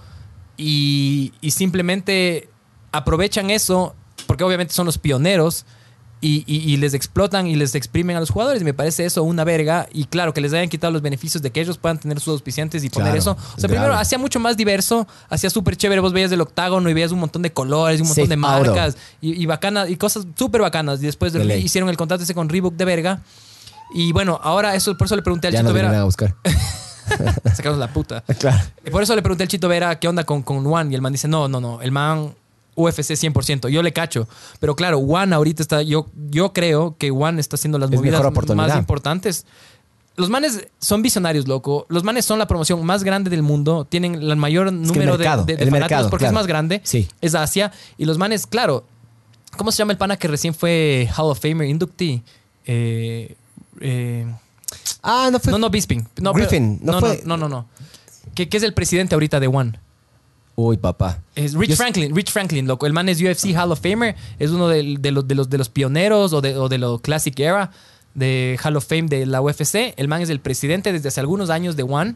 [0.57, 2.49] y, y simplemente
[2.91, 3.95] aprovechan eso,
[4.27, 5.65] porque obviamente son los pioneros,
[6.23, 8.63] y, y- y les explotan y les exprimen a los jugadores.
[8.63, 9.87] Me parece eso una verga.
[9.91, 12.83] Y claro, que les hayan quitado los beneficios de que ellos puedan tener sus auspiciantes
[12.83, 13.37] y poner Claro, eso.
[13.55, 15.99] O sea, primero hacía mucho más diverso, hacía súper chévere.
[16.01, 18.95] Vos veías el octágono y veías un montón de colores, y un montón de marcas
[19.21, 21.01] y, y bacanas y cosas súper bacanas.
[21.03, 23.21] Y después de- hicieron el contrato ese con Reebok de verga.
[23.93, 26.03] Y bueno, ahora eso, por eso le pregunté al Ya Chito no vienen a Vera.
[26.05, 26.35] buscar.
[27.53, 28.23] Sacamos la puta.
[28.39, 28.63] claro.
[28.91, 30.91] Por eso le pregunté al Chito Vera qué onda con, con Juan.
[30.91, 31.81] Y el man dice, no, no, no.
[31.81, 32.33] El man
[32.75, 33.69] UFC 100%.
[33.69, 34.27] Yo le cacho.
[34.59, 35.81] Pero claro, Juan ahorita está...
[35.81, 38.21] Yo, yo creo que Juan está haciendo las Es movidas
[38.55, 39.45] más importantes.
[40.15, 41.85] Los manes son visionarios, loco.
[41.89, 43.85] Los manes son la promoción más grande del mundo.
[43.89, 46.81] Tienen el mayor número de- mercado, de, de el fanáticos mercado, porque es más grande.
[46.83, 47.07] Sí.
[47.21, 47.71] Es Asia.
[47.97, 48.85] Y los manes, claro.
[49.57, 52.21] ¿Cómo se llama el pana que recién fue Hall of Famer, inductee?
[52.65, 53.35] Eh,
[53.81, 54.25] eh,
[55.01, 55.51] Ah, no fue.
[55.51, 56.07] no, no, Bisping.
[56.21, 57.65] No, pero- Griffin, no no, fue- no, no, no.
[58.35, 59.79] Que, que es el presidente ahorita de One.
[60.55, 61.19] Uy, papá.
[61.35, 62.85] Es Rich Yo- Franklin, Rich Franklin, loco.
[62.85, 64.15] El man es UFC Hall of Famer.
[64.37, 66.99] Es uno de, de los, de, los, de los pioneros o de, o de lo
[66.99, 67.71] Classic Era
[68.13, 69.93] de Hall of Fame de la UFC.
[69.97, 72.13] El man es el presidente desde hace algunos años de One.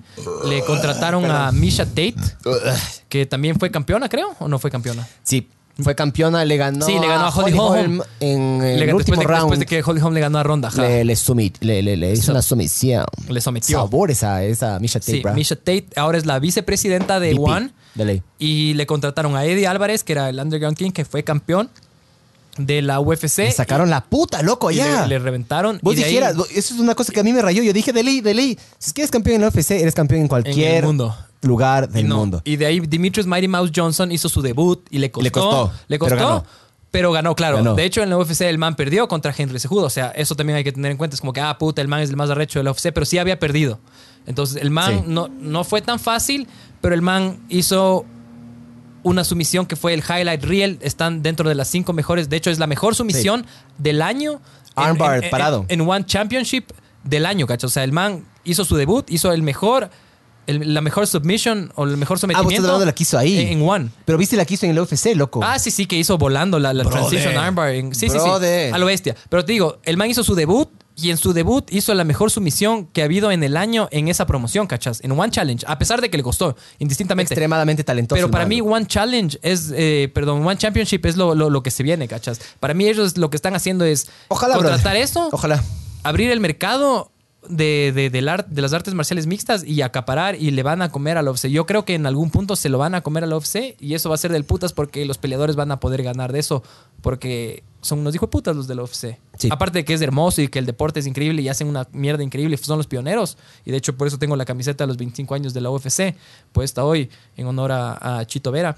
[0.47, 2.13] Le contrataron a Misha Tate,
[3.09, 5.07] que también fue campeona, creo, o no fue campeona.
[5.23, 5.49] Sí,
[5.81, 6.85] fue campeona, le ganó.
[6.85, 8.01] Sí, le ganó a Holly Holm.
[8.19, 9.41] en el Le- después, último de, que- round.
[9.51, 10.69] después de que Holly Holm le ganó a Ronda.
[10.77, 13.05] le, le, sumit- le, le- le hizo So- una sumisión.
[13.29, 13.77] Le sometió.
[13.79, 15.33] Sabor esa, esa Misha Tate, Sí, bro.
[15.33, 17.71] Misha Tate ahora es la vicepresidenta de VP, One.
[17.95, 18.21] De ley.
[18.39, 21.69] Y le contrataron a Eddie Álvarez, que era el Underground King, que fue campeón
[22.57, 23.37] de la UFC.
[23.43, 25.03] Le sacaron la puta, loco, y ya.
[25.03, 25.79] le, le reventaron.
[25.83, 27.61] Vos y ahí- dijeras, eso es una cosa que a mí me rayó.
[27.61, 28.57] Yo dije, de ley, de ley.
[28.79, 31.15] Si es que eres campeón en la UFC, eres campeón en cualquier mundo.
[31.41, 32.17] Lugar del no.
[32.17, 32.41] mundo.
[32.43, 35.23] Y de ahí Demetrius Mighty Mouse Johnson hizo su debut y le costó.
[35.23, 36.45] Le costó, le pero costó, ganó.
[36.91, 37.57] pero ganó, claro.
[37.57, 37.75] Ganó.
[37.75, 39.85] De hecho, en la UFC el man perdió contra Henry Cejudo.
[39.85, 41.15] O sea, eso también hay que tener en cuenta.
[41.15, 43.05] Es como que, ah, puta, el man es el más arrecho de la UFC, pero
[43.05, 43.79] sí había perdido.
[44.25, 45.03] Entonces, el man Sí.
[45.07, 46.47] no, no fue tan fácil,
[46.81, 48.05] pero el man hizo
[49.03, 50.79] una sumisión que fue el highlight reel.
[50.81, 52.29] Están dentro de las cinco mejores.
[52.29, 53.45] De hecho, es la mejor sumisión
[53.77, 54.41] del año.
[54.75, 55.65] Armbar en- en- parado.
[55.69, 56.71] En, One Championship
[57.03, 57.67] del año, ¿cacho?
[57.67, 59.89] O sea, el man hizo su debut, hizo el mejor,
[60.47, 62.49] el- la mejor submission o el mejor Ah, vos sometimiento.
[62.53, 63.37] estás hablando de la que hizo ahí.
[63.39, 63.89] En, en One.
[64.05, 65.41] Pero viste la que hizo en el UFC, loco.
[65.43, 66.99] Ah, sí, sí, que hizo volando la, la Brother.
[67.09, 67.73] Transition Armbar.
[67.75, 68.23] en- sí, sí, sí.
[68.23, 68.73] Brother.
[68.73, 69.15] A lo bestia.
[69.29, 70.69] Pero te digo, el man hizo su debut
[70.99, 74.07] y en su debut hizo la mejor sumisión que ha habido en el año en
[74.07, 74.99] esa promoción, ¿cachas?
[75.03, 75.63] En One Challenge.
[75.67, 77.33] A pesar de que le costó, indistintamente.
[77.35, 78.15] Extremadamente talentoso.
[78.17, 81.61] Pero el para mí One Challenge es, eh, perdón, One Championship es lo, lo- lo
[81.61, 82.39] que se viene, ¿cachas?
[82.59, 85.01] Para mí ellos lo que están haciendo es Ojalá, contratar brother.
[85.03, 85.63] eso, Ojalá.
[86.01, 87.11] abrir el mercado
[87.49, 90.89] de, de, del art- de las artes marciales mixtas y acaparar y le van a
[90.91, 91.47] comer al UFC.
[91.47, 94.09] Yo creo que en algún punto se lo van a comer al UFC y eso
[94.09, 96.63] va a ser del putas porque los peleadores van a poder ganar de eso
[97.01, 99.17] porque son unos hijos putas los del UFC.
[99.37, 99.49] Sí.
[99.51, 102.23] Aparte de que es hermoso y que el deporte es increíble y hacen una mierda
[102.23, 103.37] increíble, son los pioneros.
[103.65, 106.15] Y de hecho por eso tengo la camiseta de los 25 años de la UFC
[106.51, 108.77] puesta hoy en honor a, a Chito Vera.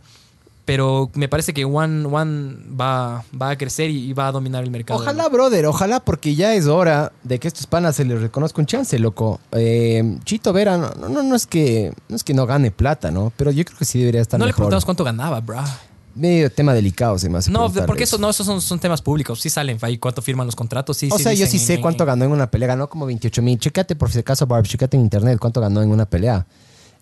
[0.70, 4.64] Pero me parece que One, One va, va a crecer y, y va a dominar
[4.64, 5.00] el mercado.
[5.00, 8.68] Ojalá, brother, ojalá, porque ya es hora de que estos panas se les reconozca un
[8.68, 9.40] chance, loco.
[9.52, 13.34] Eh, Chito Vera, no, no, no es que no es que no gane plata, ¿no?
[13.36, 15.58] Pero yo creo que sí debería estar No le preguntamos cuánto ganaba, bro.
[16.14, 17.50] Medio tema delicado se me hace.
[17.50, 18.18] No, porque eso.
[18.18, 19.41] eso no, esos son, son temas públicos.
[19.41, 20.98] Sí salen ahí cuánto firman los contratos.
[20.98, 22.68] Sí, O sí sea, yo sí sé cuánto ganó en una pelea.
[22.68, 23.58] Ganó como 28 mil.
[23.58, 26.46] Chécate, por si acaso, Barb, chécate en internet cuánto ganó en una pelea.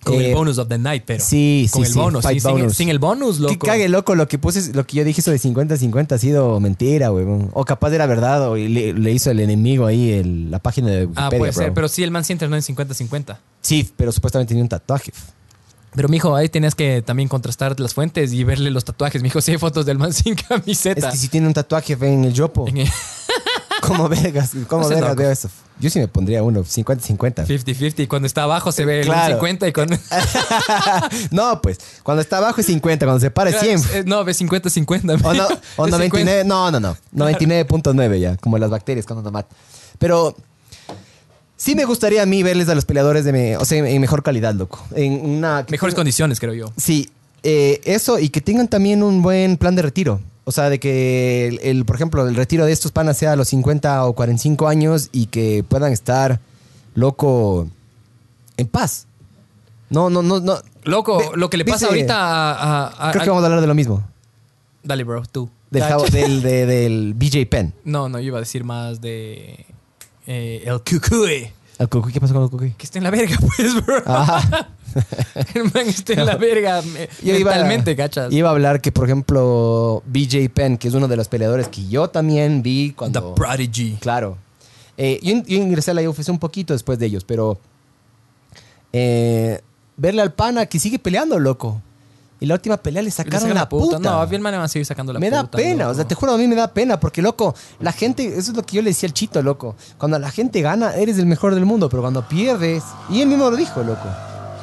[0.04, 1.22] Con Eh, el bonus of the night, pero.
[1.24, 2.26] sí, Con sí, el sí, bonus.
[2.26, 2.74] sí, sin- bonus.
[2.76, 3.54] Sin, el bonus, loco.
[3.54, 6.60] Que cague, loco, lo que puse, lo que yo dije eso de 50-50 ha sido
[6.60, 7.50] mentira, huevón.
[7.54, 11.06] O capaz era verdad, o le, le hizo el enemigo ahí el- la página de
[11.08, 11.74] Wikipedia, Ah, puede ser.
[11.74, 13.38] Pero sí, el man sí entrenó en 50-50.
[13.62, 15.12] Sí, pero supuestamente tenía un tatuaje.
[15.96, 19.24] Pero, mijo, ahí tenías que también contrastar las fuentes y verle los tatuajes.
[19.24, 21.10] Mijo, sí hay fotos del man sin Es camiseta.
[21.12, 22.68] que si tiene un tatuaje en el yopo.
[22.68, 22.88] En el
[23.88, 24.52] ¿Cómo vergas?
[24.68, 25.50] ¿Cómo vergas veo eso?
[25.80, 27.46] Yo sí me pondría uno, 50-50.
[27.46, 28.00] 50-50.
[28.04, 29.36] Y cuando está abajo se ve el Claro.
[29.36, 29.96] 50 y cuando.
[31.32, 33.80] no, pues, cuando está abajo es 50, cuando se para es 100.
[33.94, 35.22] Eh, No, ve 50-50.
[35.24, 35.48] O, no,
[35.78, 36.98] o Es 99, no, no, no.
[37.16, 39.56] 99.9 ya, como las bacterias cuando no matan.
[40.00, 40.36] Pero
[41.60, 44.22] Sí me gustaría a mí verles a los peleadores de me- o sea, en mejor
[44.22, 44.80] calidad, loco.
[44.96, 46.72] En una Mejores tenga- condiciones, creo yo.
[46.78, 47.10] Sí,
[47.42, 50.22] eh, eso y que tengan también un buen plan de retiro.
[50.50, 53.36] O sea, de que, el, el, por ejemplo, el retiro de estos panas sea a
[53.36, 56.40] los 50 o 45 años y que puedan estar,
[56.96, 57.68] loco,
[58.56, 59.08] en paz.
[59.90, 60.58] No, no, no, no.
[60.86, 62.52] Loco, Ve- lo que le pasa dice- ahorita a...
[62.54, 64.04] a- a- Creo a- que vamos a hablar de lo mismo.
[64.84, 65.50] Dale, bro, tú.
[65.70, 67.74] Del, del, de- del BJ Penn.
[67.84, 69.66] No, no, yo iba a decir más de...
[70.28, 71.52] eh, el Cucuy.
[71.78, 72.14] ¿El Cucuy?
[72.14, 72.72] ¿Qué pasó con el Cucuy?
[72.78, 74.02] Que está en la verga, pues, bro.
[74.06, 74.70] Ah.
[75.54, 77.54] el man está en la verga me- Yo iba-
[77.96, 78.32] cachas.
[78.32, 81.88] Iba a hablar que, por ejemplo, BJ Penn, que es uno de los peleadores que
[81.88, 83.36] yo también vi The cuando...
[83.36, 83.98] Prodigy.
[84.00, 84.38] Claro.
[84.98, 87.60] Eh, yo, in- yo ingresé a la UFC un poquito después de ellos, pero
[88.94, 89.62] eh,
[89.96, 91.82] verle al pana que sigue peleando, loco.
[92.40, 93.98] Y la última pelea le Le sacaron sacan la puta.
[93.98, 95.42] No, bien man le van a seguir sacando la me puta.
[95.42, 95.92] da pena, loco.
[95.92, 98.56] o sea, te juro, a mí me da pena, porque, loco, la gente, eso es
[98.56, 99.76] lo que yo le decía al chito, loco.
[99.98, 103.50] Cuando la gente gana, eres el mejor del mundo, pero cuando pierdes, y él mismo
[103.50, 104.06] lo dijo, loco,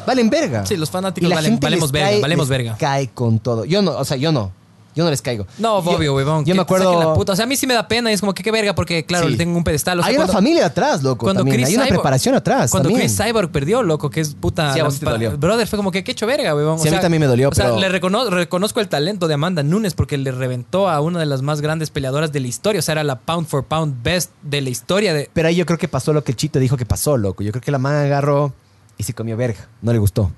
[0.07, 0.65] valen verga.
[0.67, 2.77] Sí, los fanáticos valen- gente valemos les verga, cae- valemos les verga.
[2.79, 3.65] Cae con todo.
[3.65, 4.53] Yo no, o sea, yo no.
[4.97, 5.45] Yo no les caigo.
[5.59, 6.45] No, Yo- obvio, huevón.
[6.45, 7.09] Yo que me te saquen acuerdo.
[7.11, 7.33] la puta.
[7.33, 9.05] O sea, a mí sí me da pena y es como que qué verga porque,
[9.05, 9.33] claro, Sí.
[9.33, 9.99] le tengo un pedestal.
[9.99, 11.25] O sea, Hay cuando- una familia atrás, loco.
[11.27, 11.57] Cuando también.
[11.57, 12.71] Chris Hay una Cyborg- preparación atrás.
[12.71, 13.09] Cuando también.
[13.09, 14.73] Chris Cyborg perdió, loco, que es puta.
[14.73, 15.37] Sí, a la- vos sí te pa- dolió.
[15.37, 16.79] Brother, fue como que qué hecho verga, weón.
[16.79, 19.35] Sí, a mí también me dolió, O sea, pero- le recono- reconozco el talento de
[19.35, 22.79] Amanda Nunes porque le reventó a una de las más grandes peleadoras de la historia.
[22.79, 25.13] O sea, era la pound for pound best de la historia.
[25.13, 25.29] De...
[25.33, 27.43] Pero ahí yo creo que pasó lo que el chito dijo que pasó, loco.
[27.43, 28.53] Yo creo que la man agarró
[28.99, 29.67] y se comió verga.
[29.83, 30.31] No le gustó.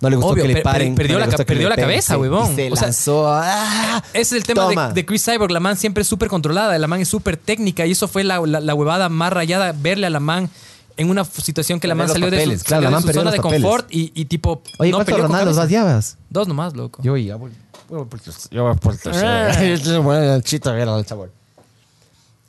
[0.00, 0.94] No le gustó Obvio, que le per- paren.
[0.96, 2.20] perdió no le la ca- gustó que perdió le la peguen, cabeza, sí.
[2.20, 2.52] huevón.
[2.52, 3.28] Y se O sea, lanzó.
[3.32, 4.02] ¡ah!
[4.12, 4.88] Ese es el tema Toma.
[4.88, 5.52] de, de Chris Cyborg.
[5.52, 6.76] La man siempre es súper controlada.
[6.78, 7.86] La man es súper técnica.
[7.86, 9.72] Y eso fue la, la, la huevada más rayada.
[9.72, 10.50] Verle a la man
[10.96, 12.88] en una f- situación que la man los salió de papeles, su, claro, salió la
[12.90, 13.62] de man su perdió zona los de papeles.
[13.62, 14.62] confort y, y tipo.
[14.80, 15.60] Oye, no ¿cuántos peleó con Ronaldos cabeza.
[15.60, 16.18] vas llevas?
[16.30, 17.00] Dos nomás, loco.
[17.02, 17.52] Yo ya voy.
[17.88, 20.02] Yo voy por el tercero.
[20.02, 21.30] Bueno, el chito, era el sabor.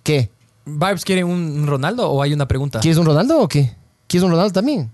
[0.01, 0.29] ¿Qué?
[0.65, 1.31] ¿Barbs quiere un
[1.61, 2.79] un Ronaldo o hay una pregunta?
[2.79, 3.75] ¿Quieres un Ronaldo o qué?
[4.07, 4.91] ¿Quieres un Ronaldo también?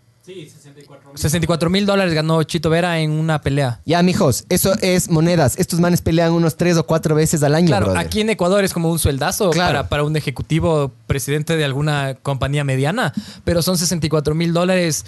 [1.15, 3.81] 64 mil dólares ganó Chito Vera en una pelea.
[3.85, 5.57] Ya, mijos, eso es monedas.
[5.57, 8.01] Estos manes pelean unos tres o cuatro veces al año, Claro, brother.
[8.06, 9.69] aquí en Ecuador es como un sueldazo Claro.
[9.69, 15.06] para, para un ejecutivo presidente de alguna compañía mediana, pero son 64 mil dólares.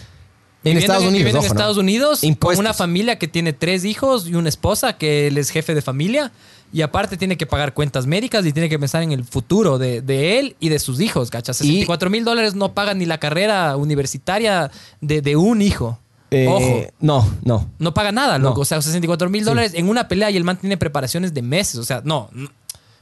[0.63, 1.53] En viviendo Estados Unidos, viviendo ojo, en ¿no?
[1.59, 2.57] Estados Unidos, Impuestos.
[2.57, 5.81] con una familia que tiene tres hijos y una esposa que él es jefe de
[5.81, 6.31] familia.
[6.73, 10.01] Y aparte tiene que pagar cuentas médicas y tiene que pensar en el futuro de,
[10.01, 11.59] de él y de sus hijos, ¿cachas?
[11.61, 14.71] Y- 64 mil dólares no pagan ni la carrera universitaria
[15.01, 15.99] de, de un hijo.
[16.29, 16.87] Eh, Ojo.
[17.01, 17.69] No, no.
[17.77, 18.49] No paga nada, No.
[18.49, 18.61] loco.
[18.61, 21.75] O sea, 64 mil dólares en una pelea y el man tiene preparaciones de meses.
[21.75, 22.49] O sea, no, no.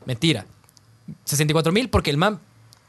[0.05, 0.45] mentira.
[1.25, 2.39] 64 mil porque el man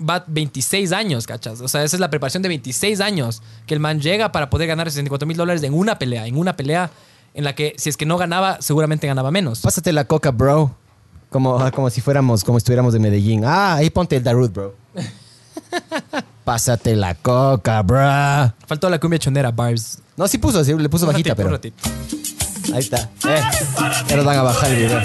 [0.01, 1.61] va 26 años, ¿cachas?
[1.61, 4.69] O sea, esa es la preparación de 26 años que el man llega para poder
[4.69, 6.27] ganar 64 mil dólares en una pelea.
[6.27, 6.91] En una pelea
[7.35, 9.61] en la que si es que no ganaba, seguramente ganaba menos.
[9.61, 10.75] Pásate la coca, bro.
[11.31, 13.45] Como, ah, como si fuéramos, como estuviéramos de Medellín.
[13.45, 14.75] Ah, ahí ponte el Darut, bro.
[16.45, 18.53] Pásate la coca, bro.
[18.67, 19.99] Faltó la cumbia chonera, Bars.
[20.17, 22.75] No, sí puso, sí, le puso Un bajita, ratito, pero.
[22.75, 23.11] Ahí está.
[23.29, 23.41] Eh,
[24.09, 25.01] ya nos van a bajar el video.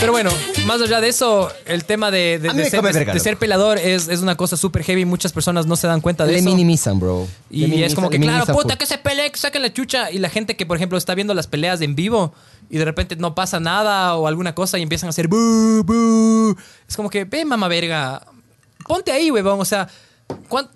[0.00, 0.30] Pero bueno,
[0.64, 2.98] más allá de eso, el tema de, de- A mí de me ser, come de-
[3.00, 3.24] verga, de loco.
[3.24, 5.04] ser pelador es, es una cosa súper heavy.
[5.04, 6.48] Muchas personas no se dan cuenta de Le eso.
[6.48, 7.28] minimizan, bro.
[7.50, 8.78] Y es como que, le claro, minimizan puta, full.
[8.78, 10.10] que se pelee, que saquen la chucha.
[10.10, 12.32] Y la gente que, por ejemplo, está viendo las peleas en vivo
[12.70, 16.56] y de repente no pasa nada o alguna cosa y empiezan a hacer bu, bu.
[16.88, 18.22] Es como que, ve, mamá verga,
[18.88, 19.60] ponte ahí, huevón.
[19.60, 19.86] O sea,
[20.48, 20.70] ¿cuán-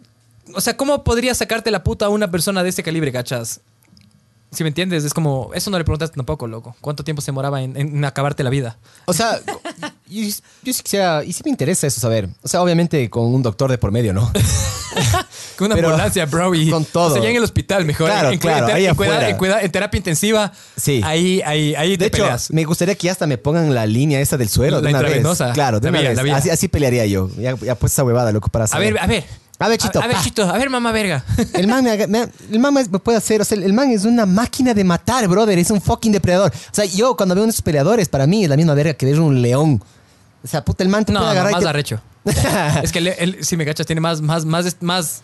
[0.54, 3.60] o sea, ¿cómo podría sacarte la puta a una persona de este calibre, cachas?
[4.54, 6.76] Si me entiendes, es como, eso no le preguntaste tampoco, loco.
[6.80, 8.78] ¿Cuánto tiempo se demoraba en, en acabarte la vida?
[9.06, 9.40] O sea,
[10.08, 10.22] yo,
[10.62, 12.28] yo sí quisiera, y sí me interesa eso saber.
[12.42, 14.30] O sea, obviamente con un doctor de por medio, ¿no?
[15.56, 16.52] Con una Pero ambulancia, bro.
[16.54, 17.10] Y, con todo.
[17.10, 18.08] O sea, ya en el hospital, mejor.
[18.10, 18.94] Claro, en, claro, en, ahí en,
[19.36, 20.52] cuida- en terapia intensiva.
[20.76, 21.00] Sí.
[21.04, 22.50] Ahí, ahí, ahí De te hecho, peleas.
[22.52, 25.24] me gustaría que hasta me pongan la línea esa del suelo de La una vez.
[25.52, 26.16] Claro, de La una vía, vez.
[26.16, 26.36] la vía.
[26.36, 27.30] Así, así pelearía yo.
[27.38, 28.94] Ya, ya pues esa huevada, loco, para A saber.
[28.94, 29.24] ver, a ver.
[29.58, 30.22] A ver, Chito, A, a ver, pa.
[30.22, 30.42] Chito.
[30.42, 31.24] A ver, mamá verga.
[31.54, 34.74] El man, me, el man me puede hacer, o sea, el man es una máquina
[34.74, 36.50] de matar, brother, es un fucking depredador.
[36.54, 39.20] O sea, yo cuando veo unos peleadores, para mí es la misma verga que ver
[39.20, 39.82] un león.
[40.42, 42.00] O sea, puta, el man te No, puede no, agarrar y más te- arrecho.
[42.82, 45.22] es que él, él, si me cachas, tiene más, más, más, más.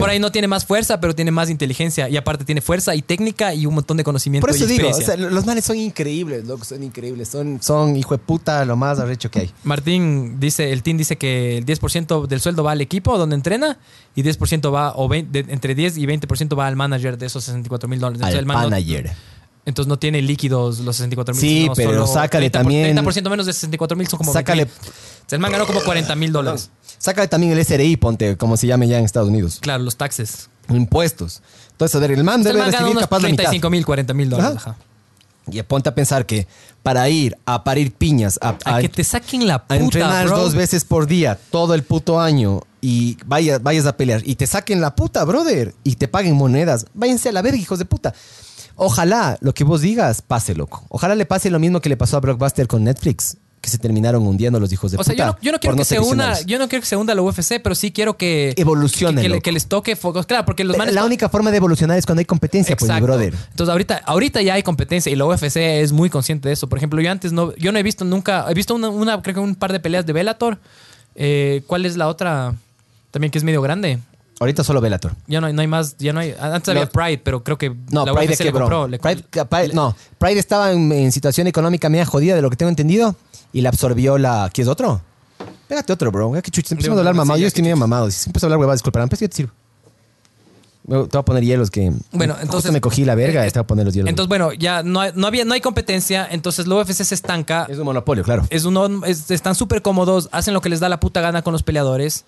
[0.00, 2.08] Por ahí no tiene más fuerza, pero tiene más inteligencia.
[2.08, 4.88] Y aparte tiene fuerza y técnica y un montón de conocimiento Por eso y digo,
[4.88, 7.28] o sea, los manes son increíbles, loco, son increíbles.
[7.28, 9.50] Son, son, hijo de puta, lo más arrecho que hay.
[9.64, 13.78] Martín dice, el team dice que el 10% del sueldo va al equipo donde entrena
[14.14, 17.44] y 10% va, o 20 de- entre 10 y 20% va al manager de esos
[17.44, 18.20] 64 mil dólares.
[18.20, 19.10] Entonces, Al el man no- manager.
[19.66, 21.40] Entonces no tiene líquidos los 64 mil.
[21.40, 24.90] Sí, pero sácale también- 30% menos de 64 mil son como Sácale- 20,000.
[24.90, 26.70] O sea, el man ganó como 40 mil dólares.
[26.98, 29.58] Sácale también el SRI, ponte, como se llame ya en Estados Unidos.
[29.60, 30.48] Claro, los taxes.
[30.70, 31.42] Impuestos.
[31.72, 33.44] Entonces, a ver, el man El debe man gana recibir unos capaz la mitad.
[33.44, 34.56] 35 mil, 40 mil dólares.
[34.56, 34.70] Ajá.
[34.70, 34.78] ajá.
[35.50, 36.46] Y ponte a pensar que
[36.82, 40.26] para ir a parir piñas, a, A a- que te saquen la a puta, entrenar
[40.26, 40.38] bro.
[40.38, 44.46] dos veces por día, todo el puto año, y vayas, vayas a pelear, y te
[44.46, 48.12] saquen la puta, brother, y te paguen monedas, váyanse a la verga, hijos de puta.
[48.76, 50.84] Ojalá lo que vos digas pase, loco.
[50.88, 54.24] Ojalá le pase lo mismo que le pasó a Blockbuster con Netflix, que se terminaron
[54.26, 55.24] hundiendo los hijos de O sea, puta.
[55.26, 57.22] yo no, yo no quiero que se una, yo no quiero que se hunda la
[57.22, 59.42] UFC, pero sí quiero que Evolucione, que, que le- loco.
[59.42, 60.26] que les toque focos.
[60.26, 63.00] Claro, porque los manes La única forma de evolucionar es cuando hay competencia, pues, mi
[63.00, 63.34] brother.
[63.50, 66.68] Entonces ahorita, ahorita ya hay competencia y la UFC es muy consciente de eso.
[66.68, 69.34] Por ejemplo, yo antes no, yo no he visto nunca, he visto una, una- creo
[69.34, 70.58] que un par de peleas de Bellator.
[71.16, 72.54] Eh, ¿Cuál es la otra?
[73.10, 73.98] También que es medio grande.
[74.38, 75.12] Ahorita solo Bellator.
[75.26, 76.34] Ya no hay, no hay más, ya no hay.
[76.38, 76.90] Antes había No.
[76.90, 78.86] Pride, pero creo que No, la Pride UFC le compró.
[78.86, 79.24] le- Pride,
[79.68, 83.16] le- no, Pride estaba en, en situación económica media jodida de lo que tengo entendido
[83.52, 84.50] y la absorbió la...
[84.52, 85.00] ¿Quieres otro?
[85.68, 86.34] Pégate otro, bro.
[86.34, 87.38] Ya que empezamos a hablar Sí, mamado.
[87.38, 88.10] ya Yo estoy medio mamado.
[88.10, 89.06] Si empiezo a hablar huevadas, disculpa.
[89.06, 89.52] Pues yo te sirvo.
[90.88, 91.90] Te voy a poner hielos que...
[92.12, 94.08] Bueno, entonces- me cogí la verga y eh, a poner los hielos.
[94.08, 97.66] Entonces, bueno, ya no, hay- no había, no hay competencia, entonces la UFC se estanca.
[97.68, 98.46] es un monopolio, claro.
[98.50, 101.52] es uno, es- están súper cómodos, hacen lo que les da la puta gana con
[101.52, 102.24] los peleadores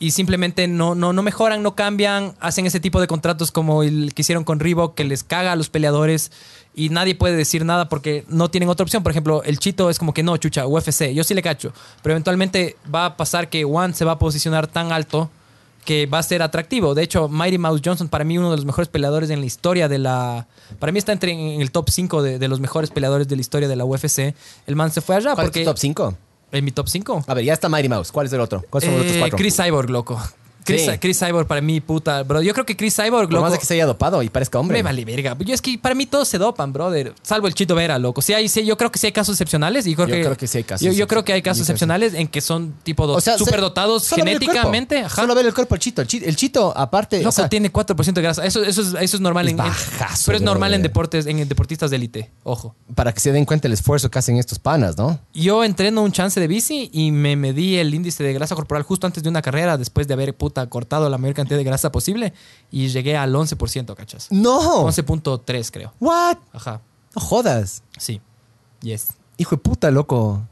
[0.00, 4.14] y simplemente no, no, no mejoran, no cambian, hacen ese tipo de contratos como el
[4.14, 6.30] que hicieron con Reebok que les caga a los peleadores
[6.74, 9.02] y nadie puede decir nada porque no tienen otra opción.
[9.02, 11.72] Por ejemplo, el Chito es como que no, chucha, UFC, yo sí le cacho,
[12.02, 15.30] pero eventualmente va a pasar que One se va a posicionar tan alto
[15.84, 16.94] que va a ser atractivo.
[16.94, 19.88] De hecho, Mighty Mouse Johnson, para mí, uno de los mejores peleadores en la historia
[19.88, 20.46] de la.
[20.78, 23.40] Para mí está entre en el top 5 de, de los mejores peleadores de la
[23.40, 24.34] historia de la UFC.
[24.66, 25.60] El man se fue allá ¿Cuál porque.
[25.60, 26.14] es tu top 5?
[26.52, 27.24] En mi top 5.
[27.26, 28.10] A ver, ya está Mighty Mouse.
[28.12, 28.64] ¿Cuál es el otro?
[28.70, 29.36] ¿Cuáles son los otros Eh, cuatro?
[29.38, 30.20] Chris Cyborg, loco.
[30.68, 30.98] Chris, Sí.
[30.98, 32.40] Chris Cyborg para mí, puta, bro.
[32.42, 33.42] Yo creo que Chris Cyborg, Por loco.
[33.42, 34.78] más de que se haya dopado y parezca hombre.
[34.78, 35.36] Me vale verga.
[35.40, 37.14] Yo es que para mí todos se dopan, brother.
[37.22, 38.22] Salvo el Chito Vera, loco.
[38.22, 39.86] Sí, hay, sí, yo creo que sí hay casos excepcionales.
[39.86, 41.62] Y creo Yo que, creo que sí hay casos Yo, yo creo que hay casos
[41.62, 42.14] excepcionales.
[42.14, 44.98] en que son tipo do- O sea, superdotados genéticamente.
[45.00, 45.22] Ajá.
[45.22, 46.02] Solo ver el cuerpo chito.
[46.02, 47.18] El chito, el chito aparte...
[47.18, 48.44] Loco, o sea, tiene 4% de grasa.
[48.44, 51.48] Eso, eso, es, eso es normal Es en, bajazo, Pero es normal en deportes, en
[51.48, 52.30] deportistas de élite.
[52.44, 52.74] Ojo.
[52.94, 55.18] para que se den cuenta el esfuerzo que hacen estos panas, ¿no?
[55.34, 59.06] Yo entreno un chance de bici y me medí el índice de grasa corporal justo
[59.06, 62.32] antes de una carrera, después de haber puta cortado la mayor cantidad de grasa posible
[62.70, 64.26] y llegué al 11%, ¿cachas?
[64.30, 64.84] No.
[64.86, 65.92] 11.3 creo.
[66.00, 66.36] What?
[66.52, 66.80] Ajá.
[67.16, 67.82] No jodas.
[67.98, 68.20] Sí.
[68.82, 69.08] Yes.
[69.38, 70.42] Hijo de puta, loco.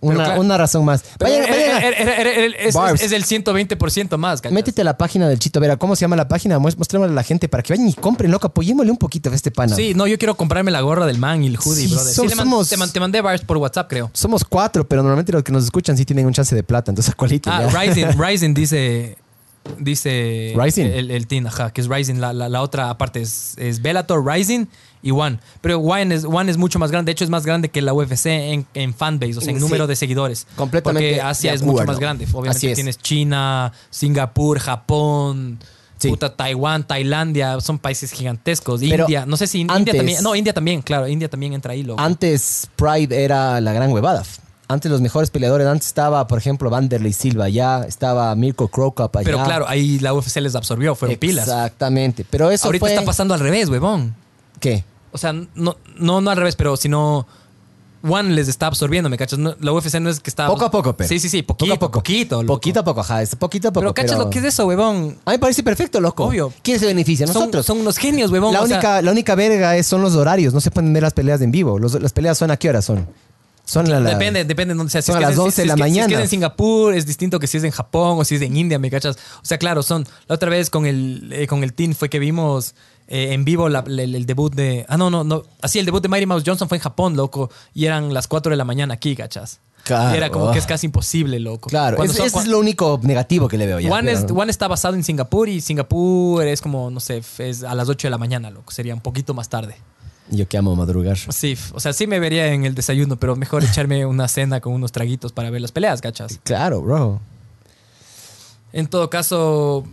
[0.00, 1.02] Una, claro- una razón más.
[1.18, 4.52] Vayan- vayan es, el 120% más, ¿cachas?
[4.52, 5.78] Métete a la página del Chito Vera.
[5.78, 6.58] ¿Cómo se llama la página?
[6.58, 8.46] Mostrémosle a la gente para que vayan y compren, loco.
[8.48, 9.74] Apoyémosle un poquito a este pana.
[9.74, 12.12] Sí, no, yo quiero comprarme la gorra del man y el hoodie, Sí, brother.
[12.14, 14.10] Sí, so- man- somos- te, man- te mandé bars por WhatsApp, creo.
[14.12, 16.90] Somos cuatro, pero normalmente los que nos escuchan sí tienen un chance de plata.
[16.90, 17.48] Entonces, ¿cuálito?
[17.50, 17.66] Ah?
[17.68, 19.16] Rising, Rising dice.
[19.78, 20.54] Dice.
[20.56, 20.84] Rising.
[20.84, 22.16] El, el team, ajá, que es Rising.
[22.16, 24.66] La, la, la otra aparte es, es Bellator, Rising
[25.02, 25.38] y One.
[25.60, 27.10] Pero One es, One es mucho más grande.
[27.10, 29.62] De hecho, es más grande que la UFC en, en fanbase, o sea, en Sí.
[29.62, 30.46] número de seguidores.
[30.56, 32.26] Completamente Porque Asia es mucho más grande.
[32.32, 32.74] Obviamente es.
[32.76, 35.58] tienes China, Singapur, Japón.
[35.96, 36.08] Sí.
[36.10, 38.80] Puta, Taiwán, Tailandia, son países gigantescos.
[38.80, 40.22] Pero India, no sé si India antes- también.
[40.22, 42.02] No, India también, claro, India también entra ahí, loco.
[42.02, 44.22] Antes Pride era la gran huevada.
[44.66, 49.24] Antes los mejores peleadores, antes estaba, por ejemplo, Vanderlei Silva allá, estaba Mirko Krokop allá.
[49.24, 51.46] Pero claro, ahí la UFC les absorbió, fueron pilas.
[51.46, 52.24] Exactamente.
[52.28, 52.94] Pero eso Ahorita fue...
[52.94, 54.14] está pasando al revés, huevón.
[54.60, 54.84] ¿Qué?
[55.12, 57.26] O sea, no, no, no al revés, pero sino
[58.06, 59.38] One les está absorbiendo, ¿me cachas?
[59.38, 60.46] No, la UFC no es que está...
[60.46, 61.08] Poco a poco, pero.
[61.08, 61.98] Sí, sí, sí, poquito, Poco a poco.
[62.00, 62.42] poquito.
[62.42, 62.54] loco.
[62.54, 63.22] Poquito a poco, ajá.
[63.22, 63.80] Es poquito a poco.
[63.82, 65.18] Pero cachas lo que es eso, huevón.
[65.24, 66.24] A mí me parece perfecto, loco.
[66.24, 66.52] Obvio.
[66.62, 67.26] ¿Quién se beneficia?
[67.26, 67.64] Nosotros.
[67.64, 68.52] son unos genios, huevón.
[68.52, 70.52] la, sea, única, la única verga es, son los horarios.
[70.54, 71.78] No se pueden ver las peleas en vivo.
[71.78, 73.06] Los- las peleas son a qué hora son.
[73.64, 75.00] Son la- Depende, depende de dónde sea.
[75.02, 76.06] Si Son es a que las es- 11 de si la es que- Si es
[76.06, 76.22] mañana.
[76.22, 78.90] en Singapur, es distinto que si es en Japón o si es en India, ¿me
[78.90, 79.16] cachas?
[79.42, 80.06] O sea, claro, son...
[80.28, 82.74] La otra vez con el, eh, con el team fue que vimos
[83.06, 84.84] eh, en vivo la- el, el debut de...
[84.88, 85.42] Ah, no, no, no.
[85.62, 87.50] Así, el debut de Mighty Mouse Johnson fue en Japón, loco.
[87.74, 89.60] Y eran las 4 de la mañana aquí, ¿cachas?
[89.82, 90.14] Claro.
[90.16, 91.68] Era como que es casi imposible, loco.
[91.68, 93.90] Claro, es- son- ese es lo único negativo que le veo ya.
[93.92, 97.74] One, es- One está basado en Singapur y Singapur es como, no sé, es a
[97.74, 98.72] las 8 de la mañana, loco.
[98.72, 99.76] Sería un poquito más tarde.
[100.30, 101.18] Yo que amo madrugar.
[101.18, 104.72] Sí, o sea, sí me vería en el desayuno, pero mejor echarme una cena con
[104.72, 106.40] unos traguitos para ver las peleas, ¿cachas?
[106.42, 107.20] Claro, bro.
[108.72, 109.84] En todo caso,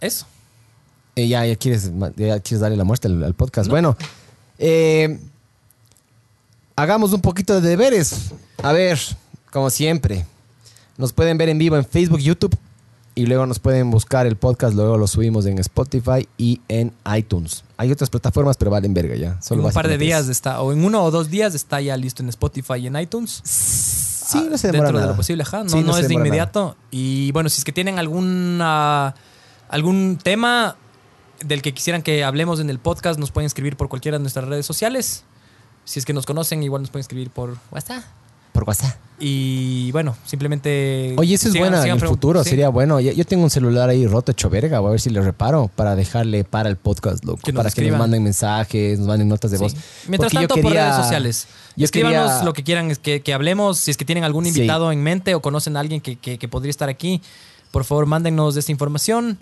[0.00, 0.26] eso.
[1.16, 3.68] Eh, ya, ya, quieres, ya quieres darle la muerte al, al podcast.
[3.68, 3.96] Bueno,
[4.58, 5.18] eh,
[6.76, 8.32] hagamos un poquito de deberes.
[8.62, 8.98] A ver,
[9.50, 10.26] como siempre,
[10.96, 12.56] nos pueden ver en vivo en Facebook, YouTube
[13.14, 14.74] y luego nos pueden buscar el podcast.
[14.74, 17.63] Luego lo subimos en Spotify y en iTunes.
[17.76, 19.40] Hay otras plataformas, pero valen verga ya.
[19.42, 21.80] Solo en un par de días es- está, o en uno o dos días está
[21.80, 23.40] ya listo en Spotify y en iTunes.
[23.44, 25.64] Sí, no se demora Dentro de lo posible, ajá.
[25.64, 26.76] No, Sí, no, es de inmediato.
[26.90, 29.14] Y bueno, si es que tienen alguna,
[29.68, 30.76] algún tema
[31.44, 34.46] del que quisieran que hablemos en el podcast, nos pueden escribir por cualquiera de nuestras
[34.46, 35.24] redes sociales.
[35.84, 38.02] Si es que nos conocen, igual nos pueden escribir por WhatsApp.
[38.54, 38.96] Por WhatsApp.
[39.18, 41.14] Y bueno, simplemente.
[41.18, 42.50] Oye, eso es sigan- buena en el futuro, sí.
[42.50, 43.00] sería bueno.
[43.00, 45.96] Yo, tengo un celular ahí roto, hecho verga, voy a ver si le reparo para
[45.96, 47.40] dejarle para el podcast, loco.
[47.44, 49.62] Que para que nos manden mensajes, nos manden notas de Sí.
[49.64, 49.74] voz.
[50.08, 51.46] Mientras Porque yo tanto, por quería- redes sociales.
[51.76, 53.78] yo Escríbanos quería- lo que quieran es que, que hablemos.
[53.78, 54.50] Si es que tienen algún Sí.
[54.50, 57.20] invitado en mente o conocen a alguien que, que- que podría estar aquí,
[57.72, 59.38] por favor, mándennos esta información.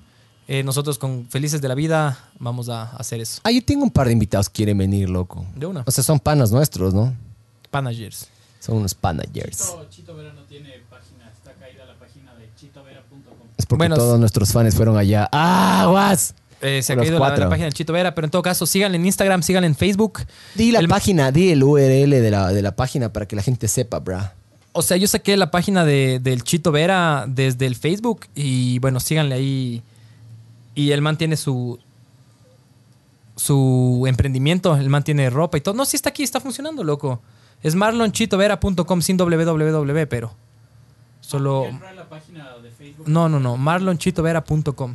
[0.48, 3.40] Eh, nosotros, con Felices de la Vida, vamos a hacer eso.
[3.44, 5.46] Ah, yo tengo un par de invitados que quieren venir, loco.
[5.54, 5.82] De una.
[5.86, 7.14] O sea, son panas nuestros, ¿no?
[7.70, 8.28] Panagers.
[8.62, 9.58] Son unos panagers.
[9.58, 13.48] Chito, Chito Vera no tiene página, está caída la página de chitovera.com.
[13.58, 15.28] Es porque Bueno, todos nuestros fans fueron allá.
[15.32, 16.36] ¡Ah, guas!
[16.60, 18.98] Eh, se ha Los caído la, página de Chito Vera, pero en todo caso, síganle
[18.98, 20.20] en Instagram, síganle en Facebook.
[20.54, 23.42] Di la El- página, di el URL de la, de la página para que la
[23.42, 24.36] gente sepa, bra.
[24.70, 29.00] O sea, yo saqué la página de, del Chito Vera desde el Facebook y bueno,
[29.00, 29.82] síganle ahí.
[30.76, 31.80] Y el man tiene su
[33.34, 35.74] su emprendimiento, el man tiene ropa y todo.
[35.74, 37.20] No, sí está aquí, está funcionando, loco.
[37.62, 40.34] Es marlonchitovera.com sin www, pero
[41.20, 43.08] solo Entrar a la página de Facebook.
[43.08, 44.94] no, no, no, marlonchitovera.com.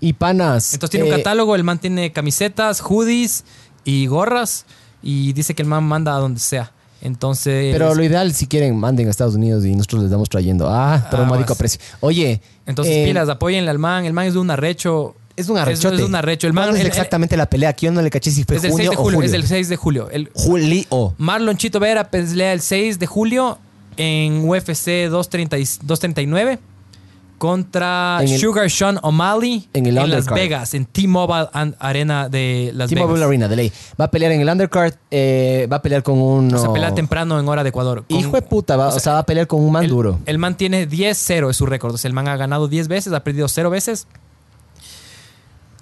[0.00, 0.74] Y panas.
[0.74, 3.44] Entonces tiene un eh, catálogo, el man tiene camisetas, hoodies
[3.84, 4.66] y gorras
[5.02, 6.72] y dice que el man manda a donde sea.
[7.00, 10.68] Entonces, Pero lo ideal, si quieren, manden a Estados Unidos y nosotros les damos trayendo.
[10.70, 11.58] Ah, pero Ah, un módico vas.
[11.58, 11.80] precio.
[12.00, 12.40] Oye.
[12.66, 15.14] entonces eh, pilas, apóyenle al man, el man es de un arrecho.
[15.36, 15.96] Es un arrechote.
[15.96, 16.46] Es, es un arrecho.
[16.46, 17.72] El man, ¿Cuándo es el- exactamente la pelea?
[17.72, 19.26] Que yo no le caché si fue es del 6 junio de o julio, julio.
[19.26, 20.08] es del 6 de julio.
[20.10, 21.14] El Julio.
[21.18, 23.58] Marlon Chito Vera pelea el 6 de julio
[23.96, 26.58] en UFC 230 y- 239
[27.38, 30.34] contra En el- Sugar Sean O'Malley en el Las undercard.
[30.38, 31.48] Vegas, en T-Mobile
[31.78, 33.28] Arena de Las T-Mobile Vegas.
[33.28, 33.72] Arena, de ley.
[34.00, 34.94] Va a pelear en el undercard.
[35.10, 36.54] eh, va a pelear con un.
[36.54, 38.04] O sea, pelea temprano en hora de Ecuador.
[38.08, 39.84] Con- Hijo de puta, va- o, o sea, sea, va a pelear con un man
[39.84, 40.20] el, duro.
[40.26, 41.94] el man tiene 10-0 es su récord.
[41.94, 44.06] O sea, el man ha ganado 10 veces, ha perdido 0 veces.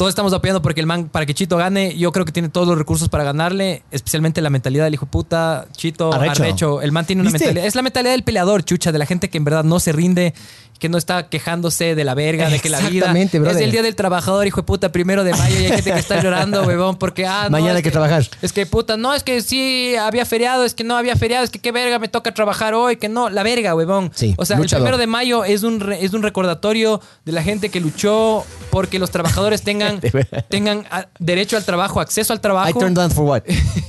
[0.02, 2.66] Todos estamos apoyando porque el man, para que Chito gane, yo creo que tiene todos
[2.66, 6.42] los recursos para ganarle, especialmente la mentalidad del hijo puta, Chito, Arrecho.
[6.42, 6.82] arrecho.
[6.82, 7.46] El man tiene una ¿Viste?
[7.46, 7.66] mentalidad.
[7.68, 10.34] Es la mentalidad del peleador, chucha, de la gente que en verdad no se rinde,
[10.80, 13.82] que no está quejándose de la verga, de que la vida Exactamente, es el día
[13.82, 16.96] del trabajador, hijo de puta, primero de mayo, y hay gente que está llorando, huevón,
[16.96, 18.26] porque ah, no, Mañana hay que trabajar.
[18.42, 21.50] Es que puta, no, es que sí había feriado, es que no había feriado, es
[21.50, 24.10] que qué verga, me toca trabajar hoy, que no, la verga, huevón.
[24.12, 24.78] Sí, o sea, luchador.
[24.80, 28.44] el primero de mayo es un, re- es un recordatorio de la gente que luchó
[28.72, 29.91] porque los trabajadores tengan,
[30.48, 33.43] Tengan ah, derecho al trabajo, acceso al I trabajo, turned down for what?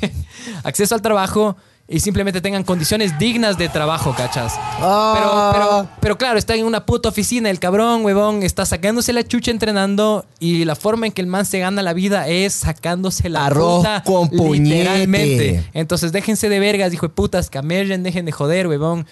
[0.64, 1.56] acceso al trabajo
[1.88, 4.54] y simplemente tengan condiciones dignas de trabajo, cachas.
[4.58, 5.52] Ah.
[5.54, 9.24] Pero, pero, pero claro, está en una puta oficina, el cabrón, huevón, está sacándose la
[9.24, 13.30] chucha entrenando y la forma en que el man se gana la vida es sacándose
[13.30, 14.78] la Arroz puta con puñete.
[14.78, 15.70] literalmente.
[15.74, 19.06] Entonces déjense de vergas, hijo de putas, camerren, dejen de joder, huevón.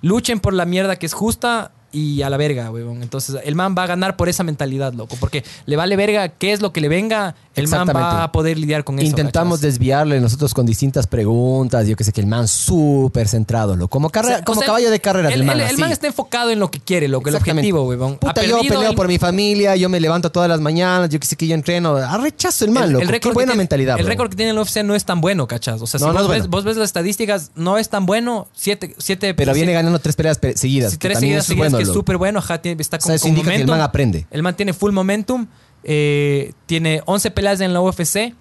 [0.00, 3.02] Luchen por la mierda que es justa y a la verga, huevón.
[3.02, 6.52] Entonces el man va a ganar por esa mentalidad, loco, porque le vale verga qué
[6.52, 9.06] es lo que le venga, el man va a poder lidiar con eso.
[9.06, 9.72] Intentamos ¿cachas?
[9.72, 11.86] desviarle nosotros con distintas preguntas.
[11.86, 13.88] Yo que sé que el man súper centrado, loco.
[13.90, 15.60] Como, carrera, O sea, como o sea, caballo de carreras el, del man.
[15.60, 17.86] el- man está enfocado en lo que quiere, lo que el objetivo,
[18.20, 21.26] Puta, yo peleo el- por mi familia, yo me levanto todas las mañanas, yo que
[21.26, 21.96] sé que yo entreno.
[21.96, 23.04] Arrechazo el man, loco.
[23.04, 25.46] el Qué buena tiene- mentalidad, El récord que tiene el UFC no es tan bueno,
[25.46, 25.80] ¿cachas?
[25.82, 26.50] O sea, si No, vos, es ves, bueno.
[26.50, 28.48] vos ves las estadísticas, no es tan bueno.
[28.54, 30.98] Siete, siete, Pero viene ganando tres peleas pe- seguidas.
[30.98, 32.38] Tres seguidas, eso es seguidas, bueno, que es súper bueno.
[32.38, 34.26] Ajá, tiene- está O con, sea, eso con indica que el man aprende.
[34.30, 35.46] El man tiene full momentum.
[35.84, 38.34] Eh, tiene 11 peleas en la UFC.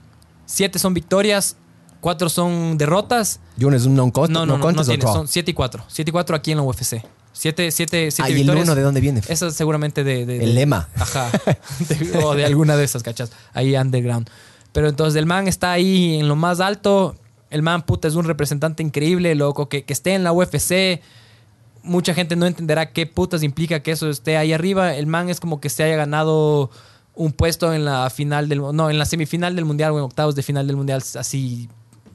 [0.45, 1.57] 7 son victorias.
[2.01, 3.39] 4 son derrotas.
[3.57, 5.03] Yo es un non contest, No, no, no, no, contest o tiene.
[5.11, 5.83] Son 7 y 4.
[5.87, 7.01] 7 y 4 aquí en la UFC.
[7.33, 9.21] 7, 7, 7 Ah, ¿y el uno de dónde viene?
[9.27, 10.89] Eso seguramente de, de- El de- lema.
[10.95, 11.29] Ajá.
[11.89, 13.31] De- o de alguna de esas, ¿cachas?
[13.53, 14.29] Ahí underground.
[14.71, 17.15] Pero entonces el man está ahí en lo más alto.
[17.49, 19.69] El man, puta, es un representante increíble, loco.
[19.69, 21.01] Que, que esté en la UFC.
[21.83, 24.95] Mucha gente no entenderá qué putas implica que eso esté ahí arriba.
[24.95, 26.69] El man es como que se haya ganado
[27.17, 28.61] un puesto en la final del...
[28.73, 31.67] No, en la semifinal del mundial o en octavos de final del mundial así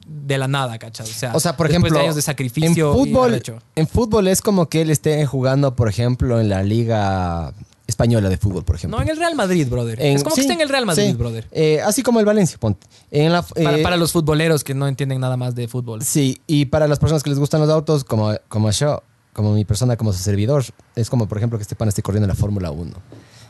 [0.07, 1.09] de la nada, ¿cachas?
[1.09, 2.91] O sea, O sea, por ejemplo, de años de sacrificio.
[2.91, 3.41] en fútbol,
[3.75, 7.53] en fútbol es como que él esté jugando, por ejemplo, en la liga
[7.87, 8.97] española de fútbol, por ejemplo.
[8.97, 10.01] No, en el Real Madrid, brother.
[10.01, 11.13] En- es como sí, que está en el Real Madrid, sí.
[11.13, 11.47] brother.
[11.51, 12.85] Eh, así como el Valencia, ponte.
[13.11, 16.01] En la, eh, para los futboleros que no entienden nada más de fútbol.
[16.01, 19.03] Sí, y para las personas que les gustan los autos, como, como yo,
[19.33, 20.63] como mi persona, como su servidor,
[20.95, 22.91] es como, por ejemplo, que este pan esté corriendo la Fórmula 1.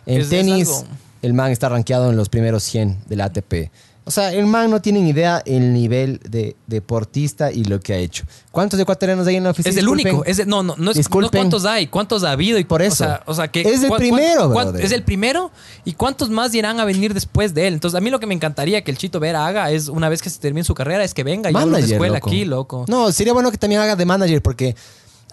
[0.05, 0.83] En tenis, algo-
[1.23, 3.71] el man está rankeado en los primeros 100 del ATP.
[4.05, 7.93] O sea, el man no tiene ni idea el nivel de deportista y lo que
[7.93, 8.25] ha hecho.
[8.51, 9.69] ¿Cuántos ecuatorianos hay en la oficina?
[9.71, 10.07] Es el Disculpen.
[10.15, 10.25] único.
[10.25, 12.83] Es el- no, no, no es no cuántos hay, cuántos ha habido y Por o
[12.83, 12.97] eso.
[12.97, 14.83] sea, o sea, que Es el primero, brother.
[14.83, 15.51] Es el primero
[15.85, 17.75] y cuántos más irán a venir después de él.
[17.75, 20.21] Entonces, a mí lo que me encantaría que el Chito Vera haga es una vez
[20.21, 22.29] que se termine su carrera es que venga y abra una Manager, escuela loco.
[22.29, 22.85] aquí, loco.
[22.89, 24.75] No, sería bueno que también haga de manager porque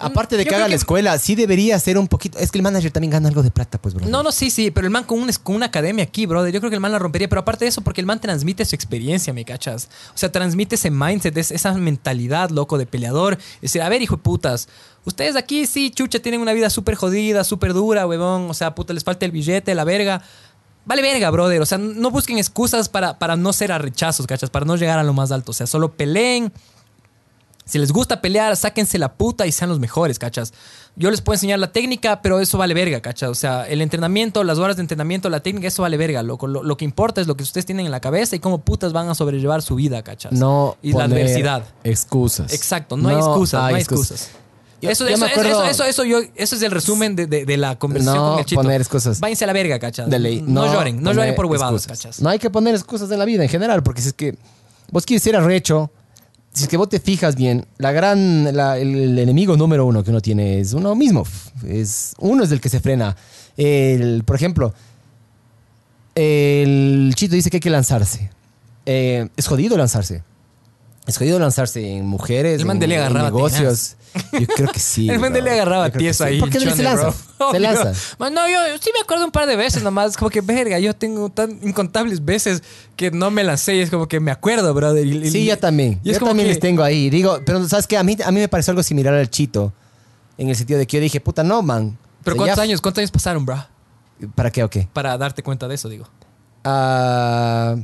[0.01, 2.39] Aparte de que haga la escuela, sí debería ser un poquito.
[2.39, 4.07] Es que el manager también gana algo de plata, pues, bro.
[4.07, 6.61] No, no, sí, sí, pero el man con, un, con una academia aquí, brother, yo
[6.61, 8.75] creo que el man la rompería, pero aparte de eso, porque el man transmite su
[8.75, 9.89] experiencia, ¿me cachas?
[10.15, 13.35] O sea, transmite ese mindset, es- esa mentalidad, loco, de peleador.
[13.57, 14.69] Es decir, a ver, hijo de putas,
[15.05, 18.93] ustedes aquí sí, chucha, tienen una vida súper jodida, súper dura, huevón, o sea, puta,
[18.93, 20.23] les falta el billete, la verga.
[20.87, 24.49] Vale verga, brother, o sea, no busquen excusas para, para no ser a rechazos, cachas,
[24.49, 26.51] para no llegar a lo más alto, o sea, solo peleen,
[27.71, 30.53] si les gusta pelear, sáquense la puta y sean los mejores, ¿cachas?
[30.97, 33.31] Yo les puedo enseñar la técnica, pero eso vale verga, ¿cachas?
[33.31, 36.23] O sea, el entrenamiento, las horas de entrenamiento, la técnica, eso vale verga.
[36.23, 38.93] Lo, lo que importa es lo que ustedes tienen en la cabeza y cómo putas
[38.93, 40.33] van a sobrellevar su vida, ¿cachas?
[40.33, 40.77] No.
[40.83, 41.63] Y la adversidad.
[41.85, 42.53] Excusas.
[42.53, 44.31] Exacto, no, hay excusas, no hay excusas.
[44.83, 47.27] Yo- eso, yo eso, me acuerdo- eso, eso, eso, yo, eso es el resumen de,
[47.27, 48.63] de- de la conversación No con el chito.
[48.63, 49.21] poner excusas.
[49.21, 50.09] Váyanse a la verga, ¿cachas?
[50.09, 50.43] De ley.
[50.45, 51.99] No, lloren, no lloren por huevadas, excusas.
[51.99, 52.21] ¿cachas?
[52.23, 54.37] No hay que poner excusas en la vida en general, porque si es que
[54.91, 55.91] vos quieres ser arrecho,
[56.53, 60.03] si es que vos te fijas bien, la gran, la- el, el enemigo número uno
[60.03, 61.25] que uno tiene es uno mismo.
[61.67, 63.17] Es, uno es el que se frena.
[63.57, 64.75] El, por ejemplo,
[66.15, 68.31] el chito dice que hay que lanzarse.
[68.87, 70.23] Eh, es jodido lanzarse.
[71.07, 73.97] Es jodido lanzarse en mujeres, El man en, negocios.
[74.33, 75.09] Yo creo que sí.
[75.09, 75.51] El man de bro.
[75.51, 76.23] le agarraba sí.
[76.25, 76.41] ahí.
[76.41, 77.13] ¿Por qué no se lanza?
[77.53, 77.93] Se lanza.
[78.19, 80.17] Man, no, yo sí me acuerdo un par de veces nomás.
[80.17, 82.63] Como que, verga, yo tengo tan incontables veces
[82.97, 85.07] que no me lancé y es como que me acuerdo, brother.
[85.07, 86.01] Y- y- Sí, yo también.
[86.03, 87.09] y es yo como también que- les tengo ahí.
[87.11, 87.97] Digo, pero ¿sabes qué?
[87.99, 89.73] A mí, a mí me pareció algo similar al Chito.
[90.39, 91.97] En el sentido de que yo dije, puta, no, man.
[92.25, 93.65] Pero O sea, ¿cuántos ya- años, cuántos años pasaron, bro?
[94.35, 94.89] ¿Para qué o qué?
[94.93, 96.07] Para darte cuenta de eso, digo.
[96.65, 97.77] Ah,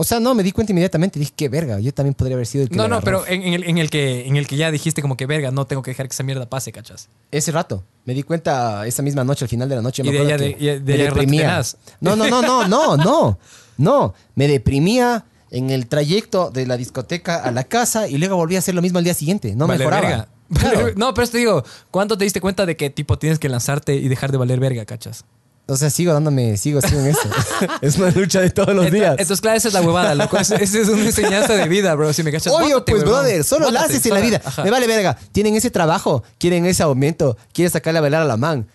[0.00, 1.18] o sea, no, me di cuenta inmediatamente.
[1.18, 1.78] Dije, qué verga.
[1.78, 3.90] Yo también podría haber sido el que No, no, pero en, en el, en, el
[3.90, 6.22] que, en el que ya dijiste como que, verga, no tengo que dejar que esa
[6.22, 7.10] mierda pase, ¿cachas?
[7.30, 7.84] Ese rato.
[8.06, 10.02] Me di cuenta esa misma noche, al final de la noche.
[10.02, 11.62] Y me de me deprimía.
[12.00, 13.38] No, no, no, no, no, no.
[13.76, 14.14] No.
[14.36, 18.60] Me deprimía en el trayecto de la discoteca a la casa y luego volví a
[18.60, 19.54] hacer lo mismo al día siguiente.
[19.54, 20.08] No Valer mejoraba.
[20.08, 20.28] verga.
[20.58, 20.92] Claro.
[20.96, 24.08] No, pero te digo, ¿cuándo te diste cuenta de que tipo tienes que lanzarte y
[24.08, 25.26] dejar de valer verga, cachas?
[25.70, 27.28] O sea, sigo dándome, sigo, sigo en esto.
[27.80, 29.10] es una lucha de todos los Entonces- días.
[29.12, 30.36] Entonces, claro, esa es la huevada, loco.
[30.36, 32.12] Esa es una enseñanza de vida, bro.
[32.12, 32.52] Si me cachas.
[32.52, 33.20] Obvio, bótate, pues, huevón.
[33.22, 34.26] brother, solo Bótate, la haces en la sola.
[34.28, 34.42] vida.
[34.44, 34.64] Ajá.
[34.64, 35.16] Me vale verga.
[35.32, 38.66] Tienen ese trabajo, quieren ese aumento, quieren sacarle a bailar a la man.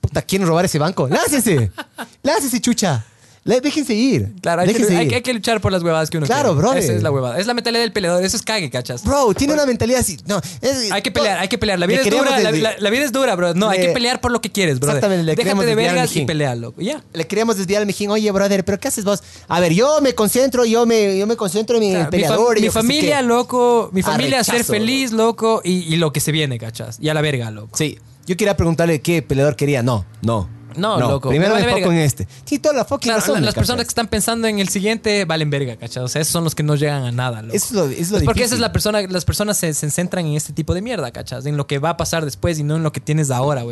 [0.00, 1.08] Puta, quieren robar ese banco.
[1.08, 1.70] ¡Lácese!
[2.22, 3.04] ¡Lácese, chucha!
[3.44, 4.34] La- déjense ir.
[4.42, 5.08] Claro, hay que, déjense hay, ir.
[5.08, 6.60] que- hay que luchar por las huevadas que uno Claro, quiere.
[6.60, 6.82] brother.
[6.82, 7.38] Esa es la huevada.
[7.40, 8.22] Es la mentalidad del peleador.
[8.22, 9.02] Eso es cague, cachas.
[9.02, 10.18] Bro, tiene una mentalidad así.
[10.26, 11.78] No, es- Hay que pelear, hay que pelear.
[11.78, 13.54] La Le vida es dura, la, desvi- la- la vida es dura, bro.
[13.54, 14.90] No, hay Le- que pelear por lo que quieres, bro.
[14.90, 16.82] Exactamente, le Déjate de vergas y pelea, loco.
[16.82, 17.02] Ya.
[17.14, 18.10] Le queríamos desviar al mijín.
[18.10, 19.22] Oye, brother, ¿pero qué haces vos?
[19.48, 22.56] A ver, yo me concentro, yo me, yo me concentro en mi mi, peleador.
[22.56, 23.88] mi qué sé familia, loco.
[23.92, 25.62] Mi familia, ser feliz, loco.
[25.64, 26.98] Y, y lo que se viene, cachas.
[27.00, 27.76] Y a la verga, loco.
[27.76, 27.98] Sí.
[28.26, 29.82] Yo quería preguntarle qué peleador quería.
[29.82, 30.48] No, no.
[30.76, 32.26] No, loco, Primero me en este.
[32.44, 35.50] Sí, toda la fucking Claro, razón, las personas que están pensando en el siguiente valen
[35.50, 36.02] verga, ¿cachai?
[36.04, 37.54] O sea, esos son los que no llegan a nada, loco.
[37.56, 40.26] Es lo, es lo Es porque esa es la persona, las personas se, se centran
[40.26, 41.46] en este tipo de mierda, ¿cachas?
[41.46, 43.64] En lo que va a pasar después y no en lo que tienes ahora.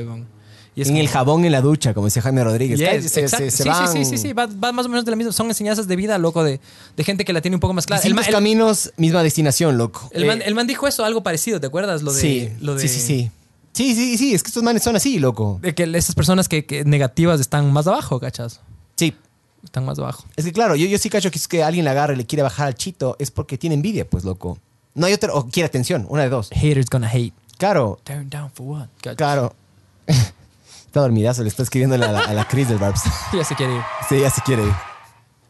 [0.76, 2.78] Y es en como- el jabón en la ducha, como decía Jaime Rodríguez.
[2.78, 5.10] Yes, se- se- sí, van- sí, sí, sí, sí, va, va más o menos de
[5.10, 5.32] la misma.
[5.32, 6.60] Son enseñanzas de vida, loco, de,
[6.96, 8.02] de gente que la tiene un poco más clara.
[8.04, 10.08] El, el- caminos, misma destinación, loco.
[10.12, 12.02] el man, Eh, el man dijo eso, algo parecido, ¿te acuerdas?
[12.02, 13.30] Lo de, sí, lo de, sí, sí, sí.
[13.78, 15.60] Sí, sí, sí, es que estos manes son así, loco.
[15.62, 18.58] De que esas personas que, que negativas están más abajo, ¿cachas?
[18.96, 19.16] Sí.
[19.62, 20.24] Están más abajo.
[20.34, 22.26] Es que claro, yo, yo sí cacho que es que alguien le agarra y le
[22.26, 24.58] quiere bajar al chito, es porque tiene envidia, pues, loco.
[24.94, 26.50] No hay otra, o quiere atención, una de dos.
[26.52, 27.32] Haters gonna hate.
[27.56, 28.86] Claro, Turn down for what?
[29.00, 29.14] ¿cachas?
[29.16, 29.54] claro.
[30.08, 33.02] está dormidazo, le está escribiendo a la, a la Cris del Barbs.
[33.32, 33.82] Ya se quiere ir.
[34.08, 34.72] Sí, ya se quiere ir.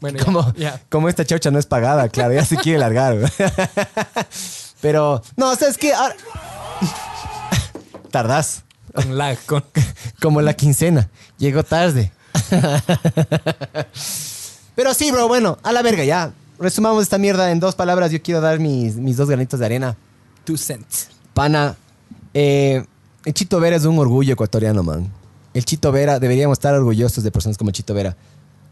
[0.02, 0.78] Bueno, Como, ya.
[0.90, 3.16] como esta chaucha no es pagada, claro, ya se quiere largar.
[4.82, 5.94] Pero, no, ¿sabes qué?
[5.94, 6.14] Ahora-
[8.18, 8.64] Tardás.
[8.92, 9.62] Con lag, con...
[10.20, 11.08] Como la quincena.
[11.38, 12.10] Llegó tarde.
[14.74, 16.32] Pero sí, bro, bueno, a la verga, ya.
[16.58, 18.10] Resumamos esta mierda en dos palabras.
[18.10, 19.96] Yo quiero dar mis, mis dos granitos de arena.
[20.42, 21.10] Two cents.
[21.32, 21.76] Pana,
[22.34, 22.84] eh,
[23.24, 25.08] el Chito Vera es un orgullo ecuatoriano, man.
[25.54, 28.16] El Chito Vera, deberíamos estar orgullosos de personas como el Chito Vera.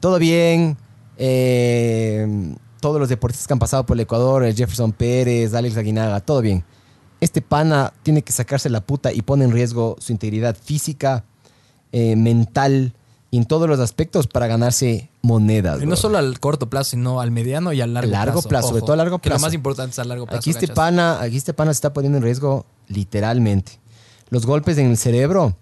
[0.00, 0.76] Todo bien.
[1.18, 6.18] eh, todos los deportistas que han pasado por el Ecuador, el Jefferson Pérez, Alex Aguinaga,
[6.20, 6.64] todo bien.
[7.20, 11.24] Este pana tiene que sacarse la puta y pone en riesgo su integridad física,
[11.92, 12.92] eh, mental
[13.30, 15.78] y en todos los aspectos para ganarse monedas.
[15.78, 15.96] Y no bro.
[15.96, 18.48] solo al corto plazo, sino al mediano y al largo, Largo plazo.
[18.48, 19.40] plazo, sobre todo a largo Que plazo.
[19.40, 20.38] lo más importante es a largo plazo.
[20.40, 23.72] Aquí este pana, aquí este pana se está poniendo en riesgo literalmente.
[24.30, 25.56] Los golpes en el cerebro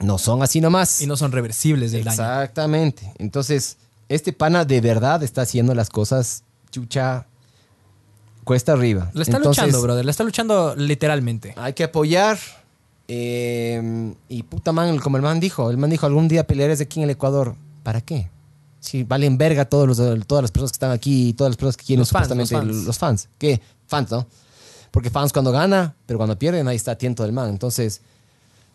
[0.00, 1.00] no son así nomás.
[1.00, 2.12] Y no son reversibles del daño.
[2.14, 3.12] Exactamente.
[3.18, 3.76] Entonces,
[4.08, 7.26] este pana de verdad está haciendo las cosas chucha
[8.44, 9.10] cuesta arriba.
[9.14, 10.04] Le está Entonces, luchando, brother.
[10.04, 11.54] Le está luchando literalmente.
[11.56, 12.38] Hay que apoyar.
[13.08, 17.00] eh, y puta man, como el man dijo, el man dijo, algún día pelearé aquí
[17.00, 17.54] en el Ecuador.
[17.82, 18.28] ¿Para qué?
[18.80, 21.76] Si valen verga todos los, todas las personas que están aquí y todas las personas
[21.76, 22.86] que quieren Los fans, supuestamente los fans.
[22.86, 23.28] los fans.
[23.38, 23.60] ¿Qué?
[23.86, 24.26] Fans, ¿no?
[24.90, 27.48] Porque fans cuando gana, pero cuando pierden, ahí está atento del man.
[27.48, 28.00] Entonces,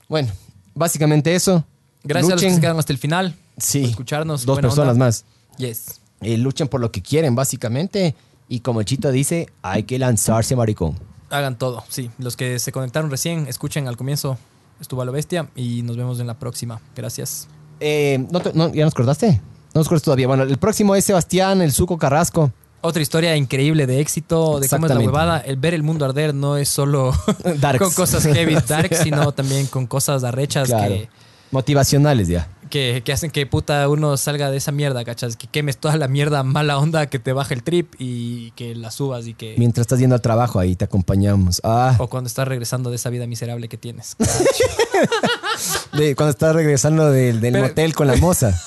[0.08, 0.32] bueno,
[0.74, 1.64] básicamente eso.
[2.04, 3.36] Gracias a los que se quedaron hasta el final.
[3.58, 3.82] Sí.
[3.82, 4.46] Por escucharnos.
[4.46, 5.06] Dos personas onda.
[5.06, 5.26] más.
[5.58, 6.00] Yes.
[6.22, 8.16] Eh, luchen por lo que quieren, básicamente.
[8.50, 10.98] Y como Chito dice, hay que lanzarse, maricón.
[11.30, 12.10] Hagan todo, sí.
[12.18, 14.38] Los que se conectaron recién, escuchen al comienzo.
[14.80, 16.80] Estuvo a lo bestia y nos vemos en la próxima.
[16.96, 17.48] Gracias.
[17.80, 19.32] Eh, ¿no te- no, ¿Ya nos cortaste?
[19.74, 20.28] No nos cortaste todavía.
[20.28, 22.52] Bueno, el próximo es Sebastián, el Suco Carrasco.
[22.82, 25.40] Otra historia increíble de éxito, de cómo es la huevada.
[25.40, 27.12] El ver el mundo arder no es solo
[27.80, 30.94] con cosas heavy, dark, sino también con cosas arrechas Claro.
[30.94, 31.10] que,
[31.52, 32.48] Motivacionales ya.
[32.68, 35.36] Que, que hacen que puta uno salga de esa mierda, ¿cachas?
[35.36, 38.92] Que quemes toda la mierda mala onda que te baja el trip y que la
[38.92, 39.56] subas y que...
[39.58, 41.62] Mientras estás yendo al trabajo, ahí te acompañamos.
[41.64, 44.16] Ah, O cuando estás regresando de esa vida miserable que tienes.
[45.94, 48.60] de- cuando estás regresando del, del Pero- motel con la moza.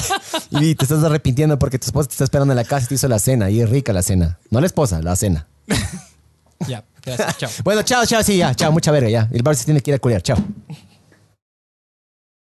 [0.50, 2.94] y te estás arrepintiendo porque tu esposa te está esperando en la casa y te
[2.94, 3.50] hizo la cena.
[3.50, 4.38] Y es rica la cena.
[4.50, 5.46] No la esposa, la cena.
[6.68, 7.50] ya, gracias, chao.
[7.64, 8.54] Bueno, chao, chao, sí, ya.
[8.54, 9.28] Chao, mucha verga, ya.
[9.32, 10.22] El bar se tiene que ir a culiar.
[10.22, 10.36] Chao.